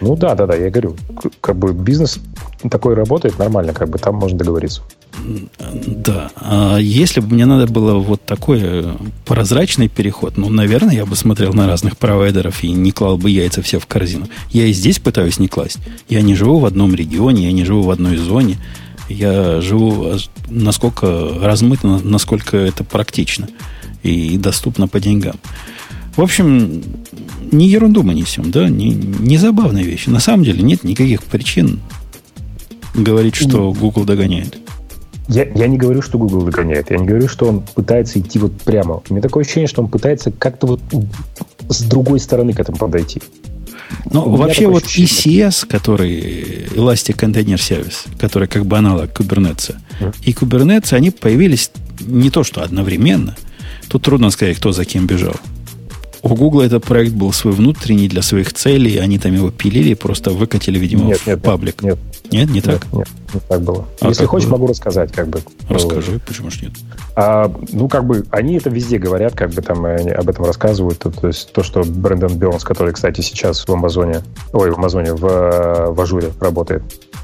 [0.00, 0.96] Ну да, да, да, я говорю,
[1.40, 2.18] как бы бизнес
[2.68, 4.82] такой работает нормально, как бы там можно договориться.
[5.86, 6.30] Да.
[6.34, 11.14] А если бы мне надо было вот такой э, прозрачный переход, ну, наверное, я бы
[11.14, 14.26] смотрел на разных провайдеров и не клал бы яйца все в корзину.
[14.50, 15.78] Я и здесь пытаюсь не класть.
[16.08, 18.58] Я не живу в одном регионе, я не живу в одной зоне.
[19.08, 20.18] Я живу э,
[20.48, 23.48] насколько размыто, насколько это практично
[24.02, 25.36] и доступно по деньгам.
[26.16, 26.82] В общем,
[27.52, 30.08] не ерунду мы несем, да, не, не забавные вещи.
[30.08, 31.80] На самом деле нет никаких причин
[32.94, 34.58] говорить, что Google догоняет.
[35.28, 36.90] Я, я не говорю, что Google догоняет.
[36.90, 39.02] Я не говорю, что он пытается идти вот прямо.
[39.08, 40.80] У меня такое ощущение, что он пытается как-то вот
[41.68, 43.20] с другой стороны к этому подойти.
[44.10, 44.84] Ну, вообще вот.
[44.84, 50.14] ECS, который Elastic Container Service, который как бы аналог Kubernetes, mm.
[50.22, 53.36] и Kubernetes, они появились не то что одновременно.
[53.88, 55.36] Тут трудно сказать, кто за кем бежал.
[56.22, 60.30] У Google этот проект был свой внутренний для своих целей, они там его пилили, просто
[60.30, 61.82] выкатили, видимо, нет, в нет, паблик.
[61.82, 62.84] Нет, Нет, не так?
[62.92, 63.84] Нет, не так было.
[64.00, 64.56] А Если хочешь, было?
[64.58, 65.40] могу рассказать, как бы.
[65.68, 66.72] Расскажи, ну, почему ж нет?
[67.14, 70.98] А, ну, как бы, они это везде говорят, как бы там они об этом рассказывают.
[70.98, 74.22] То, то есть то, что Брэндон Бернс, который, кстати, сейчас в Амазоне,
[74.52, 76.82] ой, в Амазоне, в, в Ажуре работает,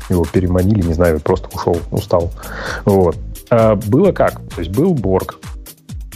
[0.09, 2.31] его переманили, не знаю, просто ушел, устал.
[2.85, 3.17] Вот.
[3.51, 4.41] А, было как?
[4.55, 5.39] То есть был Борг,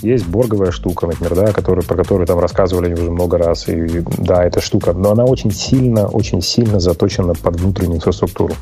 [0.03, 3.69] есть борговая штука, например, да, который, про которую там рассказывали уже много раз.
[3.69, 8.55] И да, эта штука, но она очень сильно, очень сильно заточена под внутреннюю инфраструктуру.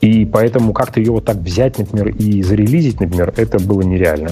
[0.00, 4.30] И поэтому как-то ее вот так взять, например, и зарелизить, например, это было нереально.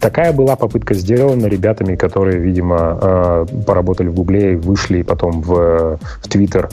[0.00, 6.28] Такая была попытка сделана ребятами, которые, видимо, э, поработали в Гугле, вышли потом в, в
[6.28, 6.68] Твиттер.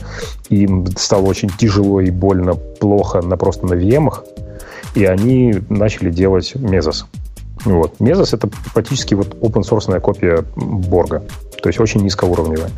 [0.50, 4.12] Им стало очень тяжело и больно, плохо на просто на VM,
[4.94, 7.06] и они начали делать Мезос.
[7.64, 8.00] Вот.
[8.00, 11.22] Mesos— это практически вот open source копия Борга,
[11.62, 12.70] то есть очень низкоуровневая.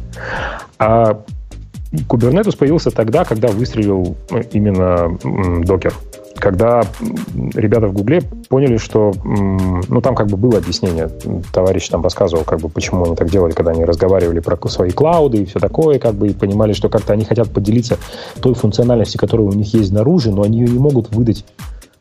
[0.78, 1.22] А
[2.08, 5.18] Kubernetes появился тогда, когда выстрелил ну, именно
[5.64, 5.94] докер.
[6.36, 6.82] Когда
[7.54, 11.08] ребята в Гугле поняли, что ну там как бы было объяснение,
[11.52, 15.38] товарищ там рассказывал, как бы почему они так делали, когда они разговаривали про свои клауды
[15.38, 17.98] и все такое, как бы и понимали, что как-то они хотят поделиться
[18.40, 21.44] той функциональностью, которая у них есть снаружи, но они ее не могут выдать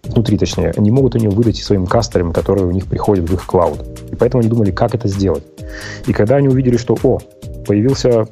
[0.03, 3.81] внутри точнее, они могут ее выдать своим кастерам, которые у них приходят в их клауд.
[4.11, 5.43] И поэтому они думали, как это сделать.
[6.05, 7.19] И когда они увидели, что, о,
[7.65, 8.25] появился,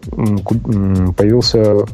[1.17, 1.85] появился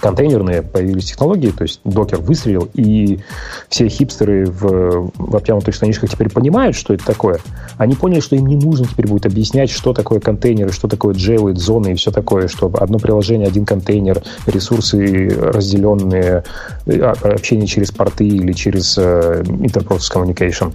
[0.00, 3.20] контейнерные появились технологии, то есть докер выстрелил, и
[3.68, 7.38] все хипстеры в, в обтянутых штанишках теперь понимают, что это такое.
[7.76, 11.54] Они поняли, что им не нужно теперь будет объяснять, что такое контейнеры, что такое джейлы,
[11.54, 16.44] зоны и все такое, что одно приложение, один контейнер, ресурсы разделенные,
[16.86, 20.72] а, общение через порты или через uh, Interprocess Communication.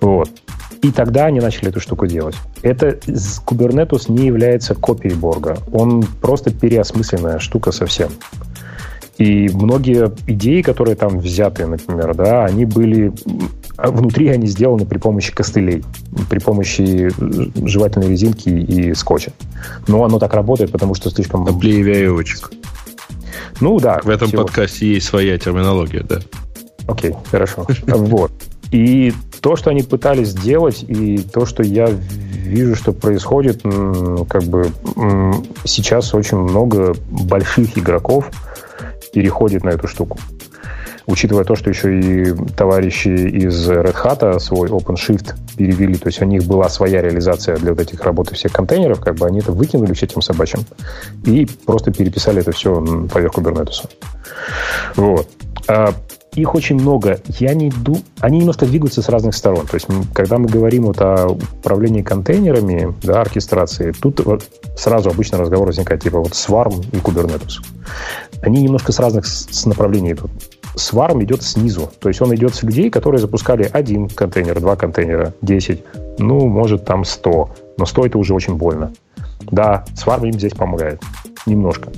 [0.00, 0.30] Вот.
[0.82, 2.34] И тогда они начали эту штуку делать.
[2.62, 2.98] Это
[3.46, 5.58] Kubernetes не является копией Борга.
[5.72, 8.10] Он просто переосмысленная штука совсем.
[9.20, 13.12] И многие идеи, которые там взяты, например, да, они были
[13.76, 15.84] внутри они сделаны при помощи костылей,
[16.30, 17.10] при помощи
[17.68, 19.32] жевательной резинки и скотча.
[19.86, 21.44] Но оно так работает, потому что слишком...
[21.44, 22.50] Таблей веревочек.
[23.60, 24.00] Ну да.
[24.02, 24.44] В этом всего.
[24.44, 26.20] подкасте есть своя терминология, да.
[26.88, 27.66] Окей, хорошо.
[27.86, 28.32] Вот.
[28.70, 33.62] И то, что они пытались сделать, и то, что я вижу, что происходит,
[34.28, 34.70] как бы
[35.64, 38.30] сейчас очень много больших игроков,
[39.12, 40.18] переходит на эту штуку.
[41.06, 46.24] Учитывая то, что еще и товарищи из Red Hat свой OpenShift перевели, то есть у
[46.24, 49.92] них была своя реализация для вот этих работы всех контейнеров, как бы они это выкинули
[49.92, 50.60] все этим собачьим
[51.24, 52.80] и просто переписали это все
[53.12, 53.88] поверх Kubernetes.
[54.96, 55.28] Вот.
[55.66, 55.94] А
[56.34, 57.20] их очень много.
[57.26, 58.00] Я не иду...
[58.20, 59.66] Они немножко двигаются с разных сторон.
[59.66, 64.44] То есть, когда мы говорим вот о управлении контейнерами, да, оркестрации, тут вот
[64.76, 67.60] сразу обычно разговор возникает типа вот Swarm и Kubernetes.
[68.42, 70.30] Они немножко с разных с направлений идут.
[70.76, 71.90] Swarm идет снизу.
[71.98, 75.84] То есть он идет с людей, которые запускали один контейнер, два контейнера, 10,
[76.18, 77.50] ну, может, там 100.
[77.76, 78.92] Но 100 это уже очень больно.
[79.50, 81.02] Да, Swarm им здесь помогает.
[81.46, 81.90] Немножко.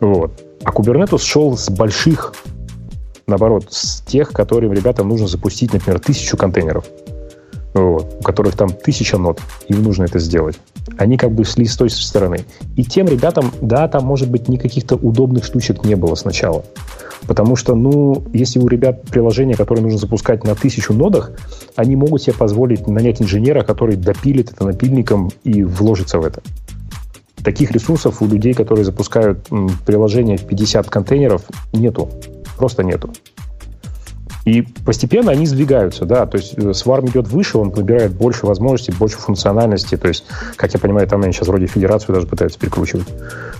[0.00, 0.32] Вот.
[0.64, 2.34] А Kubernetes шел с больших
[3.28, 6.84] наоборот, с тех, которым ребятам нужно запустить, например, тысячу контейнеров,
[7.80, 10.58] вот, у которых там тысяча нот, им нужно это сделать.
[10.96, 12.44] Они как бы шли с той стороны.
[12.76, 16.64] И тем ребятам, да, там, может быть, никаких-то удобных штучек не было сначала.
[17.26, 21.32] Потому что, ну, если у ребят приложение, которое нужно запускать на тысячу нодах,
[21.76, 26.42] они могут себе позволить нанять инженера, который допилит это напильником и вложится в это.
[27.44, 29.48] Таких ресурсов у людей, которые запускают
[29.86, 31.42] приложение в 50 контейнеров,
[31.72, 32.08] нету.
[32.56, 33.10] Просто нету.
[34.48, 38.92] И постепенно они сдвигаются, да, то есть Swarm э, идет выше, он набирает больше возможностей,
[38.92, 40.24] больше функциональности, то есть,
[40.56, 43.06] как я понимаю, там они сейчас вроде федерацию даже пытаются перекручивать.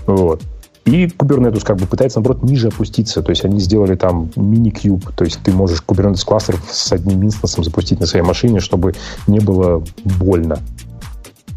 [0.07, 0.41] Вот.
[0.85, 3.21] И Kubernetes как бы пытается, наоборот, ниже опуститься.
[3.21, 5.11] То есть они сделали там мини-кьюб.
[5.11, 8.95] То есть ты можешь Kubernetes кластер с одним инстансом запустить на своей машине, чтобы
[9.27, 10.57] не было больно.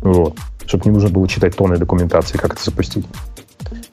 [0.02, 0.36] Вот.
[0.66, 3.06] Чтобы не нужно было читать тонны документации, как это запустить.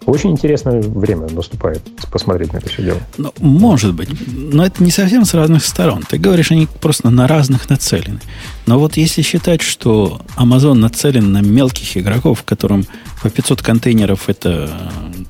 [0.10, 3.00] Очень интересное время наступает посмотреть на это все дело.
[3.18, 4.10] Ну, может быть.
[4.28, 6.04] Но это не совсем с разных сторон.
[6.10, 8.20] Ты говоришь, они просто на разных нацелены.
[8.66, 12.88] Но вот если считать, что Amazon нацелен на мелких игроков, которым
[13.22, 14.72] по 500 контейнеров это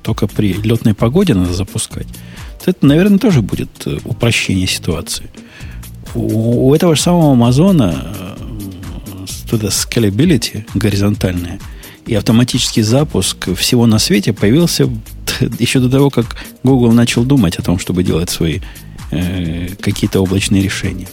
[0.01, 2.07] только при летной погоде надо запускать,
[2.63, 5.29] то это, наверное, тоже будет э, упрощение ситуации.
[6.15, 11.59] У, этого же самого Амазона э, туда scalability горизонтальная–
[12.09, 14.89] и автоматический запуск всего на свете появился
[15.59, 18.61] еще до того, как Google начал думать о том, чтобы делать свои
[19.11, 21.07] э, какие-то облачные решения.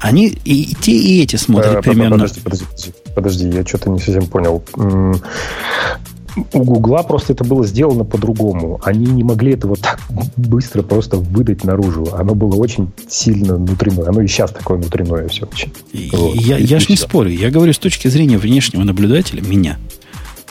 [0.00, 2.16] Они и те, и эти смотрят а, примерно...
[2.16, 2.66] Подожди, подожди,
[3.14, 4.64] подожди, я что-то не совсем понял.
[4.76, 8.80] у Гугла просто это было сделано по-другому.
[8.84, 10.00] Они не могли этого так
[10.36, 12.08] быстро просто выдать наружу.
[12.14, 14.06] Оно было очень сильно внутреннее.
[14.06, 15.72] Оно и сейчас такое внутреннее все очень.
[16.12, 16.36] Вот.
[16.36, 17.30] Я, я ж не спорю.
[17.30, 19.78] Я говорю с точки зрения внешнего наблюдателя, меня.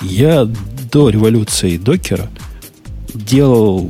[0.01, 0.49] Я
[0.91, 2.29] до революции докера
[3.13, 3.89] делал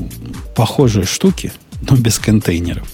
[0.56, 1.52] похожие штуки,
[1.88, 2.88] но без контейнеров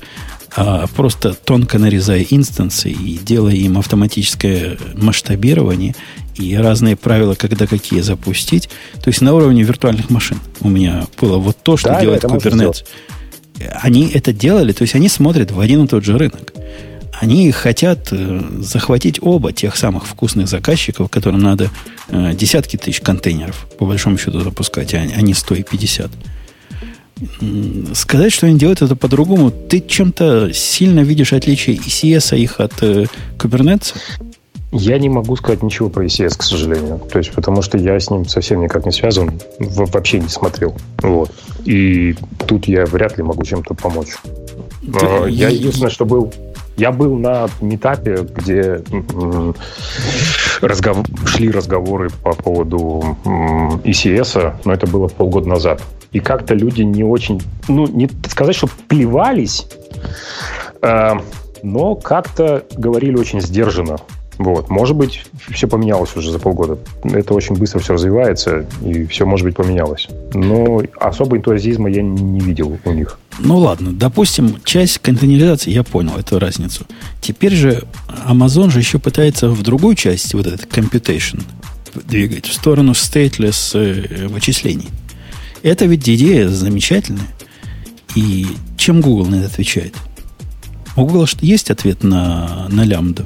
[0.56, 5.96] а просто тонко нарезая инстанции и делая им автоматическое масштабирование
[6.36, 8.70] и разные правила, когда какие запустить.
[9.02, 12.86] То есть на уровне виртуальных машин у меня было вот то, что да, делает Kubernetes.
[13.82, 16.54] Они это делали, то есть они смотрят в один и тот же рынок.
[17.20, 21.70] Они хотят э, захватить оба тех самых вкусных заказчиков, которым надо
[22.10, 26.10] э, десятки тысяч контейнеров, по большому счету, запускать, а, а не 150.
[27.94, 33.06] Сказать, что они делают это по-другому, ты чем-то сильно видишь отличие ECS их от э,
[33.38, 33.94] Kubernetes?
[34.72, 37.00] Я не могу сказать ничего про ECS, к сожалению.
[37.12, 40.76] То есть, потому что я с ним совсем никак не связан, вообще не смотрел.
[41.02, 41.32] Вот.
[41.66, 42.16] И
[42.48, 44.16] тут я вряд ли могу чем-то помочь.
[44.82, 46.34] Да, я единственное, что был
[46.78, 48.82] я был на метапе, где
[50.62, 51.06] разгов...
[51.26, 53.18] шли разговоры по поводу
[53.84, 55.84] ECS, но это было полгода назад.
[56.12, 59.68] И как-то люди не очень, ну, не сказать, что плевались,
[60.82, 61.14] э,
[61.64, 63.98] но как-то говорили очень сдержанно.
[64.38, 64.70] Вот.
[64.70, 66.78] Может быть, все поменялось уже за полгода.
[67.04, 70.08] Это очень быстро все развивается, и все, может быть, поменялось.
[70.34, 73.20] Но особо энтузиазма я не видел у них.
[73.40, 76.86] Ну ладно, допустим, часть контейнеризации, я понял эту разницу.
[77.22, 77.84] Теперь же
[78.28, 81.42] Amazon же еще пытается в другую часть, вот этот computation,
[81.94, 84.90] двигать в сторону stateless э, вычислений.
[85.64, 87.28] Это ведь идея замечательная.
[88.16, 88.48] И
[88.78, 89.96] чем Google на это отвечает?
[90.96, 93.26] У Google есть ответ на, на лямбду?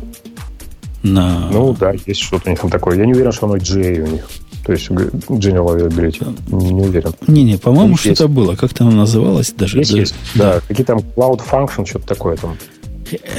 [1.06, 1.50] На...
[1.52, 2.98] Ну да, есть что-то у них там такое.
[2.98, 4.28] Я не уверен, что оно GA у них.
[4.66, 6.38] То есть General Availability.
[6.48, 7.14] Не уверен.
[7.28, 8.56] Не-не, по-моему, что-то было.
[8.56, 9.78] Как-то оно называлось даже.
[9.78, 10.02] Есть, даже...
[10.02, 10.16] есть.
[10.34, 12.58] Да, какие там Cloud Function, что-то такое там.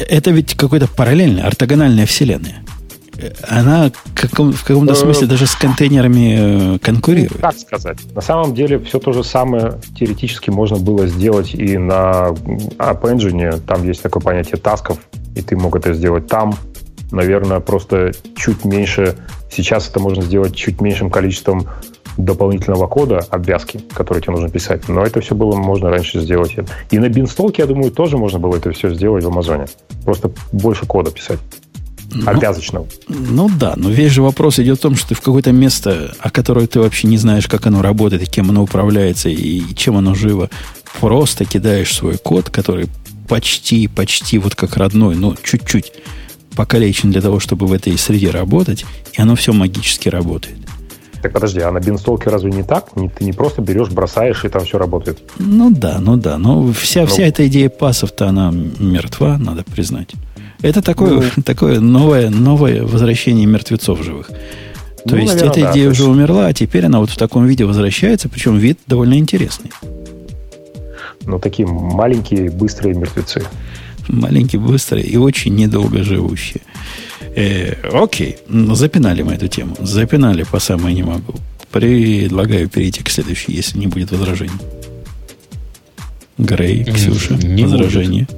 [0.09, 2.63] Это ведь какой-то параллельный, ортогональная вселенная.
[3.49, 7.41] Она каком, в каком-то э, смысле даже с контейнерами э, конкурирует.
[7.41, 7.99] Как сказать?
[8.15, 12.29] На самом деле все то же самое теоретически можно было сделать и на
[12.79, 13.59] App Engine.
[13.61, 14.99] Там есть такое понятие тасков,
[15.35, 16.55] и ты мог это сделать там
[17.11, 19.17] наверное, просто чуть меньше,
[19.51, 21.67] сейчас это можно сделать чуть меньшим количеством
[22.17, 24.89] дополнительного кода, обвязки, которые тебе нужно писать.
[24.89, 26.57] Но это все было можно раньше сделать.
[26.91, 29.67] И на бинстолке, я думаю, тоже можно было это все сделать в Амазоне.
[30.05, 31.39] Просто больше кода писать.
[32.13, 32.87] Ну, обвязочного.
[33.09, 36.31] Ну да, но весь же вопрос идет в том, что ты в какое-то место, о
[36.31, 40.15] котором ты вообще не знаешь, как оно работает, и кем оно управляется, и чем оно
[40.15, 40.49] живо,
[41.01, 42.89] просто кидаешь свой код, который
[43.29, 45.93] почти, почти вот как родной, но чуть-чуть
[46.57, 50.59] покалечен для того, чтобы в этой среде работать, и оно все магически работает.
[51.23, 52.91] Так подожди, а на бинстолке разве не так?
[52.95, 55.19] Ты не просто берешь, бросаешь, и там все работает?
[55.39, 56.39] Ну да, ну да.
[56.39, 60.13] Но вся, ну, вся эта идея пасов-то, она мертва, надо признать.
[60.63, 64.29] Это такое, ну, такое новое, новое возвращение мертвецов живых.
[64.29, 66.15] То ну, есть наверное, эта идея да, уже есть...
[66.15, 69.71] умерла, а теперь она вот в таком виде возвращается, причем вид довольно интересный.
[71.25, 73.43] Ну, такие маленькие, быстрые мертвецы.
[74.09, 76.63] Маленькие, быстрые и очень недолго живущие.
[77.35, 79.77] Э, окей, ну, запинали мы эту тему.
[79.81, 81.35] Запинали по самой не могу.
[81.71, 84.53] Предлагаю перейти к следующей, если не будет возражений.
[86.39, 88.29] Грей, Ксюша, не возражение.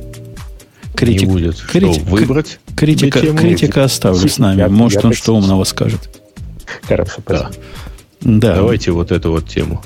[0.95, 1.61] Критик, не будет.
[1.61, 2.59] Критик, что, выбрать?
[2.77, 4.59] Критика, критика оставлю с нами.
[4.59, 6.21] Я, Может, я он что умного скажет.
[6.83, 7.51] Хорошо, да.
[8.21, 8.57] да.
[8.57, 9.83] Давайте вот эту вот тему.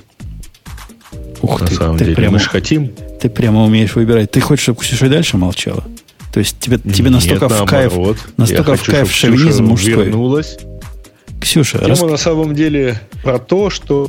[1.43, 2.17] Ух На ты, самом ты деле.
[2.17, 2.93] Прямо, мы же хотим.
[3.23, 4.33] Ты прямо умеешь выбирать.
[4.33, 5.85] Ты хочешь, чтобы Ксюша и дальше молчала?
[6.33, 7.93] То есть тебе, тебе настолько Нет, в кайф,
[8.37, 10.07] настолько в кайф шовинизм мужской.
[10.07, 10.59] Вернулась.
[11.41, 12.01] Ксюша, Тема рас...
[12.01, 14.09] на самом деле про то, что...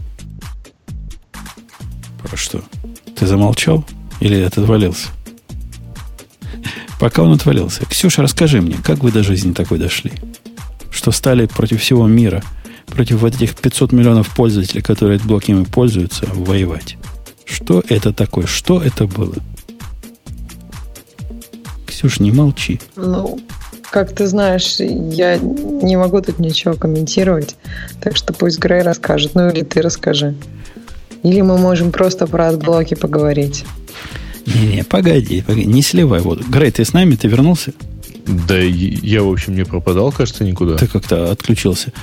[2.23, 2.63] Про что?
[3.15, 3.85] Ты замолчал?
[4.19, 5.09] Или это отвалился?
[6.99, 7.85] Пока он отвалился.
[7.85, 10.11] Ксюша, расскажи мне, как вы до жизни такой дошли?
[10.89, 12.43] Что стали против всего мира,
[12.87, 16.97] против вот этих 500 миллионов пользователей, которые блоками пользуются, воевать?
[17.45, 18.45] Что это такое?
[18.45, 19.35] Что это было?
[21.85, 22.79] Ксюш, не молчи.
[22.95, 23.39] Ну,
[23.91, 27.55] как ты знаешь, я не могу тут ничего комментировать,
[28.01, 30.35] так что пусть Грей расскажет, ну или ты расскажи.
[31.21, 33.65] Или мы можем просто про adblock и поговорить.
[34.45, 36.43] Не-не, погоди, погоди, не сливай воду.
[36.49, 37.15] Грей, ты с нами?
[37.15, 37.73] Ты вернулся?
[38.25, 40.75] Да я, в общем, не пропадал, кажется, никуда.
[40.77, 41.93] Ты как-то отключился.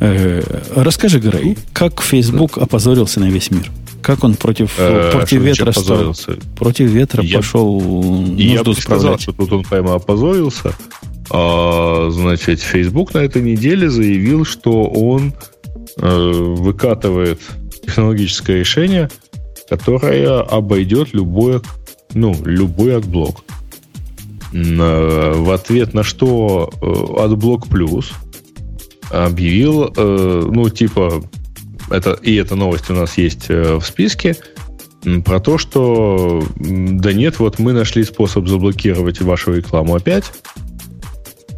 [0.00, 0.42] Э,
[0.74, 3.70] расскажи, Грей, как Facebook опозорился на весь мир?
[4.06, 6.14] Как он против, э, против ветра стал,
[6.54, 10.76] против ветра я, пошел нужду Я сказал, что тут он прямо опозорился.
[11.28, 15.34] А, значит, Facebook на этой неделе заявил, что он
[15.96, 17.40] выкатывает
[17.84, 19.10] технологическое решение,
[19.68, 21.60] которое обойдет любое,
[22.14, 23.42] ну, любой adblock.
[24.52, 28.12] В ответ на что Adblock Plus
[29.10, 31.24] объявил, ну, типа,
[31.90, 34.36] это, и эта новость у нас есть в списке,
[35.24, 40.24] про то, что да нет, вот мы нашли способ заблокировать вашу рекламу опять.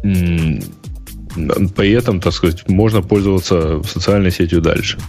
[0.03, 4.99] При этом, так сказать, можно пользоваться социальной сетью дальше.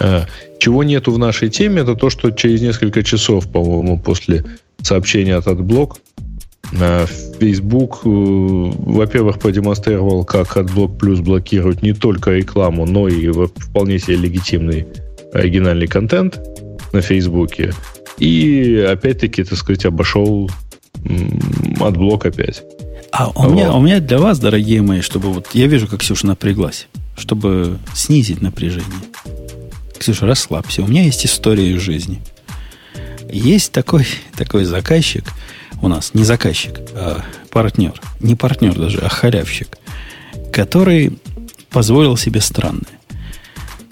[0.00, 0.26] А,
[0.58, 4.44] чего нету в нашей теме, это то, что через несколько часов, по-моему, после
[4.80, 5.96] сообщения от AdBlock,
[6.72, 14.16] Facebook, э, во-первых, продемонстрировал, как AdBlock Plus блокирует не только рекламу, но и вполне себе
[14.16, 14.86] легитимный
[15.32, 16.40] оригинальный контент
[16.92, 17.74] на Фейсбуке.
[18.18, 20.50] И опять-таки, так сказать, обошел
[21.04, 22.62] AdBlock опять.
[23.10, 23.52] А у, вот.
[23.52, 27.78] меня, у меня для вас, дорогие мои, чтобы вот я вижу, как Ксюша напряглась, чтобы
[27.94, 28.86] снизить напряжение.
[29.98, 30.82] Ксюша, расслабься.
[30.82, 32.22] У меня есть история из жизни.
[33.30, 35.24] Есть такой, такой заказчик
[35.82, 38.00] у нас, не заказчик, а партнер.
[38.20, 39.76] Не партнер даже, а халявщик,
[40.52, 41.18] который
[41.70, 42.98] позволил себе странное.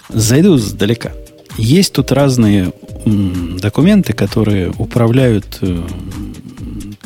[0.09, 1.13] Зайду сдалека.
[1.57, 2.71] Есть тут разные
[3.05, 5.85] документы, которые управляют э,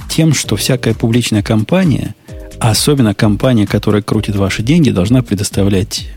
[0.09, 2.15] тем, что всякая публичная компания,
[2.59, 6.07] а особенно компания, которая крутит ваши деньги, должна предоставлять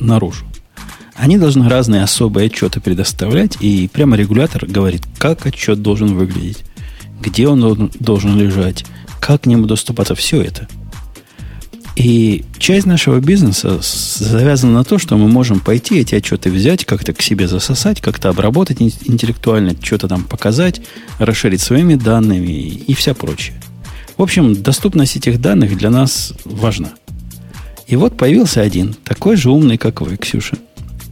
[0.00, 0.44] наружу.
[1.14, 6.64] Они должны разные особые отчеты предоставлять, и прямо регулятор говорит, как отчет должен выглядеть,
[7.20, 8.84] где он должен лежать,
[9.20, 10.68] как к нему доступаться, все это.
[11.96, 17.14] И часть нашего бизнеса завязана на то, что мы можем пойти эти отчеты взять, как-то
[17.14, 20.82] к себе засосать, как-то обработать интеллектуально, что-то там показать,
[21.18, 23.56] расширить своими данными и вся прочее.
[24.18, 26.90] В общем, доступность этих данных для нас важна.
[27.86, 30.58] И вот появился один, такой же умный, как вы, Ксюша.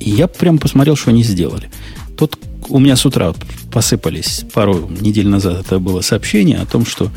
[0.00, 1.70] И я прям посмотрел, что они сделали.
[2.18, 3.34] Тут у меня с утра
[3.72, 7.10] посыпались, пару недель назад это было сообщение о том, что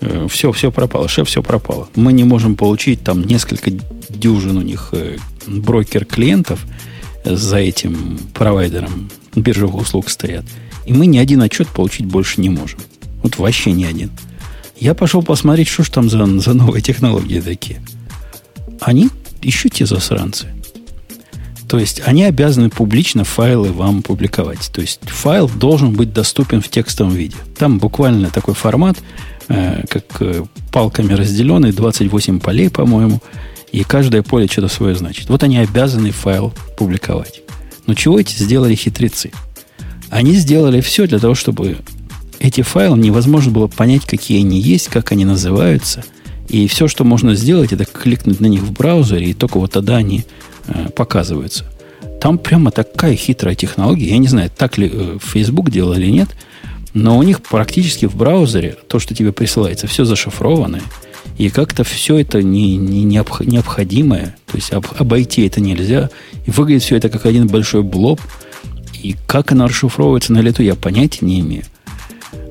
[0.00, 1.88] э, все, все пропало, шеф, все пропало.
[1.94, 3.70] Мы не можем получить там несколько
[4.08, 6.64] дюжин у них э, брокер-клиентов
[7.24, 10.44] за этим провайдером биржевых услуг стоят.
[10.86, 12.80] И мы ни один отчет получить больше не можем.
[13.22, 14.10] Вот вообще ни один.
[14.78, 17.82] Я пошел посмотреть, что ж там за, за новые технологии такие.
[18.80, 19.10] Они
[19.42, 20.46] еще те засранцы.
[21.68, 24.70] То есть они обязаны публично файлы вам публиковать.
[24.72, 27.36] То есть файл должен быть доступен в текстовом виде.
[27.58, 28.96] Там буквально такой формат,
[29.48, 33.20] э, как э, палками разделенный, 28 полей, по-моему,
[33.70, 35.28] и каждое поле что-то свое значит.
[35.28, 37.42] Вот они обязаны файл публиковать.
[37.86, 39.30] Но чего эти сделали хитрецы?
[40.08, 41.78] Они сделали все для того, чтобы
[42.38, 46.02] эти файлы невозможно было понять, какие они есть, как они называются.
[46.48, 49.96] И все, что можно сделать, это кликнуть на них в браузере, и только вот тогда
[49.96, 50.24] они
[50.94, 51.64] показываются.
[52.20, 54.08] Там прямо такая хитрая технология.
[54.08, 56.28] Я не знаю, так ли э, Facebook делал или нет,
[56.94, 60.82] но у них практически в браузере то, что тебе присылается, все зашифрованное.
[61.36, 64.36] И как-то все это не, не, необходимое.
[64.46, 66.10] То есть об, обойти это нельзя.
[66.46, 68.20] И выглядит все это как один большой блоб.
[69.00, 71.64] И как оно расшифровывается на лету, я понятия не имею.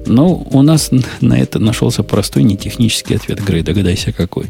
[0.06, 3.44] Но у нас на это нашелся простой нетехнический ответ.
[3.44, 4.45] Грей, догадайся, какой.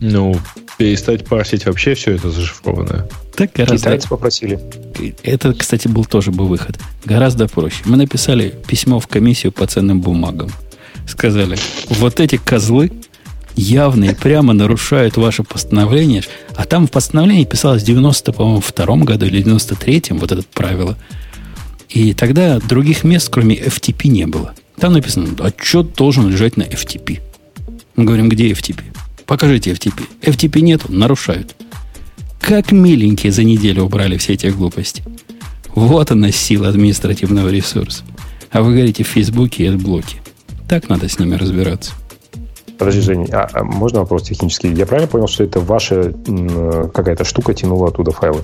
[0.00, 0.36] Ну,
[0.76, 3.08] перестать парсить вообще все это зашифрованное.
[3.34, 3.76] Так гораздо...
[3.76, 4.60] Китайцы попросили.
[5.22, 6.78] Это, кстати, был тоже бы выход.
[7.04, 7.82] Гораздо проще.
[7.84, 10.50] Мы написали письмо в комиссию по ценным бумагам.
[11.06, 11.56] Сказали,
[11.88, 12.90] вот эти козлы
[13.54, 16.22] явно и прямо нарушают ваше постановление.
[16.54, 20.96] А там в постановлении писалось в 90, по-моему, втором году или 93-м вот это правило–
[21.88, 24.54] и тогда других мест, кроме FTP, не было.
[24.78, 27.20] Там написано, отчет должен лежать на FTP.
[27.96, 28.82] Мы говорим, где FTP?
[29.26, 30.06] Покажите FTP.
[30.22, 31.56] FTP нету, нарушают.
[32.40, 35.02] Как миленькие за неделю убрали все эти глупости.
[35.74, 38.04] Вот она сила административного ресурса.
[38.50, 40.22] А вы говорите в Фейсбуке и блоки.
[40.68, 41.92] Так надо с ними разбираться.
[42.78, 44.72] Подожди, Жень, а, а можно вопрос технический?
[44.72, 46.12] Я правильно понял, что это ваша
[46.94, 48.42] какая-то штука тянула оттуда файлы?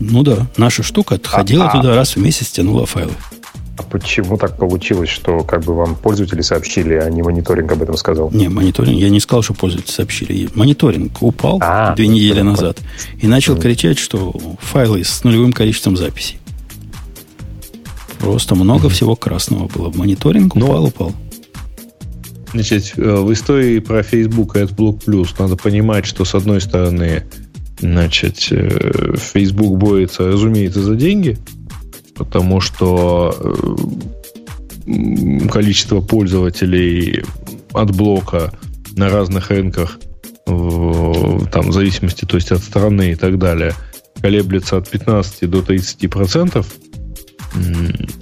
[0.00, 3.12] Ну да, наша штука отходила а, туда раз в месяц, тянула файлы.
[3.78, 7.96] А почему так получилось, что как бы вам пользователи сообщили, а не мониторинг об этом
[7.96, 8.30] сказал?
[8.30, 10.48] Не, мониторинг, я не сказал, что пользователи сообщили.
[10.54, 12.78] Мониторинг упал а, две недели назад
[13.20, 16.38] и начал кричать, что файлы с нулевым количеством записей.
[18.18, 19.90] Просто много всего красного было.
[19.90, 20.86] Мониторинг упал, Но...
[20.88, 21.12] упал.
[22.52, 27.24] Значит, э, в истории про Facebook и AdBlock Plus надо понимать, что с одной стороны,
[27.80, 31.38] значит, э, Facebook борется, разумеется, за деньги,
[32.24, 33.34] потому что
[34.86, 37.24] э, количество пользователей
[37.72, 38.52] от блока
[38.96, 39.98] на разных рынках,
[40.44, 43.74] там, в зависимости, то есть от страны и так далее,
[44.20, 46.66] колеблется от 15 до 30 процентов.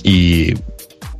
[0.03, 0.57] И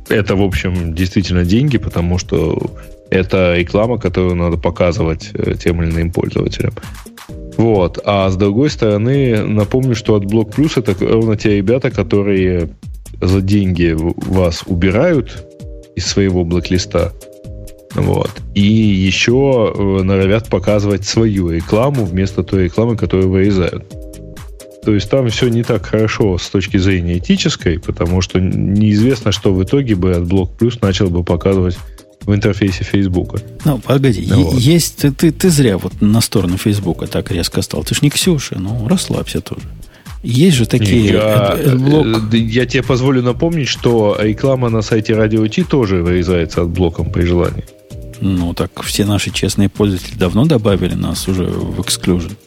[0.09, 2.71] это, в общем, действительно деньги, потому что
[3.11, 6.73] это реклама, которую надо показывать э, тем или иным пользователям.
[7.57, 7.99] Вот.
[8.05, 12.69] А с другой стороны, напомню, что от Блок Плюс это ровно те ребята, которые
[13.21, 15.45] за деньги вас убирают
[15.95, 17.13] из своего блоклиста.
[17.93, 18.31] Вот.
[18.55, 23.85] И еще э, норовят показывать свою рекламу вместо той рекламы, которую вырезают.
[24.83, 29.53] То есть там все не так хорошо с точки зрения этической, потому что неизвестно, что
[29.53, 31.77] в итоге бы от Блок Плюс начал бы показывать
[32.25, 33.39] в интерфейсе Фейсбука.
[33.65, 34.55] Ну, погоди, вот.
[34.55, 37.83] есть ты, ты, ты зря вот на сторону Фейсбука так резко стал.
[37.83, 39.63] Ты ж не Ксюша, ну расслабься тоже.
[40.23, 41.05] Есть же такие...
[41.05, 42.05] Я, блок...
[42.31, 47.09] Э, я тебе позволю напомнить, что реклама на сайте Radio T тоже вырезается от блоком
[47.09, 47.65] при желании.
[48.19, 52.37] Ну, так все наши честные пользователи давно добавили нас уже в Exclusion.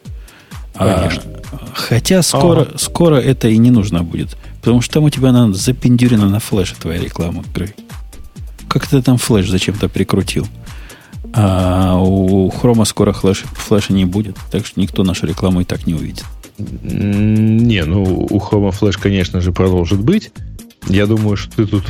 [0.79, 1.23] Конечно.
[1.53, 2.79] А, хотя скоро, ага.
[2.79, 4.37] скоро это и не нужно будет.
[4.61, 7.75] Потому что там у тебя она запендюрена на флеше твоя реклама, Грей.
[8.75, 10.49] Как ты там флеш зачем-то прикрутил?
[11.33, 15.87] А у хрома скоро флеш, флеша не будет, так что никто нашу рекламу и так
[15.87, 16.25] не увидит.
[16.59, 20.33] Не, ну у Chrome Flash, конечно же, продолжит быть.
[20.89, 21.85] Я думаю, что ты тут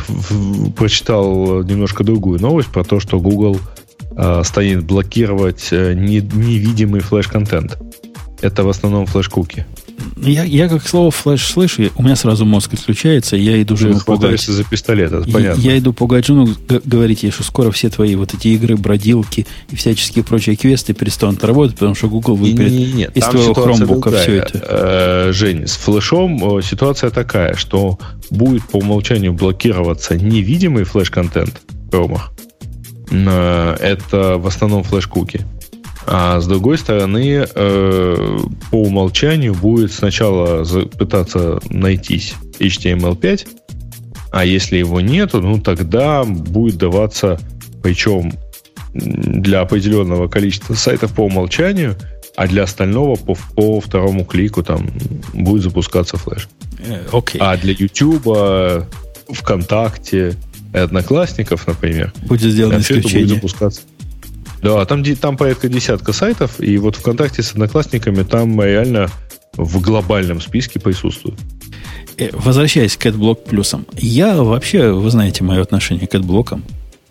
[0.76, 3.58] прочитал немножко другую новость про то, что Google
[4.10, 7.78] э, станет блокировать э, не, невидимый флеш-контент.
[8.42, 9.64] Это в основном флеш-куки.
[10.16, 14.40] Я, я как слово флеш слышу, у меня сразу мозг отключается, я иду жену пугать.
[14.40, 15.60] за пистолет, это понятно.
[15.60, 16.48] Я, я иду пугать жену,
[16.84, 21.44] говорить ей, что скоро все твои вот эти игры, бродилки и всяческие прочие квесты перестанут
[21.44, 24.60] работать, потому что Google выберет не, не, не, из твоего хромбука все это.
[24.62, 27.98] Э, Жень, с флешом ситуация такая, что
[28.30, 32.32] будет по умолчанию блокироваться невидимый флеш-контент в хромах.
[33.10, 35.42] Это в основном флеш-куки.
[36.06, 38.38] А с другой стороны, э,
[38.70, 40.64] по умолчанию будет сначала
[40.98, 43.46] пытаться найтись HTML5,
[44.30, 47.38] а если его нету, ну тогда будет даваться,
[47.82, 48.32] причем
[48.92, 51.96] для определенного количества сайтов по умолчанию,
[52.36, 54.90] а для остального по, по второму клику там
[55.32, 56.48] будет запускаться флеш.
[57.12, 57.36] Okay.
[57.36, 58.86] Э, а для YouTube,
[59.30, 60.36] ВКонтакте,
[60.74, 63.26] Одноклассников, например, будет сделано исключение.
[63.26, 63.82] будет запускаться.
[64.64, 69.10] Да, там, там порядка десятка сайтов, и вот ВКонтакте с Одноклассниками там реально
[69.58, 71.38] в глобальном списке присутствуют.
[72.16, 73.84] Э, возвращаясь к AdBlock плюсам.
[73.92, 76.62] Я вообще, вы знаете, мое отношение к AdBlock.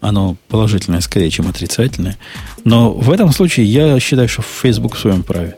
[0.02, 2.18] Оно положительное скорее, чем отрицательное.
[2.64, 5.56] Но в этом случае я считаю, что Facebook в своем праве.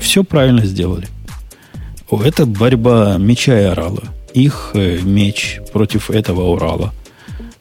[0.00, 1.08] Все правильно сделали.
[2.10, 4.04] Это борьба меча и орала.
[4.32, 6.94] Их э, меч против этого Урала.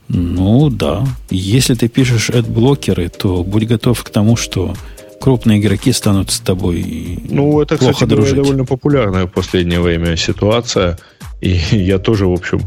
[0.10, 1.06] Ну да.
[1.30, 4.74] Если ты пишешь блокеры, то будь готов к тому, что
[5.22, 8.36] крупные игроки станут с тобой Ну, это, плохо кстати, дружить.
[8.36, 10.98] довольно популярная в последнее время ситуация.
[11.42, 12.62] И я тоже, в общем,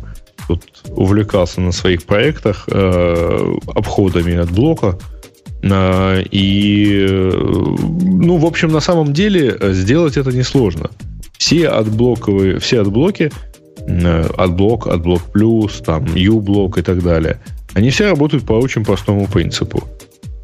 [0.46, 4.98] тут увлекался на своих проектах э, обходами adblock а.
[5.62, 10.90] Э, и, ну, в общем, на самом деле сделать это несложно.
[11.38, 13.32] Все adblock овые, все adblock
[14.36, 17.38] и adblock, Adblock Plus, там, uBlock и так далее.
[17.74, 19.84] Они все работают по очень простому принципу.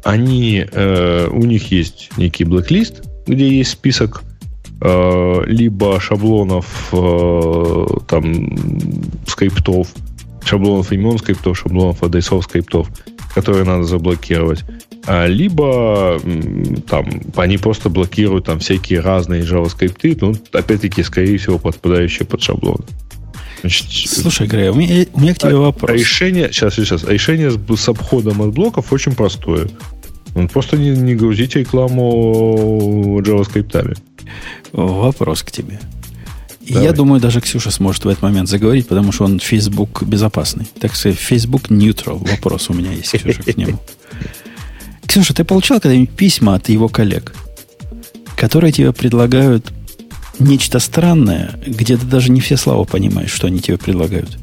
[0.03, 4.23] Они, э, у них есть некий blacklist, где есть список
[4.81, 8.55] э, либо шаблонов э, там
[9.27, 9.89] скриптов,
[10.43, 12.89] шаблонов имен скриптов, шаблонов адресов скриптов,
[13.35, 14.63] которые надо заблокировать.
[15.05, 16.19] А, либо
[16.87, 17.05] там
[17.35, 22.85] они просто блокируют там всякие разные JavaScript, ну, опять-таки, скорее всего, подпадающие под шаблоны.
[23.67, 25.91] Слушай, Грей, у меня, у меня к тебе а, вопрос.
[25.91, 29.69] Решение, сейчас, сейчас, решение с, с обходом от блоков очень простое.
[30.51, 33.97] Просто не, не грузите рекламу JavaScript.
[34.71, 35.79] Вопрос к тебе.
[36.69, 36.85] Давай.
[36.85, 40.67] Я думаю, даже Ксюша сможет в этот момент заговорить, потому что он Facebook безопасный.
[40.79, 42.17] Так сказать, Facebook neutral.
[42.29, 43.79] Вопрос у меня есть, Ксюша, к нему.
[45.07, 47.33] Ксюша, ты получал когда-нибудь письма от его коллег,
[48.35, 49.73] которые тебе предлагают
[50.39, 54.37] нечто странное, где ты даже не все слова понимаешь, что они тебе предлагают.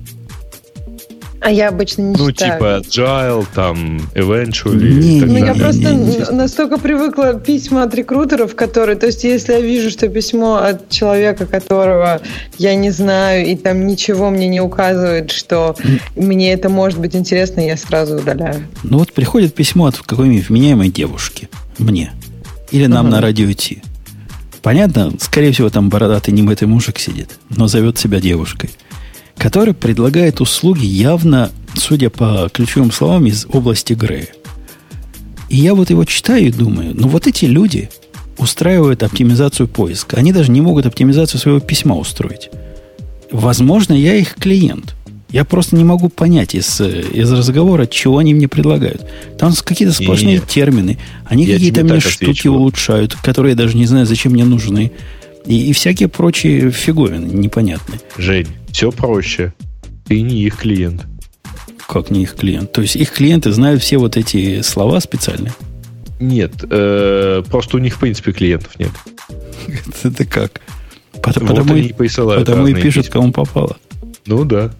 [1.47, 2.61] А я обычно не ну, читаю.
[2.61, 4.89] Ну, типа agile, там, eventually.
[4.89, 6.31] Не, не, ну, я просто не, не.
[6.33, 8.97] настолько привыкла письма от рекрутеров, которые...
[8.97, 12.21] То есть, если я вижу, что письмо от человека, которого
[12.59, 16.01] я не знаю, и там ничего мне не указывает, что mm.
[16.17, 18.67] мне это может быть интересно, я сразу удаляю.
[18.83, 21.49] Ну, вот приходит письмо от какой-нибудь вменяемой девушки.
[21.79, 22.11] Мне.
[22.73, 23.11] Или нам uh-huh.
[23.11, 23.83] на радио идти.
[24.67, 28.71] Понятно, скорее всего, там бородатый немытый мужик сидит, но зовет себя девушкой,
[29.39, 34.27] который предлагает услуги явно, судя по ключевым словам, из области Грея.
[35.49, 37.91] И я вот его читаю и думаю, ну вот эти люди,
[38.39, 40.17] устраивают оптимизацию поиска.
[40.17, 42.51] Они даже не могут оптимизацию своего письма устроить.
[43.31, 44.96] Возможно, я их клиент.
[45.31, 49.05] Я просто не могу понять из, из разговора, чего они мне предлагают.
[49.39, 50.47] Там какие-то сплошные Нет.
[50.47, 50.99] термины.
[51.25, 52.53] Они какие-то мне штуки отвечу.
[52.53, 54.93] улучшают, которые я даже не знаю, зачем мне нужны.
[55.45, 58.01] И, и всякие прочие фиговины непонятные.
[58.17, 59.53] Жень, все проще.
[60.07, 61.07] Ты не их клиент.
[61.89, 62.73] Как не их клиент?
[62.73, 65.53] То есть их клиенты знают все вот эти слова специально?
[66.19, 68.91] Нет, э, просто у них в принципе клиентов нет.
[70.03, 70.61] Это как?
[71.23, 73.21] Потому, вот потому, и, потому и пишут, письма.
[73.21, 73.77] кому попало.
[74.27, 74.73] Ну да.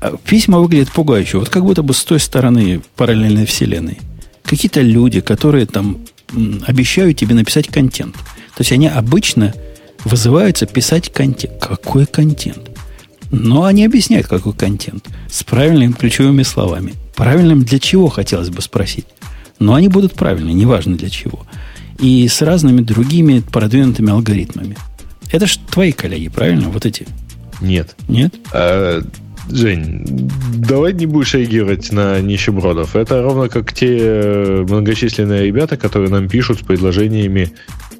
[0.00, 1.38] А письма выглядят пугающе.
[1.38, 3.98] Вот как будто бы с той стороны параллельной вселенной.
[4.44, 5.98] Какие-то люди, которые там
[6.66, 8.14] обещают тебе написать контент.
[8.14, 9.54] То есть они обычно
[10.04, 11.60] вызываются писать контент.
[11.60, 12.70] Какой контент?
[13.30, 15.06] Но они объясняют, какой контент.
[15.30, 16.94] С правильными ключевыми словами.
[17.14, 19.06] Правильным для чего, хотелось бы спросить.
[19.58, 21.46] Но они будут правильные, неважно для чего.
[21.98, 24.76] И с разными другими продвинутыми алгоритмами.
[25.30, 26.70] Это же твои коллеги, правильно?
[26.70, 27.06] Вот эти?
[27.60, 27.94] Нет.
[28.08, 28.34] Нет?
[28.52, 29.02] А,
[29.48, 30.04] Жень,
[30.54, 32.94] давай не будешь реагировать на нищебродов.
[32.96, 37.52] Это ровно как те э, многочисленные ребята, которые нам пишут с предложениями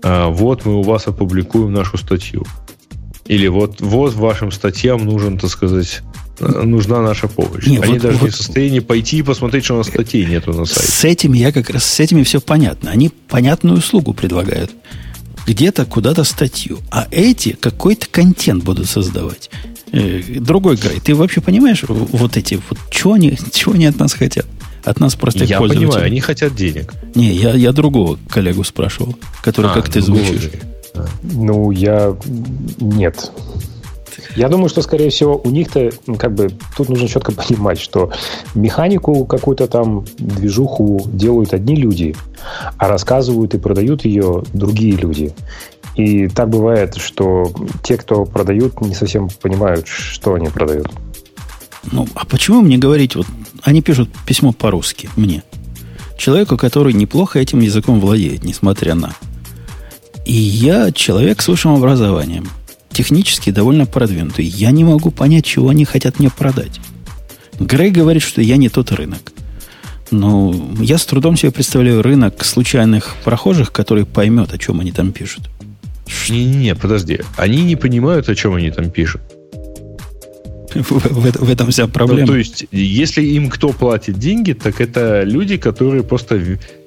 [0.02, 2.46] а, «Вот мы у вас опубликуем нашу статью».
[3.26, 6.02] Или вот, вот вашим статьям нужен, так сказать,
[6.40, 7.66] нужна наша помощь.
[7.66, 10.24] Не, Они вот, даже вот, не в состоянии пойти и посмотреть, что у нас статей
[10.26, 10.90] нету на сайте.
[10.90, 12.90] С этими я как раз, с этими все понятно.
[12.90, 14.72] Они понятную услугу предлагают.
[15.46, 16.78] Где-то куда-то статью.
[16.90, 19.50] А эти какой-то контент будут создавать.
[19.92, 24.12] Э, другой Грей, ты вообще понимаешь вот эти, вот чего они, чего они от нас
[24.12, 24.46] хотят?
[24.84, 26.94] От нас просто Я понимаю, они хотят денег.
[27.14, 30.50] Не, я, я другого коллегу спрашивал, который а, как ты звучишь.
[31.22, 32.16] Ну, я...
[32.78, 33.30] Нет.
[34.36, 38.12] Я думаю, что, скорее всего, у них-то, как бы, тут нужно четко понимать, что
[38.54, 42.14] механику какую-то там движуху делают одни люди,
[42.78, 45.34] а рассказывают и продают ее другие люди.
[45.96, 47.52] И так бывает, что
[47.82, 50.88] те, кто продают, не совсем понимают, что они продают.
[51.90, 53.26] Ну, а почему мне говорить, вот
[53.62, 55.42] они пишут письмо по-русски мне,
[56.16, 59.14] человеку, который неплохо этим языком владеет, несмотря на.
[60.26, 62.48] И я человек с высшим образованием,
[62.90, 64.44] технически довольно продвинутый.
[64.44, 66.80] Я не могу понять, чего они хотят мне продать.
[67.58, 69.32] Грей говорит, что я не тот рынок.
[70.10, 75.12] Но я с трудом себе представляю рынок случайных прохожих, который поймет, о чем они там
[75.12, 75.48] пишут.
[76.28, 77.20] Не-не-не, подожди.
[77.36, 79.20] Они не понимают, о чем они там пишут.
[80.74, 82.20] В, в, в этом вся проблема.
[82.20, 86.40] Ну, то есть, если им кто платит деньги, так это люди, которые просто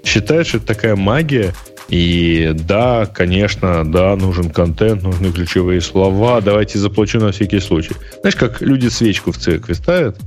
[0.05, 1.53] считают, что это такая магия,
[1.89, 6.41] и да, конечно, да, нужен контент, нужны ключевые слова.
[6.41, 7.95] Давайте заплачу на всякий случай.
[8.21, 10.17] Знаешь, как люди свечку в церкви ставят?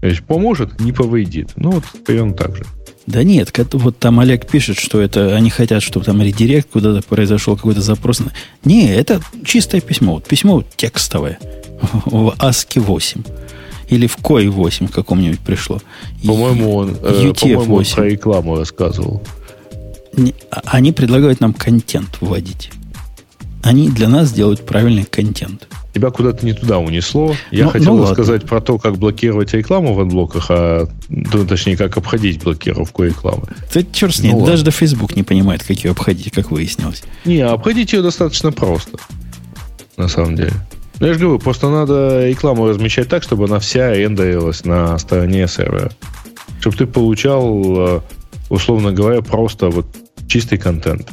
[0.00, 1.50] То есть поможет, не повредит.
[1.56, 2.64] Ну, вот примерно так же.
[3.06, 7.56] Да нет, вот там Олег пишет, что это они хотят, чтобы там редирект куда-то произошел
[7.56, 8.22] какой-то запрос.
[8.64, 10.14] Не, это чистое письмо.
[10.14, 11.38] Вот письмо текстовое
[12.06, 13.22] в ASCII 8.
[13.90, 15.80] Или в COI 8 каком-нибудь пришло.
[16.26, 19.22] По-моему, он, э, по-моему, он про рекламу рассказывал.
[20.50, 22.70] А, они предлагают нам контент вводить.
[23.64, 25.66] Они для нас делают правильный контент.
[25.94, 27.34] Тебя куда-то не туда унесло.
[27.50, 31.78] Я ну, хотел ну, сказать про то, как блокировать рекламу в адблоках, а ну, точнее,
[31.78, 33.44] как обходить блокировку рекламы.
[33.72, 37.04] Ты черт с ней, ну, даже до Facebook не понимает, как ее обходить, как выяснилось.
[37.24, 38.98] Не, обходить ее достаточно просто.
[39.96, 40.52] На самом деле.
[41.00, 45.48] Ну, я же говорю, просто надо рекламу размещать так, чтобы она вся рендерилась на стороне
[45.48, 45.90] сервера.
[46.60, 48.00] Чтобы ты получал, э,
[48.50, 49.86] условно говоря, просто вот
[50.28, 51.08] чистый контент.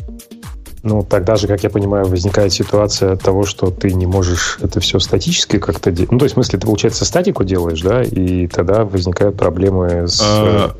[0.83, 4.97] Ну, тогда же, как я понимаю, возникает ситуация того, что ты не можешь это все
[4.97, 6.11] статически как-то делать.
[6.11, 10.19] Ну, то есть, в смысле, ты, получается, статику делаешь, да, и тогда возникают проблемы с...
[10.21, 10.75] А,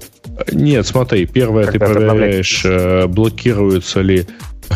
[0.52, 4.26] нет, смотри, первое, ты проверяешь, э, блокируется ли...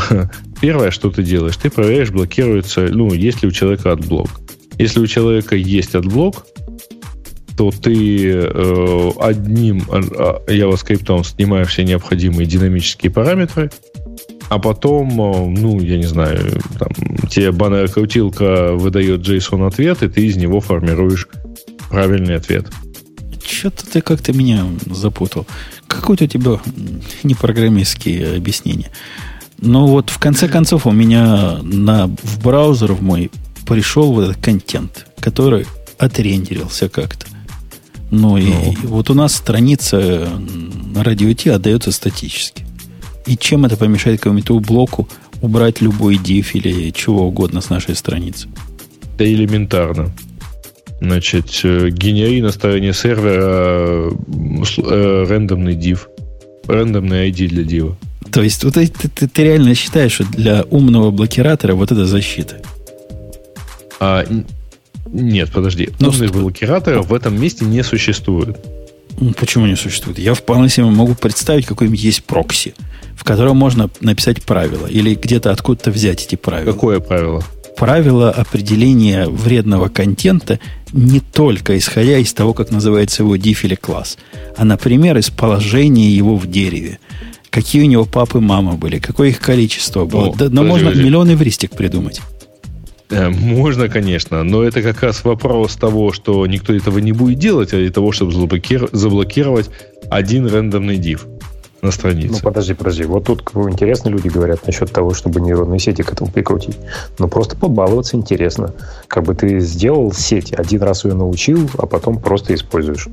[0.62, 4.30] Первое, что ты делаешь, ты проверяешь, блокируется, ну, есть ли у человека adblock.
[4.78, 6.46] Если у человека есть adblock,
[7.58, 10.00] то ты э, одним э,
[10.48, 13.72] JavaScript снимаешь все необходимые динамические параметры,
[14.50, 16.90] а потом, э, ну, я не знаю, там,
[17.30, 21.28] тебе баннерная крутилка выдает JSON ответ, и ты из него формируешь
[21.90, 22.68] правильный ответ.
[23.46, 25.46] Что-то ты как-то меня запутал.
[25.88, 26.60] Какое-то у тебя
[27.24, 28.92] непрограммистские объяснения.
[29.60, 33.32] Но вот в конце концов у меня на, в браузер в мой
[33.68, 35.66] пришел вот этот контент, который
[35.98, 37.28] отрендерился как-то.
[38.12, 38.76] Ну, и, ну.
[38.84, 40.30] вот у нас страница
[40.94, 42.66] на радио T отдается статически.
[43.26, 45.08] И чем это помешает какому-то блоку
[45.42, 48.48] убрать любой div или чего угодно с нашей страницы?
[49.18, 50.12] Да элементарно.
[51.02, 56.00] Значит, э, генери на стороне сервера э, рандомный div.
[56.68, 57.98] Рандомный ID для дива.
[58.32, 62.58] То есть вот ты, ты, ты реально считаешь, что для умного блокиратора вот это защита?
[64.00, 64.26] А,
[65.08, 65.90] нет, подожди.
[66.00, 68.58] Ну, Умных блокираторов в этом месте не существует.
[69.20, 70.20] Ну, почему не существует?
[70.20, 72.74] Я вполне себе могу представить, какой-нибудь есть прокси,
[73.16, 76.72] в котором можно написать правила или где-то откуда-то взять эти правила.
[76.72, 77.44] Какое правило?
[77.78, 80.60] Правило определения вредного контента
[80.94, 84.18] не только исходя из того, как называется его diff или класс,
[84.56, 87.00] а, например, из положения его в дереве.
[87.50, 90.26] Какие у него папы и мамы были, какое их количество было.
[90.26, 92.22] Ну, да, но можно миллион эвристик придумать.
[93.10, 97.74] Э, можно, конечно, но это как раз вопрос того, что никто этого не будет делать,
[97.74, 99.70] а для того, чтобы заблокировать
[100.10, 101.22] один рандомный div
[101.82, 102.34] на странице.
[102.34, 103.04] Ну, подожди, подожди.
[103.04, 106.78] Вот тут интересно люди говорят насчет того, чтобы нейронные сети к этому прикрутить.
[107.20, 108.74] Но просто побаловаться интересно.
[109.08, 113.08] Как бы ты сделал сеть, один раз ее научил, а потом просто используешь.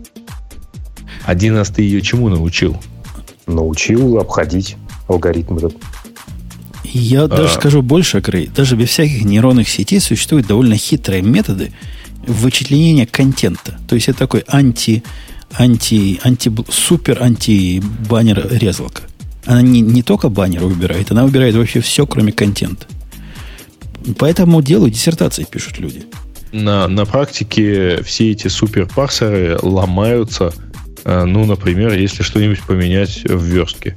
[1.25, 2.77] Один раз ты ее чему научил?
[3.47, 5.75] Научил обходить алгоритм этот.
[6.93, 7.29] Я а...
[7.29, 8.51] даже скажу больше, Грей.
[8.55, 11.73] Даже без всяких нейронных сетей существуют довольно хитрые методы
[12.27, 13.79] вычленения контента.
[13.89, 15.03] То есть это такой анти,
[15.53, 19.03] анти, анти, супер анти-баннер резалка.
[19.45, 22.87] Она не, не только баннер выбирает, она выбирает вообще все, кроме контента.
[24.19, 26.05] По этому делу диссертации пишут люди.
[26.53, 30.53] На, на практике все эти суперпарсеры ломаются,
[31.05, 33.97] э, ну, например, если что-нибудь поменять в верстке.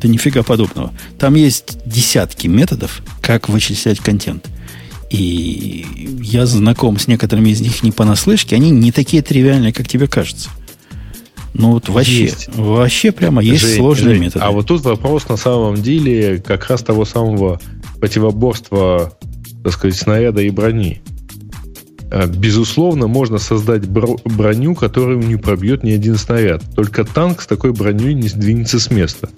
[0.00, 0.92] Да нифига подобного.
[1.18, 4.46] Там есть десятки методов, как вычислять контент.
[5.10, 5.86] И
[6.20, 10.50] я знаком с некоторыми из них не понаслышке, они не такие тривиальные, как тебе кажется.
[11.54, 12.48] Ну вот вообще, есть.
[12.54, 14.44] вообще прямо есть Жень, сложные Жень, методы.
[14.44, 17.60] А вот тут вопрос на самом деле как раз того самого
[17.98, 19.16] противоборства,
[19.64, 21.00] так сказать, снаряда и брони.
[22.10, 26.62] А, безусловно, можно создать броню, которую не пробьет ни один снаряд.
[26.74, 29.30] Только танк с такой броней не сдвинется с места.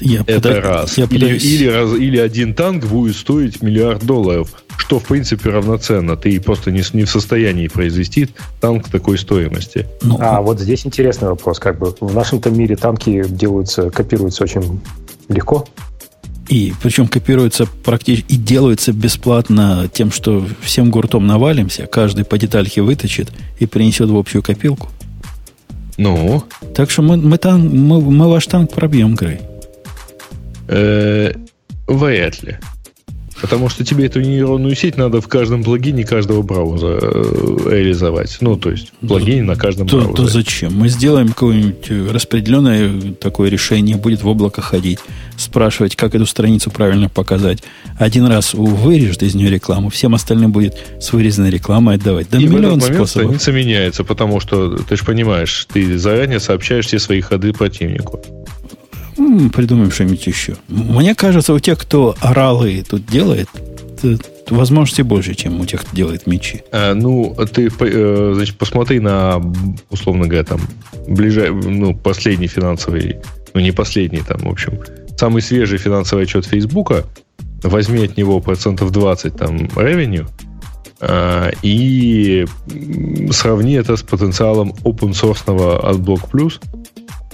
[0.00, 0.60] Я Это подо...
[0.60, 0.98] раз.
[0.98, 1.94] Я или, или, раз.
[1.94, 6.16] или один танк будет стоить миллиард долларов, что в принципе равноценно.
[6.16, 8.28] Ты просто не, не в состоянии произвести
[8.60, 9.86] танк такой стоимости.
[10.02, 11.58] Ну, а вот здесь интересный вопрос.
[11.58, 14.80] Как бы в нашем-то мире танки делаются, копируются очень
[15.28, 15.66] легко.
[16.48, 22.82] И причем копируются практически и делаются бесплатно тем, что всем гуртом навалимся, каждый по детальке
[22.82, 24.88] выточит и принесет в общую копилку.
[25.96, 26.42] Ну?
[26.74, 29.40] Так что мы, мы, танк, мы, мы ваш танк пробьем, Грей.
[30.68, 31.32] Э,
[31.86, 32.58] вряд ли.
[33.44, 38.38] Потому что тебе эту нейронную сеть надо в каждом плагине каждого браузера э, реализовать.
[38.40, 40.16] Ну, то есть плагин на каждом то, браузере.
[40.16, 40.72] То зачем?
[40.72, 44.98] Мы сделаем какое-нибудь распределенное такое решение, будет в облако ходить,
[45.36, 47.62] спрашивать, как эту страницу правильно показать.
[47.98, 52.28] Один раз вырежет из нее рекламу, всем остальным будет с вырезанной рекламой отдавать.
[52.30, 53.10] Да И миллион в этот момент способов.
[53.40, 58.22] страница меняется, потому что, ты же понимаешь, ты заранее сообщаешь все свои ходы противнику.
[59.50, 60.56] Придумаем что-нибудь еще.
[60.68, 63.48] Мне кажется, у тех, кто оралы тут делает,
[64.50, 66.62] возможности больше, чем у тех, кто делает мечи.
[66.72, 69.40] А, ну, ты э, значит, посмотри на,
[69.90, 70.60] условно говоря, там,
[71.08, 73.16] ближай, ну, последний финансовый,
[73.54, 74.78] ну, не последний, там, в общем,
[75.16, 77.04] самый свежий финансовый отчет Фейсбука,
[77.62, 80.26] возьми от него процентов 20 там revenue,
[81.62, 82.46] и
[83.30, 85.42] сравни это с потенциалом open source
[85.78, 86.60] от Block Plus,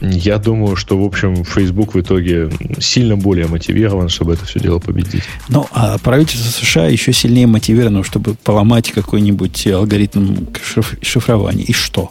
[0.00, 4.78] я думаю, что, в общем, Facebook в итоге сильно более мотивирован, чтобы это все дело
[4.78, 5.22] победить.
[5.48, 11.64] Ну, а правительство США еще сильнее мотивировано, чтобы поломать какой-нибудь алгоритм шиф- шифрования.
[11.64, 12.10] И что?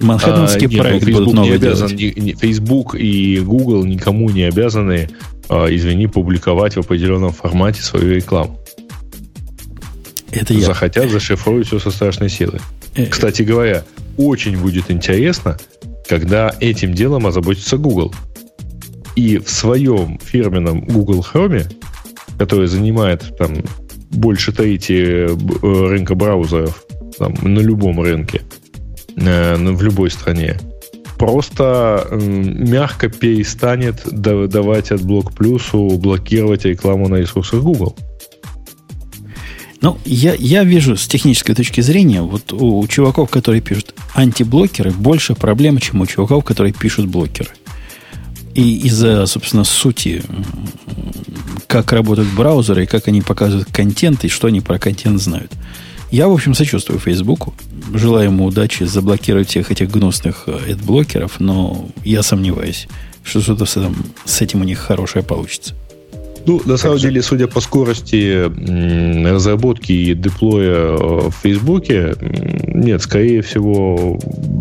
[0.00, 2.16] Манхэттенский а, нет, ну, проект будут новый не обязан, делать.
[2.16, 5.10] Не, Facebook и Google никому не обязаны,
[5.48, 8.58] а, извини, публиковать в определенном формате свою рекламу.
[10.30, 10.66] Это я.
[10.66, 12.60] Захотят, зашифруют все со страшной силой.
[12.94, 13.84] Э, Кстати говоря,
[14.16, 15.58] очень будет интересно,
[16.10, 18.12] когда этим делом озаботится Google.
[19.14, 21.72] И в своем фирменном Google Chrome,
[22.36, 23.58] который занимает там
[24.10, 25.28] больше трети э,
[25.62, 26.82] рынка браузеров
[27.16, 28.42] там, на любом рынке,
[29.16, 30.58] э, в любой стране,
[31.16, 37.94] просто мягко перестанет давать от Блок Плюсу блокировать рекламу на ресурсах Google.
[39.80, 45.34] Ну, я, я вижу с технической точки зрения, вот у чуваков, которые пишут антиблокеры, больше
[45.34, 47.50] проблем, чем у чуваков, которые пишут блокеры.
[48.54, 50.22] И из-за, собственно, сути,
[51.66, 55.52] как работают браузеры, и как они показывают контент, и что они про контент знают.
[56.10, 57.54] Я, в общем, сочувствую Фейсбуку.
[57.94, 60.48] Желаю ему удачи заблокировать всех этих гнусных
[60.82, 62.88] блокеров, но я сомневаюсь,
[63.22, 65.74] что что-то с этим, с этим у них хорошее получится.
[66.46, 68.50] Ну, на самом деле, судя по скорости
[69.26, 72.14] разработки и деплоя э, в Фейсбуке,
[72.66, 74.18] нет, скорее всего,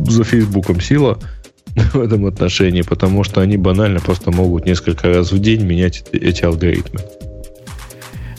[0.07, 1.19] за Фейсбуком сила.
[1.93, 6.43] в этом отношении, потому что они банально просто могут несколько раз в день менять эти
[6.43, 7.01] алгоритмы.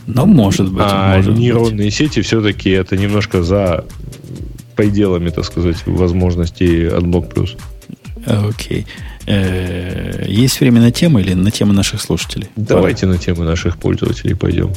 [0.06, 0.82] Ну, может быть.
[0.84, 1.94] А может нейронные быть.
[1.94, 3.84] сети все-таки это немножко за
[4.76, 7.58] пределами, так сказать, возможностей AdBlock Plus.
[8.26, 8.86] Окей.
[8.86, 12.48] Э, есть время на тему или на тему наших слушателей?
[12.56, 14.72] Давайте на тему наших пользователей пойдем.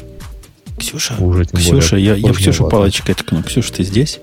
[0.79, 3.43] Ксюша, Уже Ксюша, более я, я в Ксюшу палочкой ткну.
[3.43, 4.19] Ксюша, ты здесь?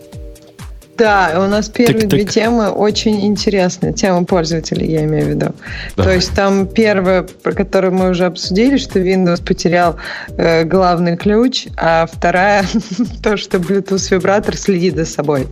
[0.98, 3.94] Да, у нас первые Так- две так- темы очень интересные.
[3.94, 5.46] Тема пользователей, я имею в виду.
[5.46, 5.54] То
[5.96, 6.16] Давай.
[6.16, 9.96] есть там первая, про которую мы уже обсудили, что Windows потерял
[10.36, 12.66] э, главный ключ, а вторая
[13.22, 15.46] то, что Bluetooth вибратор следит за собой.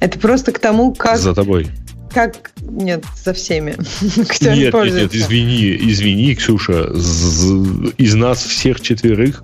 [0.00, 1.18] Это просто к тому, как...
[1.18, 1.68] За тобой.
[2.12, 3.72] Как нет, за всеми,
[4.28, 9.42] кто Нет, нет, нет, извини, извини, Ксюша, з- из нас всех четверых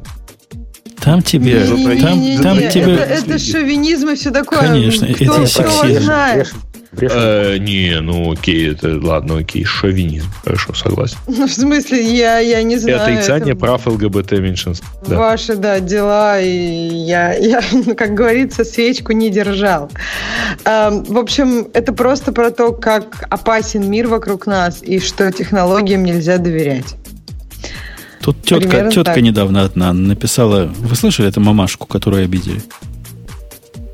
[1.00, 4.60] Там тебе, Не-не-не-не-не, там, там это, тебе, это шовинизм и все такое.
[4.60, 6.02] Конечно, кто, это кто сексизм.
[6.04, 6.54] знает?
[7.00, 11.16] Э, не, ну окей, это ладно, окей, шовинизм, хорошо, согласен.
[11.26, 13.02] Ну, в смысле, я, я не И знаю.
[13.02, 14.86] отрицание это прав ЛГБТ меньшинств.
[15.06, 15.18] Да.
[15.18, 19.90] Ваши, да, дела, и я, я, ну, как говорится, свечку не держал.
[20.64, 26.04] Эм, в общем, это просто про то, как опасен мир вокруг нас, и что технологиям
[26.04, 26.96] нельзя доверять.
[28.20, 29.22] тут тетка, примерно тетка так.
[29.22, 32.62] недавно одна написала, вы слышали эту мамашку, которую обидели?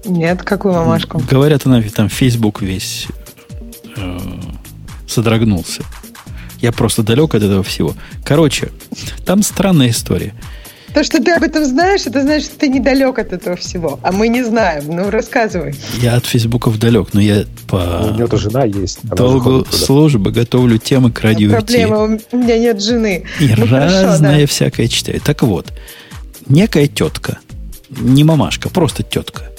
[0.05, 1.23] Нет, какую мамашку?
[1.31, 3.07] Говорят, она там Facebook весь
[3.97, 4.19] э,
[5.07, 5.83] содрогнулся.
[6.61, 7.95] Я просто далек от этого всего.
[8.25, 8.71] Короче,
[9.25, 10.35] там странная история.
[10.93, 14.01] То, что ты об этом знаешь, это значит, что ты недалек от этого всего.
[14.03, 14.85] А мы не знаем.
[14.89, 15.75] Ну, рассказывай.
[16.01, 18.99] Я от Фейсбуков далек, но я У по нее-то жена есть.
[19.05, 23.25] она же долгу службы готовлю темы к радио Проблема, у меня нет жены.
[23.39, 24.47] И Ну, хорошо, разное да.
[24.49, 25.21] всякое читаю.
[25.21, 25.73] Так вот,
[26.49, 27.39] некая тетка,
[27.89, 29.50] не мамашка, просто тетка,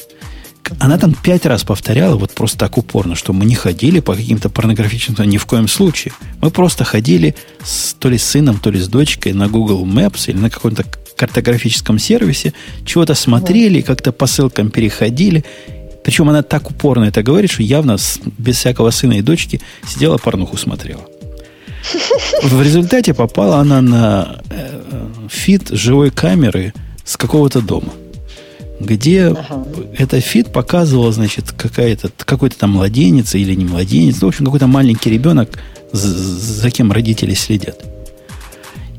[0.80, 4.50] она там пять раз повторяла, вот просто так упорно, что мы не ходили по каким-то
[4.50, 6.14] порнографичным, ни в коем случае.
[6.42, 10.30] Мы просто ходили с, то ли с сыном, то ли с дочкой на Google Maps
[10.30, 10.86] или на каком-то
[11.16, 12.54] картографическом сервисе,
[12.86, 15.46] чего-то смотрели, как-то по ссылкам переходили.
[16.04, 17.98] Причем она так упорно это говорит, что явно
[18.38, 21.06] без всякого сына и дочки сидела порнуху смотрела.
[22.44, 26.74] В результате попала она на э, feed живой камеры
[27.04, 27.94] с какого-то дома,
[28.86, 29.66] где Ага.
[29.98, 34.68] этот feed показывал, значит, какая-то, какой-то там младенец или не младенец, ну, в общем, какой-то
[34.68, 35.58] маленький ребенок,
[35.92, 37.84] за, за кем родители следят.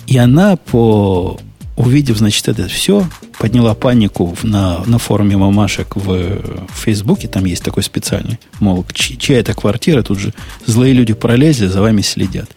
[0.06, 1.38] И она по
[1.76, 3.06] увидев, значит, это все,
[3.38, 9.38] подняла панику на, на форуме мамашек в, в Фейсбуке, там есть такой специальный, мол, чья
[9.38, 10.34] это квартира, тут же
[10.66, 12.50] злые люди пролезли, за вами следят.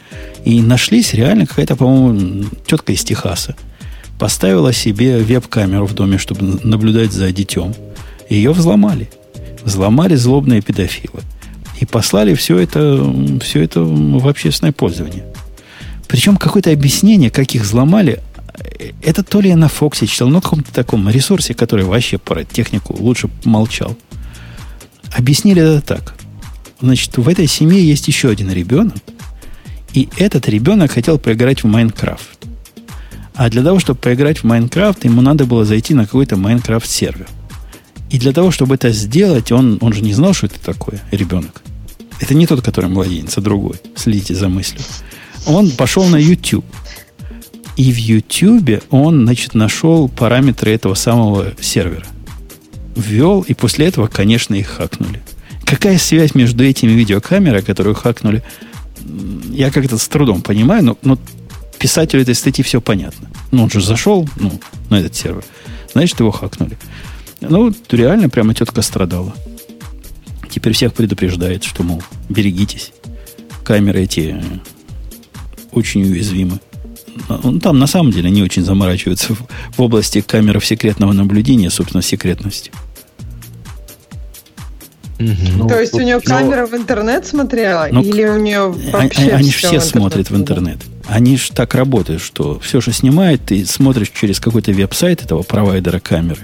[0.44, 3.56] И нашлись реально какая-то, по-моему, тетка из Техаса.
[4.20, 7.74] Поставила себе веб-камеру в доме, чтобы наблюдать за детем.
[8.30, 9.10] Ее взломали.
[9.64, 11.22] Взломали злобные педофилы.
[11.80, 15.26] И послали все это, все это в общественное пользование.
[16.08, 18.22] Причем какое-то объяснение, как их взломали,
[18.54, 22.18] э, это то ли я на Фоксе читал, но на каком-то таком ресурсе, который вообще
[22.18, 23.98] про технику лучше молчал.
[25.12, 26.16] Объяснили это так.
[26.80, 28.96] Значит, в этой семье есть еще один ребенок,
[29.94, 32.35] и этот ребенок хотел поиграть в Майнкрафт.
[33.36, 37.28] А для того, чтобы поиграть в Майнкрафт, ему надо было зайти на какой-то Майнкрафт сервер.
[38.10, 41.62] И для того, чтобы это сделать, он, он же не знал, что это такое, ребенок.
[42.22, 43.76] Это не тот, который младенец, а другой.
[43.96, 44.82] Следите за мыслью.
[45.46, 46.66] Он пошел на YouTube.
[47.76, 52.06] И в YouTube он, значит, нашел параметры этого самого сервера.
[52.96, 55.22] Ввел, и после этого, конечно, их хакнули.
[55.66, 58.44] Какая связь между этими видеокамерой, которую хакнули,
[59.52, 61.20] я как-то с трудом понимаю, но, но
[61.86, 63.30] писателю этой статьи все понятно.
[63.52, 64.60] Ну, он же зашел ну,
[64.90, 65.44] на этот сервер,
[65.94, 66.80] значит, его хакнули.
[67.42, 69.36] Ну, реально прямо тетка страдала.
[70.50, 72.92] Теперь всех предупреждает, что, мол, берегитесь.
[73.64, 74.44] Камеры эти э,
[75.74, 76.60] очень уязвимы.
[77.30, 82.72] Ну, там на самом деле не очень заморачиваются в, области камер секретного наблюдения, собственно, секретности.
[85.18, 87.88] Ну, То есть у нее ну, камера в интернет смотрела?
[87.92, 90.78] Ну, или у нее вообще они ж всё все смотрят в интернет.
[91.08, 96.00] Они же так работают, что все, что снимает, ты смотришь через какой-то веб-сайт этого провайдера
[96.00, 96.42] камеры.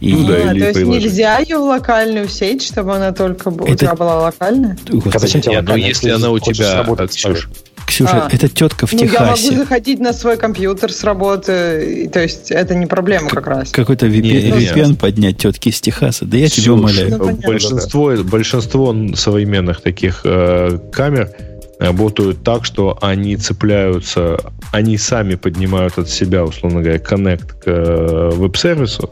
[0.00, 1.08] И, Ну да, А, или то есть приложение.
[1.08, 4.76] нельзя ее в локальную сеть, чтобы она только б- у Это- тебя была локальная?
[4.90, 7.48] Господи, А зачем тебе Нет, ну локально, если она у тебя, работать, Ксюш,
[7.86, 8.28] Ксюша, А.
[8.30, 9.56] это тетка в ну, я могу Техасе.
[9.56, 13.70] заходить на свой компьютер с работы, то есть это не проблема как раз.
[13.70, 16.24] Какой-то VPN, VPN поднять тетки из Техаса.
[16.24, 17.10] Да я тебя Ксюш, умоляю.
[17.10, 17.46] Ну, понятно.
[17.46, 21.30] большинство, большинство большинство таких э, камер
[21.78, 24.38] работают так, что они цепляются,
[24.72, 29.10] они сами поднимают от себя, условно говоря, коннект к э, веб-сервису,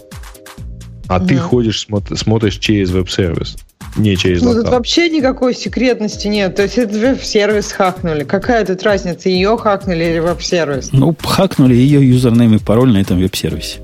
[1.15, 1.43] а ты Мгм.
[1.45, 3.57] ходишь, смотр- смотришь через веб-сервис.
[3.97, 4.63] не через Ну, локал.
[4.63, 6.57] тут вообще никакой секретности нет.
[6.57, 8.25] То есть это веб-сервис хакнули.
[8.25, 10.89] Какая тут разница, ее хакнули или веб-сервис?
[10.93, 13.81] Ну, хакнули ее юзернейм и пароль на этом веб-сервисе.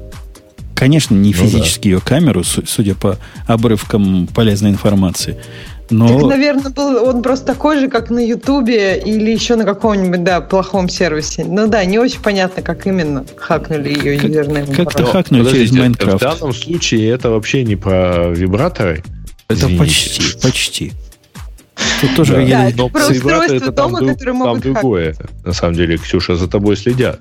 [0.74, 5.36] Конечно, не Ну физически ее камеру, су- судя по обрывкам полезной информации.
[5.90, 10.22] Но Так, наверное, был он просто такой же, как на Ютубе или еще на каком-нибудь,
[10.22, 11.44] да, плохом сервисе.
[11.44, 16.16] Ну да, не очень понятно, как именно хакнули ее и как-то хакнули через Майнкрафт.
[16.16, 19.02] В данном случае это вообще не про вибраторы.
[19.48, 19.78] это Извините.
[19.78, 20.92] почти, почти.
[22.00, 22.68] Тут тоже Да.
[22.68, 23.16] это Но про вибраторы
[23.46, 25.16] устройства это там, дома, друг- которые там могут другое.
[25.44, 27.20] На самом деле, Ксюша, за тобой следят.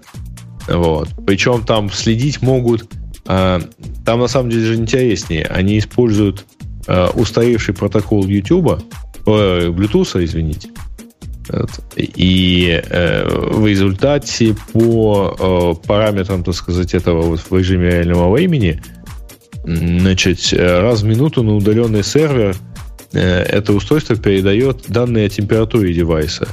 [0.67, 1.07] Вот.
[1.25, 2.83] Причем там следить могут...
[3.27, 3.61] а,
[4.05, 5.45] там на самом деле же интереснее.
[5.45, 6.45] Они используют
[6.87, 8.81] а, устаревший протокол YouTube,
[9.25, 10.69] э, Bluetooth, извините.
[11.95, 15.35] И э, в результате по
[15.81, 18.81] э, параметрам, так сказать, этого вот в режиме реального времени,
[19.63, 22.55] значит, э, раз в минуту на удаленный сервер
[23.13, 26.47] э, это устройство передает данные о температуре девайса.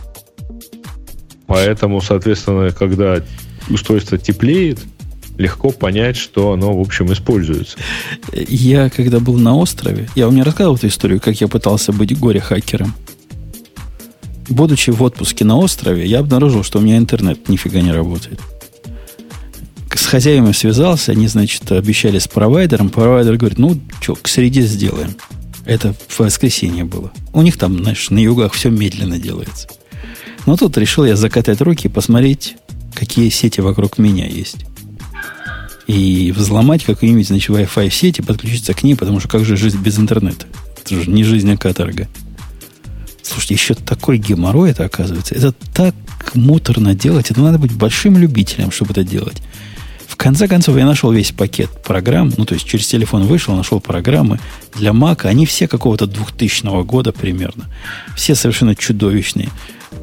[1.47, 3.23] Поэтому, соответственно, когда
[3.69, 4.78] устройство теплеет,
[5.36, 7.77] легко понять, что оно, в общем, используется.
[8.32, 12.19] Я, когда был на острове, я вам не рассказывал эту историю, как я пытался быть
[12.19, 12.94] горе-хакером.
[14.48, 18.40] Будучи в отпуске на острове, я обнаружил, что у меня интернет нифига не работает.
[19.93, 22.90] С хозяевами связался, они, значит, обещали с провайдером.
[22.90, 25.15] Провайдер говорит, ну, что, к среде сделаем.
[25.65, 27.11] Это в воскресенье было.
[27.32, 29.69] У них там, знаешь, на югах все медленно делается.
[30.47, 32.56] Но тут решил я закатать руки и посмотреть,
[32.93, 34.66] какие сети вокруг меня есть
[35.86, 39.98] и взломать какую-нибудь, значит, Wi-Fi и подключиться к ней, потому что как же жизнь без
[39.98, 40.47] интернета?
[40.78, 42.09] Это же не жизнь, а каторга.
[43.23, 45.35] Слушайте, еще такой геморрой это оказывается.
[45.35, 45.94] Это так
[46.35, 47.31] муторно делать.
[47.31, 49.43] Это надо быть большим любителем, чтобы это делать.
[50.15, 52.32] В конце концов, я нашел весь пакет программ.
[52.36, 54.39] Ну, то есть, через телефон вышел, нашел программы
[54.77, 55.27] для Mac.
[55.27, 57.65] Они все какого-то 2000 года примерно.
[58.15, 59.49] Все совершенно чудовищные.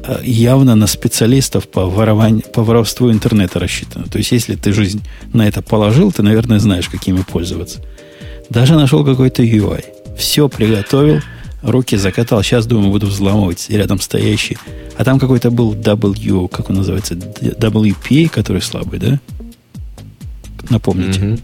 [0.06, 4.04] Э, Явно на специалистов по, ворованию, по воровству интернета рассчитано.
[4.04, 5.02] То есть, если ты жизнь
[5.32, 7.80] на это положил, ты, наверное, знаешь, какими пользоваться.
[8.50, 9.82] Даже нашел какой-то UI.
[10.18, 11.22] Все приготовил,
[11.62, 12.42] руки закатал.
[12.42, 14.58] Сейчас, думаю, буду взламывать рядом стоящий.
[14.98, 19.18] А там какой-то был W, как он называется, WPA, который слабый, да?
[20.72, 21.20] Напомните.
[21.20, 21.38] Мгм.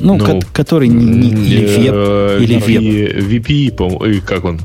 [0.00, 3.46] Ну, Ну, ко- который не- не- или Э, веб, или V- веб.
[3.46, 4.60] VPE, по-моему, как он?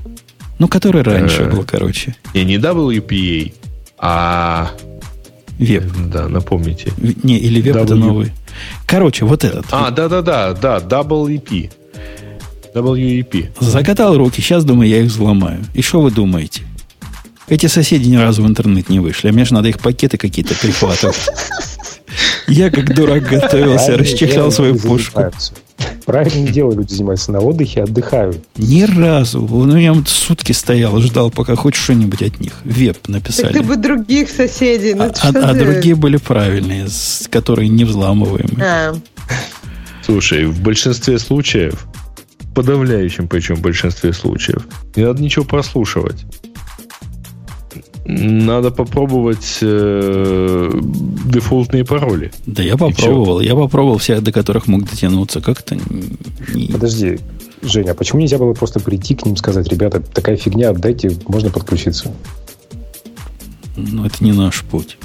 [0.58, 1.50] Ну, который раньше Э.
[1.52, 2.16] был, короче.
[2.34, 3.54] Не, не WPA,
[4.00, 4.72] а...
[5.60, 5.84] Веб.
[6.12, 6.92] Да, напомните.
[6.98, 7.98] В- Не, или веб это W.
[8.00, 8.32] новый.
[8.88, 9.66] Короче, вот этот.
[9.72, 11.70] А, да-да-да, да, WEP.
[12.74, 13.50] WEP.
[13.60, 15.60] Закатал руки, сейчас, думаю, я их взломаю.
[15.74, 16.62] И что вы думаете?
[17.48, 20.56] Эти соседи ни разу в интернет не вышли, а мне же надо их пакеты какие-то
[20.56, 21.18] прихватывать.
[22.50, 25.32] Я как дурак готовился, расчехлял свою пушку.
[26.06, 28.44] Правильно делают, люди занимаются на отдыхе, отдыхают.
[28.58, 29.42] Ни разу.
[29.42, 32.54] Ну, я вот сутки стоял, ждал, пока хоть что-нибудь от них.
[32.66, 33.54] Веб Так написали.
[33.54, 34.94] ты бы других соседей.
[34.96, 36.88] Ну, А, а- а другие были правильные,
[37.30, 38.62] которые не взламываемые.
[38.66, 38.96] А,
[40.04, 41.86] Слушай, в большинстве случаев,
[42.40, 46.26] в подавляющем причем большинстве случаев, не надо ничего прослушивать.
[48.12, 50.72] Надо попробовать э,
[51.26, 52.32] дефолтные пароли.
[52.48, 53.40] Да я попробовал.
[53.40, 55.42] Я попробовал всех, до которых мог дотянуться.
[55.42, 57.20] Как-то не- Подожди,
[57.62, 61.12] Женя, а почему нельзя было просто прийти к ним и сказать, ребята, такая фигня, отдайте,
[61.28, 62.12] можно подключиться?
[63.76, 64.98] Ну, это не наш путь.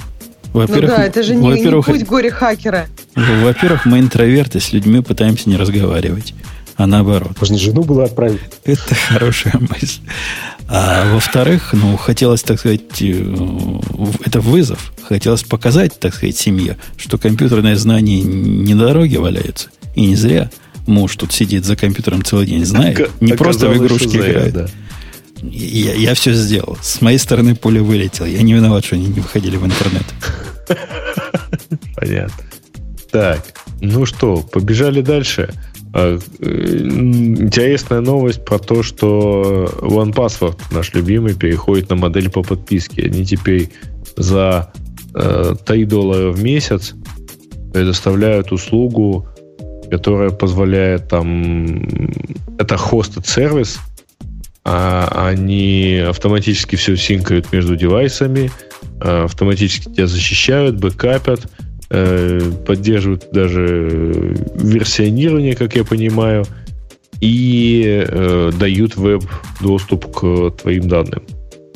[0.53, 2.87] ну Во-первых, да, это же не, не во-первых, путь горе-хакера.
[3.15, 6.33] во-первых, мы интроверты, с людьми пытаемся не разговаривать.
[6.77, 7.31] А наоборот.
[7.39, 8.41] Можно жену было отправить.
[8.65, 10.01] Это хорошая мысль.
[10.67, 13.79] А во-вторых, ну, хотелось, так сказать, э,
[14.25, 14.93] это вызов.
[15.07, 19.69] Хотелось показать, так сказать, семье, что компьютерные знания не на дороге валяются.
[19.95, 20.49] И не зря
[20.87, 23.09] муж тут сидит за компьютером целый день, знает.
[23.21, 24.53] Не просто в игрушки играет.
[24.53, 24.67] да.
[25.41, 26.77] Я, я все сделал.
[26.81, 28.25] С моей стороны пуля вылетела.
[28.25, 30.05] Я не виноват, что они не выходили в интернет.
[31.95, 32.43] Понятно.
[33.11, 33.45] Так,
[33.81, 35.53] ну что, побежали дальше.
[35.95, 43.03] А, э, Интересная новость про то, что OnePassword, наш любимый, переходит на модель по подписке.
[43.03, 43.69] Они теперь
[44.17, 44.73] за
[45.15, 46.95] э, 3 доллара в месяц
[47.71, 49.29] предоставляют услугу,
[49.89, 51.87] которая позволяет там...
[52.59, 53.79] Это хостед сервис,
[54.65, 58.51] а они автоматически все синкают между девайсами,
[59.01, 66.45] э, автоматически тебя защищают, бэкапят, э, поддерживают даже э, версионирование, как я понимаю,
[67.21, 71.23] и э, дают веб-доступ к твоим данным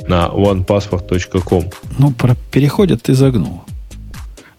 [0.08, 1.66] на onepassword.com.
[1.98, 3.62] Ну, про переходят ты загнул.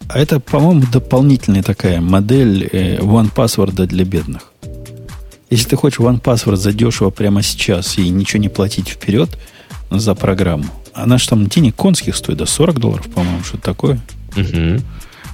[0.09, 4.53] А это, по-моему, дополнительная такая модель э, One Password для бедных.
[5.51, 9.37] Если ты хочешь OnePassword задешево прямо сейчас и ничего не платить вперед
[9.91, 14.01] за программу, она же там денег конских стоит, до 40 долларов, по-моему, что-то такое.
[14.37, 14.81] Угу.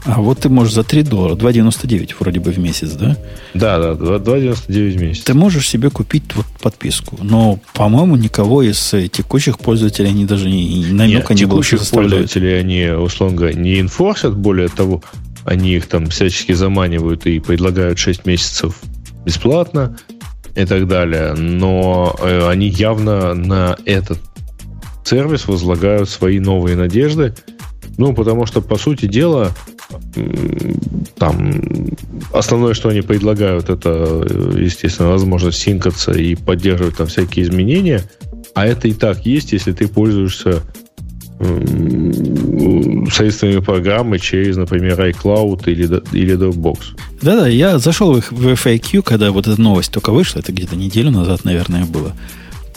[0.07, 3.16] А вот ты можешь за 3 доллара, 2,99 вроде бы в месяц, да?
[3.55, 5.24] Да, да, 2,99 в месяц.
[5.24, 7.19] Ты можешь себе купить вот подписку.
[7.20, 11.91] Но, по-моему, никого из э, текущих пользователей они даже не, намека Нет, не было, текущих
[11.91, 15.03] пользователей они, условно говоря, не инфорсят, более того,
[15.45, 18.81] они их там всячески заманивают и предлагают 6 месяцев
[19.24, 19.99] бесплатно
[20.55, 21.35] и так далее.
[21.35, 24.19] Но э, они явно на этот
[25.05, 27.35] сервис возлагают свои новые надежды.
[27.99, 29.53] Ну, потому что, по сути дела,
[31.18, 31.52] там
[32.32, 34.24] основное, что они предлагают, это,
[34.56, 38.02] естественно, возможность синкаться и поддерживать там всякие изменения.
[38.55, 40.62] А это и так есть, если ты пользуешься
[43.12, 46.78] средствами программы через, например, iCloud или, или Dropbox.
[47.20, 51.10] Да-да, я зашел в, в FAQ, когда вот эта новость только вышла, это где-то неделю
[51.10, 52.14] назад, наверное, было.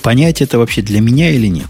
[0.02, 1.68] Понять это вообще для меня или нет.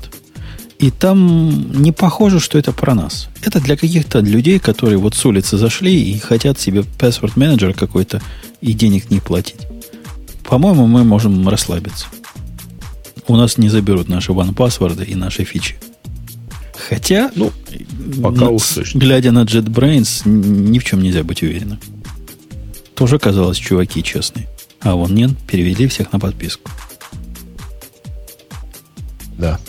[0.79, 3.27] И там не похоже, что это про нас.
[3.43, 8.21] Это для каких-то людей, которые вот с улицы зашли и хотят себе password менеджер какой-то
[8.61, 9.67] и денег не платить.
[10.45, 12.07] По-моему, мы можем расслабиться.
[13.27, 15.75] У нас не заберут наши one-паспорты и наши фичи.
[16.87, 17.51] Хотя, ну,
[18.23, 18.57] пока на,
[18.93, 21.79] глядя на JetBrains, ни в чем нельзя быть уверенным.
[22.95, 24.47] Тоже казалось, чуваки честные.
[24.79, 26.71] А вон нет, перевели всех на подписку.
[29.37, 29.59] Да.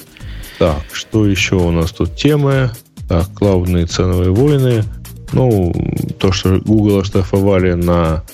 [0.61, 2.70] Так, что еще у нас тут темы?
[3.09, 4.85] Так, клаудные ценовые войны.
[5.32, 5.73] Ну,
[6.19, 8.24] то, что Google оштрафовали на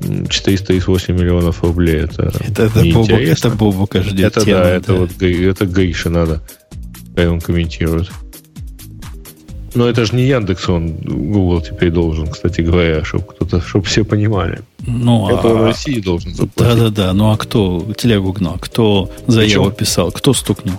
[0.00, 4.98] 438 миллионов рублей, это Это, это, Бобок, это Бобука ждет Это тема, да, это да.
[5.00, 6.42] вот это Гриша надо,
[7.16, 8.12] когда он комментирует.
[9.74, 14.04] Но это же не Яндекс, он Google теперь должен, кстати говоря, чтобы кто-то, чтобы все
[14.04, 14.60] понимали.
[14.86, 16.78] Ну, это а, в России должен заплатить.
[16.78, 19.76] Да-да-да, ну а кто телегу гнал, кто заяву Причем?
[19.76, 20.76] писал, кто стукнул?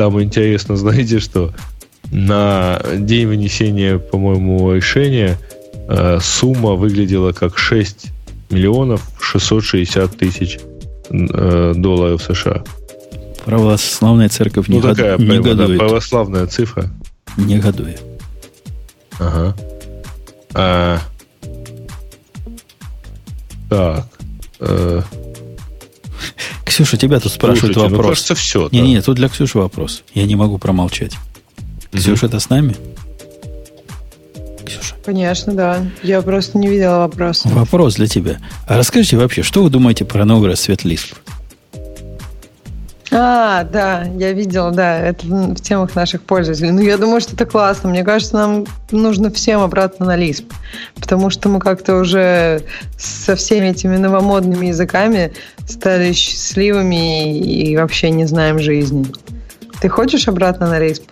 [0.00, 1.52] Там интересно, знаете, что
[2.10, 5.38] на день вынесения, по-моему, решения
[5.88, 8.06] э, сумма выглядела как 6
[8.48, 10.58] миллионов 660 тысяч
[11.10, 12.64] э, долларов США.
[13.44, 15.78] Православная церковь не, ну, год, такая, не годует.
[15.78, 16.88] Да, православная цифра.
[17.36, 18.00] Негодует.
[19.18, 19.54] Ага.
[20.54, 20.98] А,
[23.68, 24.06] так.
[24.60, 25.02] Э,
[26.70, 28.04] Ксюша, тебя тут спрашивают Слушайте, ну, вопрос.
[28.04, 28.68] Ну, кажется, все.
[28.70, 30.04] Не, не, тут для Ксюши вопрос.
[30.14, 31.14] Я не могу промолчать.
[31.92, 32.76] Ксюша, это с нами?
[34.64, 34.94] Ксюша.
[35.04, 35.84] Конечно, да.
[36.04, 37.44] Я просто не видела вопрос.
[37.44, 38.38] Вопрос для тебя.
[38.68, 41.16] А расскажите вообще, что вы думаете про новый расцвет Lisp?
[43.12, 46.70] А, да, я видела, да, это в темах наших пользователей.
[46.70, 47.88] Ну, я думаю, что это классно.
[47.88, 50.44] Мне кажется, нам нужно всем обратно на Lisp,
[50.94, 52.62] потому что мы как-то уже
[52.96, 55.32] со всеми этими новомодными языками
[55.70, 59.06] стали счастливыми и вообще не знаем жизни.
[59.80, 61.02] Ты хочешь обратно на Lisp?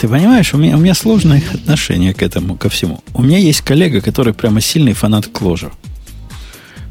[0.00, 3.00] Ты понимаешь, у меня, у меня сложное отношение к этому, ко всему.
[3.14, 5.72] У меня есть коллега, который прямо сильный фанат Clojure.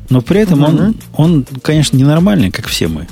[0.10, 0.96] Но при этом mm-hmm.
[1.16, 3.08] он, он, конечно, ненормальный, как все мы.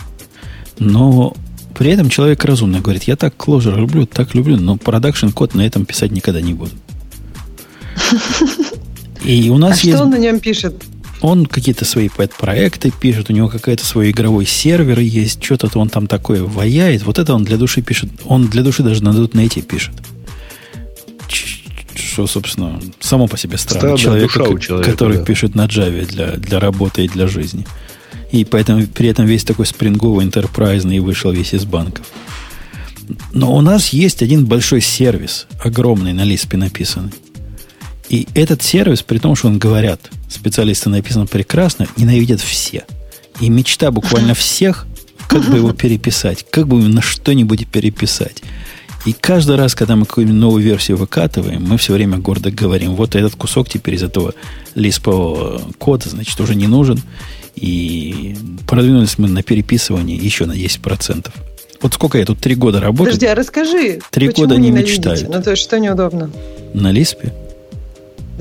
[0.80, 1.36] Но
[1.78, 5.61] при этом человек разумный говорит, я так Clojure люблю, так люблю, но продакшн код на
[5.61, 6.72] этом писать никогда не буду.
[9.24, 9.95] И у нас а есть...
[9.95, 10.84] что он на нем пишет?
[11.23, 16.05] Он какие-то свои пэт-проекты пишет, у него какой-то свой игровой сервер есть, что-то он там
[16.05, 17.03] такое ваяет.
[17.03, 18.09] Вот это он для души пишет.
[18.25, 19.93] Он для души даже на .NET пишет.
[21.95, 23.97] Что, собственно, само по себе странно.
[23.97, 25.23] Человек, человека, который да.
[25.23, 27.65] пишет на Java для, для работы и для жизни.
[28.33, 32.05] И поэтому при этом весь такой спринговый, интерпрайзный вышел весь из банков.
[33.31, 37.11] Но у нас есть один большой сервис, огромный, на Лиспе написанный.
[38.09, 42.85] И этот сервис, при том, что он говорят, специалисты написано прекрасно, ненавидят все.
[43.39, 44.85] И мечта буквально всех,
[45.27, 48.43] как бы его переписать, как бы на что-нибудь переписать.
[49.05, 53.15] И каждый раз, когда мы какую-нибудь новую версию выкатываем, мы все время гордо говорим, вот
[53.15, 54.34] этот кусок теперь из этого
[54.75, 57.01] лиспового кода, значит, уже не нужен.
[57.55, 58.35] И
[58.67, 61.30] продвинулись мы на переписывание еще на 10%.
[61.81, 63.07] Вот сколько я тут три года работаю.
[63.07, 65.30] Подожди, а расскажи, Три года не мечтаю.
[65.30, 66.31] Ну, то есть, что неудобно?
[66.73, 67.34] На Лиспе?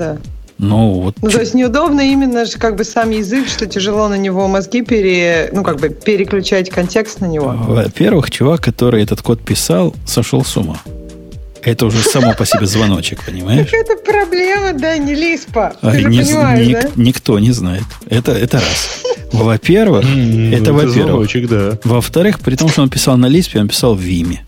[0.03, 0.17] Да.
[0.59, 4.17] Ну, вот ну, то есть неудобно именно же как бы сам язык, что тяжело на
[4.17, 7.53] него мозги пере, ну, как бы переключать контекст на него.
[7.67, 10.77] Во-первых, чувак, который этот код писал, сошел с ума.
[11.63, 13.69] Это уже само по себе звоночек, понимаешь?
[13.71, 15.73] Это проблема, да, не Лиспа.
[15.81, 16.89] Ты а, же не, понимаешь, ник, да?
[16.95, 17.83] Никто не знает.
[18.09, 19.03] Это, это раз.
[19.31, 21.49] Во-первых, это, во-первых.
[21.49, 21.79] Да.
[21.83, 24.45] Во-вторых, при том, что он писал на Лиспе, он писал в Виме.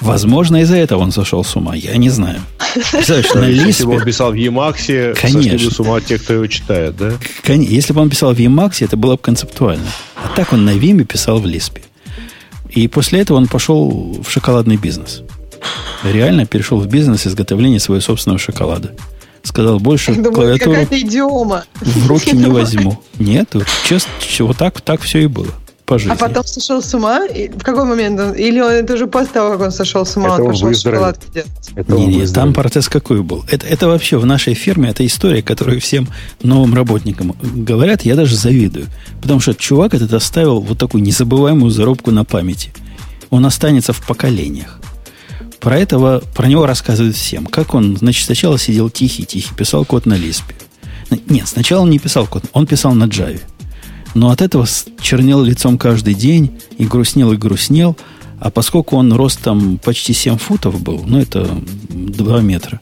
[0.00, 1.74] Возможно, из-за этого он сошел с ума.
[1.74, 2.40] Я не знаю.
[2.74, 3.66] Представляешь, на Лиспе...
[3.66, 7.12] Если бы он писал в Emacs, сошли бы с ума те, кто его читает, да?
[7.46, 9.86] Если бы он писал в Emacs, это было бы концептуально.
[10.16, 11.82] А так он на Виме писал в Лиспе.
[12.68, 15.22] И после этого он пошел в шоколадный бизнес.
[16.04, 18.92] Реально перешел в бизнес изготовления своего собственного шоколада.
[19.42, 21.64] Сказал, больше Думаю, клавиатуру какая-то идиома.
[21.80, 23.00] в руки не возьму.
[23.18, 23.54] Нет,
[23.84, 24.10] честно,
[24.40, 25.52] вот так, так все и было
[25.86, 26.12] по жизни.
[26.12, 27.24] А потом сошел с ума?
[27.26, 28.20] И в какой момент?
[28.20, 30.74] Он, или он, это уже после того, как он сошел с ума, это он пошел
[30.74, 31.70] шоколадки делать?
[31.74, 33.44] Это не, не, там процесс какой был?
[33.48, 36.08] Это, это вообще в нашей фирме, это история, которую всем
[36.42, 38.86] новым работникам говорят, я даже завидую.
[39.22, 42.72] Потому что чувак этот оставил вот такую незабываемую зарубку на памяти.
[43.30, 44.80] Он останется в поколениях.
[45.60, 47.46] Про этого, про него рассказывают всем.
[47.46, 50.54] Как он, значит, сначала сидел тихий-тихий, писал код на Лиспе.
[51.28, 53.40] Нет, сначала он не писал код, он писал на Java.
[54.16, 54.66] Но от этого
[54.98, 57.98] чернел лицом каждый день и грустнел и грустнел.
[58.40, 61.46] А поскольку он ростом почти 7 футов был, ну это
[61.90, 62.80] 2 метра,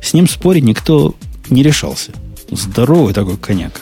[0.00, 1.16] с ним спорить никто
[1.48, 2.12] не решался.
[2.52, 3.80] Здоровый такой коняк.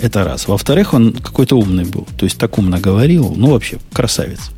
[0.00, 0.48] Это раз.
[0.48, 2.08] Во-вторых, он какой-то умный был.
[2.18, 3.32] То есть так умно говорил.
[3.36, 4.50] Ну, вообще, красавец.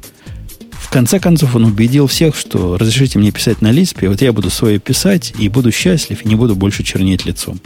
[0.73, 4.49] В конце концов, он убедил всех, что разрешите мне писать на лиспе, вот я буду
[4.49, 7.61] свое писать и буду счастлив, и не буду больше чернеть лицом.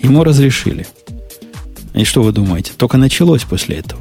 [0.00, 0.86] Ему разрешили.
[1.94, 2.72] И что вы думаете?
[2.76, 4.00] Только началось после этого.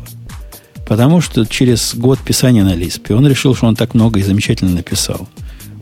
[0.87, 4.71] Потому что через год писания на Лиспе он решил, что он так много и замечательно
[4.71, 5.27] написал.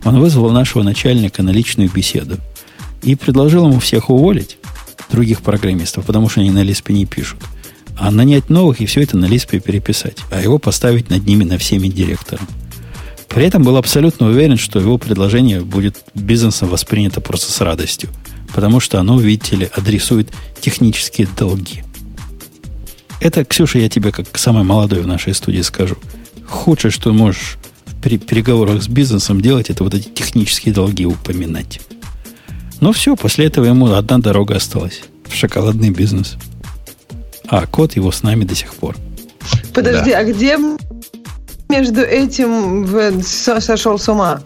[0.04, 2.36] Он вызвал нашего начальника на личную беседу
[3.02, 4.58] и предложил ему всех уволить,
[5.10, 7.40] других программистов, потому что они на Лиспе не пишут,
[7.98, 11.58] а нанять новых и все это на Лиспе переписать, а его поставить над ними на
[11.58, 12.46] всеми директором.
[13.28, 18.10] При этом был абсолютно уверен, что его предложение будет бизнесом воспринято просто с радостью,
[18.54, 20.28] потому что оно, видите ли, адресует
[20.60, 21.82] технические долги–
[23.20, 25.96] это, Ксюша, я тебе как самый молодой в нашей студии скажу.
[26.48, 31.80] Худшее, что можешь в переговорах с бизнесом делать, это вот эти технические долги упоминать.
[32.80, 35.02] Но все, после этого ему одна дорога осталась.
[35.28, 36.36] В шоколадный бизнес.
[37.46, 38.96] А кот его с нами до сих пор.
[39.74, 40.18] Подожди, да.
[40.18, 40.56] а где
[41.68, 44.40] между этим сошел с ума?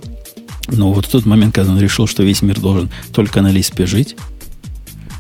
[0.68, 3.86] Ну, вот в тот момент, когда он решил, что весь мир должен только на Лиспе
[3.86, 4.16] жить.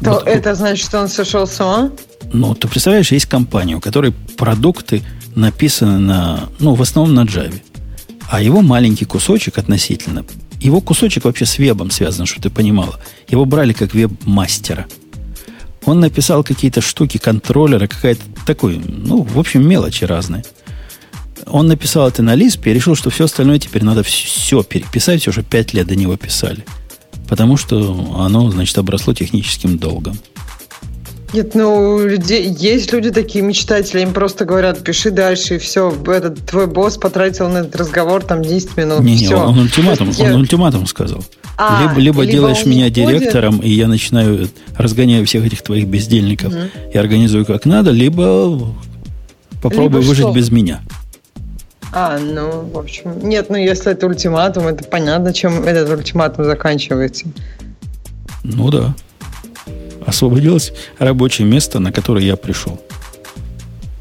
[0.04, 1.90] То вот, это значит, что он сошел с ума?
[2.32, 5.02] Ну, ты представляешь, есть компания, у которой продукты
[5.34, 7.60] написаны на, ну, в основном на Java.
[8.28, 10.24] А его маленький кусочек относительно,
[10.60, 13.00] его кусочек вообще с вебом связан, что ты понимала.
[13.28, 14.86] Его брали как веб-мастера.
[15.84, 20.44] Он написал какие-то штуки, контроллеры, какая-то такой, ну, в общем, мелочи разные.
[21.46, 25.30] Он написал это на Lisp и решил, что все остальное теперь надо все переписать, все
[25.30, 26.64] уже пять лет до него писали.
[27.34, 30.16] Потому что оно, значит, обросло техническим долгом.
[31.32, 36.46] Нет, ну, людей, есть люди такие мечтатели, им просто говорят, пиши дальше, и все, этот
[36.46, 39.00] твой босс потратил на этот разговор там 10 минут.
[39.00, 40.26] Не, не, он, он ультиматум, я...
[40.26, 41.24] он ультиматум сказал.
[41.58, 46.52] А, либо либо, либо делаешь меня директором, и я начинаю разгоняю всех этих твоих бездельников
[46.52, 46.62] угу.
[46.92, 48.72] и организую как надо, либо
[49.60, 50.32] попробуй либо выжить что?
[50.32, 50.82] без меня.
[51.96, 57.26] А, ну, в общем, нет, ну если это ультиматум, это понятно, чем этот ультиматум заканчивается.
[58.42, 58.94] Ну да
[60.06, 62.80] освободилось рабочее место, на которое я пришел.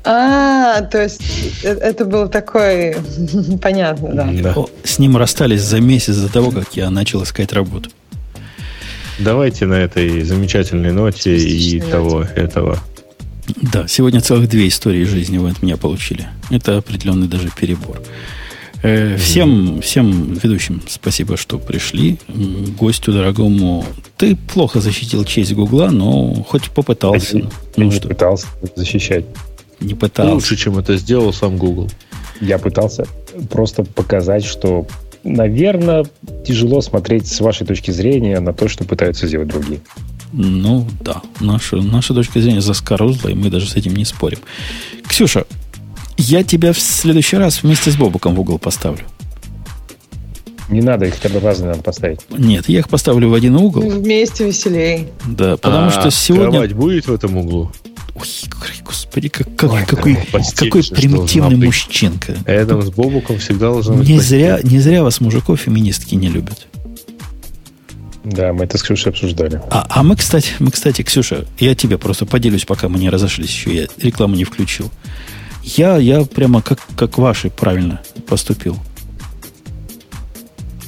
[0.06, 1.22] А, то есть
[1.64, 2.98] э, это было такое
[3.61, 4.30] понятно, да.
[4.34, 4.56] да.
[4.84, 7.90] С ним расстались за месяц до того, как я начал искать работу.
[9.20, 12.80] Давайте на этой замечательной ноте и того этого.
[13.48, 16.28] Да, сегодня целых две истории жизни вы от меня получили.
[16.49, 18.02] Это определенный даже перебор.
[18.84, 22.18] Э, всем, всем ведущим спасибо, что пришли.
[22.28, 23.86] Гостю дорогому,
[24.18, 27.38] ты плохо защитил честь Гугла, но хоть попытался.
[27.38, 28.10] Я, ну, не что?
[28.10, 29.26] пытался защищать.
[29.80, 30.34] Не пытался.
[30.34, 31.90] Лучше, чем это сделал сам Google.
[32.41, 33.06] Я пытался
[33.49, 34.86] просто показать, что,
[35.24, 36.06] наверное,
[36.45, 39.80] тяжело смотреть с вашей точки зрения на то, что пытаются сделать другие.
[40.34, 41.22] Ну, да.
[41.40, 44.40] Наша, наша точка зрения заскорузла, и мы даже с этим не спорим.
[45.08, 45.46] Ксюша,
[46.18, 49.06] я тебя в следующий раз вместе с Бобуком в угол поставлю.
[50.70, 52.22] Не надо их тогда разные надо поставить.
[52.30, 53.88] Нет, я их поставлю в один угол.
[53.88, 55.10] Вместе веселей.
[55.26, 56.50] Да, потому а, что сегодня...
[56.50, 57.72] Кровать будет в этом углу?
[58.16, 58.28] Ой,
[58.84, 60.18] господи, как, как, Ой, какой,
[60.56, 62.38] какой примитивный мужчинка.
[62.46, 66.68] Рядом с Бобуком всегда должен быть не зря, не зря вас мужиков феминистки не любят.
[68.24, 69.62] Да, мы это с Ксюшей обсуждали.
[69.70, 73.50] А, а мы, кстати, мы, кстати, Ксюша, я тебе просто поделюсь, пока мы не разошлись
[73.50, 74.90] еще, я рекламу не включил.
[75.64, 78.78] Я, я прямо как, как ваши правильно поступил.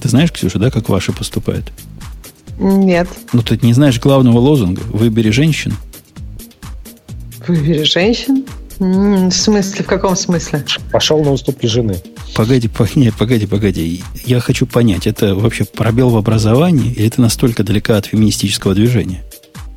[0.02, 1.72] Ты знаешь, Ксюша, да, как ваши поступают?
[2.58, 3.10] Нет.
[3.34, 4.82] Ну, ты не знаешь главного лозунга.
[4.82, 5.74] Выбери женщин.
[7.48, 8.46] Выбери женщин?
[8.80, 9.84] В смысле?
[9.84, 10.66] В каком смысле?
[10.92, 11.98] Пошел на уступки жены.
[12.36, 14.04] Погоди, погоди, погоди, погоди.
[14.26, 19.24] Я хочу понять, это вообще пробел в образовании или это настолько далека от феминистического движения?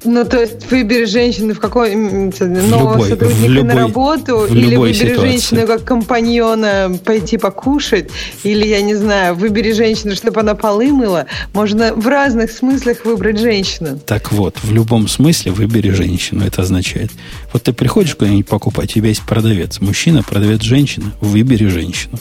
[0.04, 4.94] Ну, то есть выбери женщину в какой нового любой, сотрудника любой, на работу, или выбери
[4.94, 5.20] ситуации.
[5.20, 8.10] женщину как компаньона пойти покушать,
[8.44, 11.26] или, я не знаю, выбери женщину, чтобы она полы мыла.
[11.52, 13.98] Можно в разных смыслах выбрать женщину.
[14.06, 16.44] Так вот, в любом смысле выбери женщину.
[16.44, 17.10] Это означает.
[17.52, 19.80] Вот ты приходишь куда-нибудь покупать, у тебя есть продавец.
[19.80, 21.12] Мужчина, продавец, женщина.
[21.20, 22.18] Выбери женщину.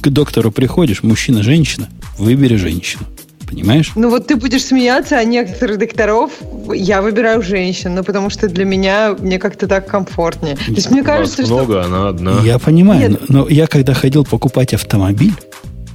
[0.00, 1.88] К доктору приходишь, мужчина, женщина.
[2.18, 3.04] Выбери женщину.
[3.50, 3.92] Понимаешь?
[3.96, 6.30] Ну вот ты будешь смеяться, а некоторых докторов
[6.72, 10.56] я выбираю женщин, ну потому что для меня мне как-то так комфортнее.
[10.56, 11.84] То есть мне кажется, много, что...
[11.84, 12.40] она одна.
[12.44, 13.20] Я понимаю, Нет.
[13.28, 15.34] но, но я когда ходил покупать автомобиль,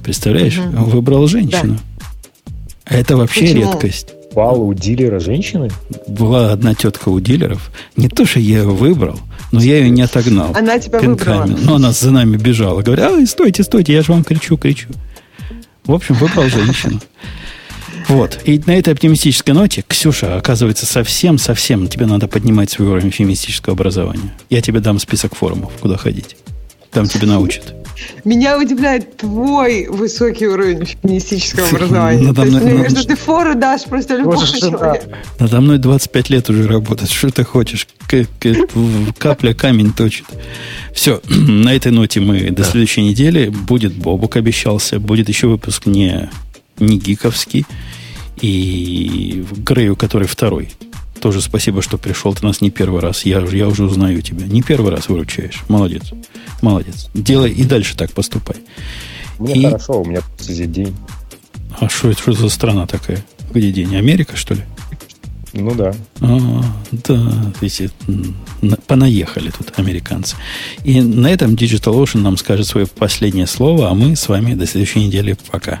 [0.04, 0.84] представляешь, угу.
[0.84, 1.78] выбрал женщину.
[2.84, 2.96] Да.
[2.98, 3.72] Это вообще Почему?
[3.72, 4.12] редкость.
[4.34, 5.70] Бала у дилера женщины?
[6.06, 7.70] Была одна тетка у дилеров.
[7.96, 9.18] Не то, что я ее выбрал,
[9.50, 10.52] но я ее не отогнал.
[10.54, 11.52] Она тебя конками.
[11.52, 11.58] выбрала.
[11.64, 12.82] Но она за нами бежала.
[12.82, 14.88] Говорит, а, стойте, стойте, я же вам кричу, кричу.
[15.86, 17.00] В общем, выбрал женщину.
[18.08, 18.38] Вот.
[18.44, 24.32] И на этой оптимистической ноте, Ксюша, оказывается, совсем-совсем тебе надо поднимать свой уровень феминистического образования.
[24.48, 26.36] Я тебе дам список форумов, куда ходить.
[26.92, 27.74] Там тебе научат.
[28.24, 32.22] Меня удивляет твой высокий уровень феминистического образования.
[32.22, 35.10] Надо мной, мне кажется, ты фору дашь просто любому человеку.
[35.38, 37.10] Надо мной 25 лет уже работать.
[37.10, 37.86] Что ты хочешь?
[39.18, 40.26] Капля камень точит.
[40.92, 43.48] Все, на этой ноте мы до следующей недели.
[43.48, 45.00] Будет Бобук обещался.
[45.00, 46.28] Будет еще выпуск не,
[46.78, 47.66] не гиковский
[48.40, 50.70] и Грею, который второй.
[51.20, 52.34] Тоже спасибо, что пришел.
[52.34, 53.24] Ты нас не первый раз.
[53.24, 54.46] Я, я уже узнаю тебя.
[54.46, 55.62] Не первый раз выручаешь.
[55.68, 56.12] Молодец.
[56.62, 57.08] Молодец.
[57.14, 58.56] Делай и дальше так поступай.
[59.38, 59.64] Мне и...
[59.64, 60.94] хорошо, у меня здесь день.
[61.78, 63.24] А что это что за страна такая?
[63.52, 63.96] Где день?
[63.96, 64.62] Америка, что ли?
[65.52, 65.94] Ну да.
[66.20, 66.62] А,
[66.92, 67.90] да, эти,
[68.86, 70.36] понаехали тут американцы.
[70.84, 75.06] И на этом DigitalOcean нам скажет свое последнее слово, а мы с вами до следующей
[75.06, 75.36] недели.
[75.50, 75.80] Пока.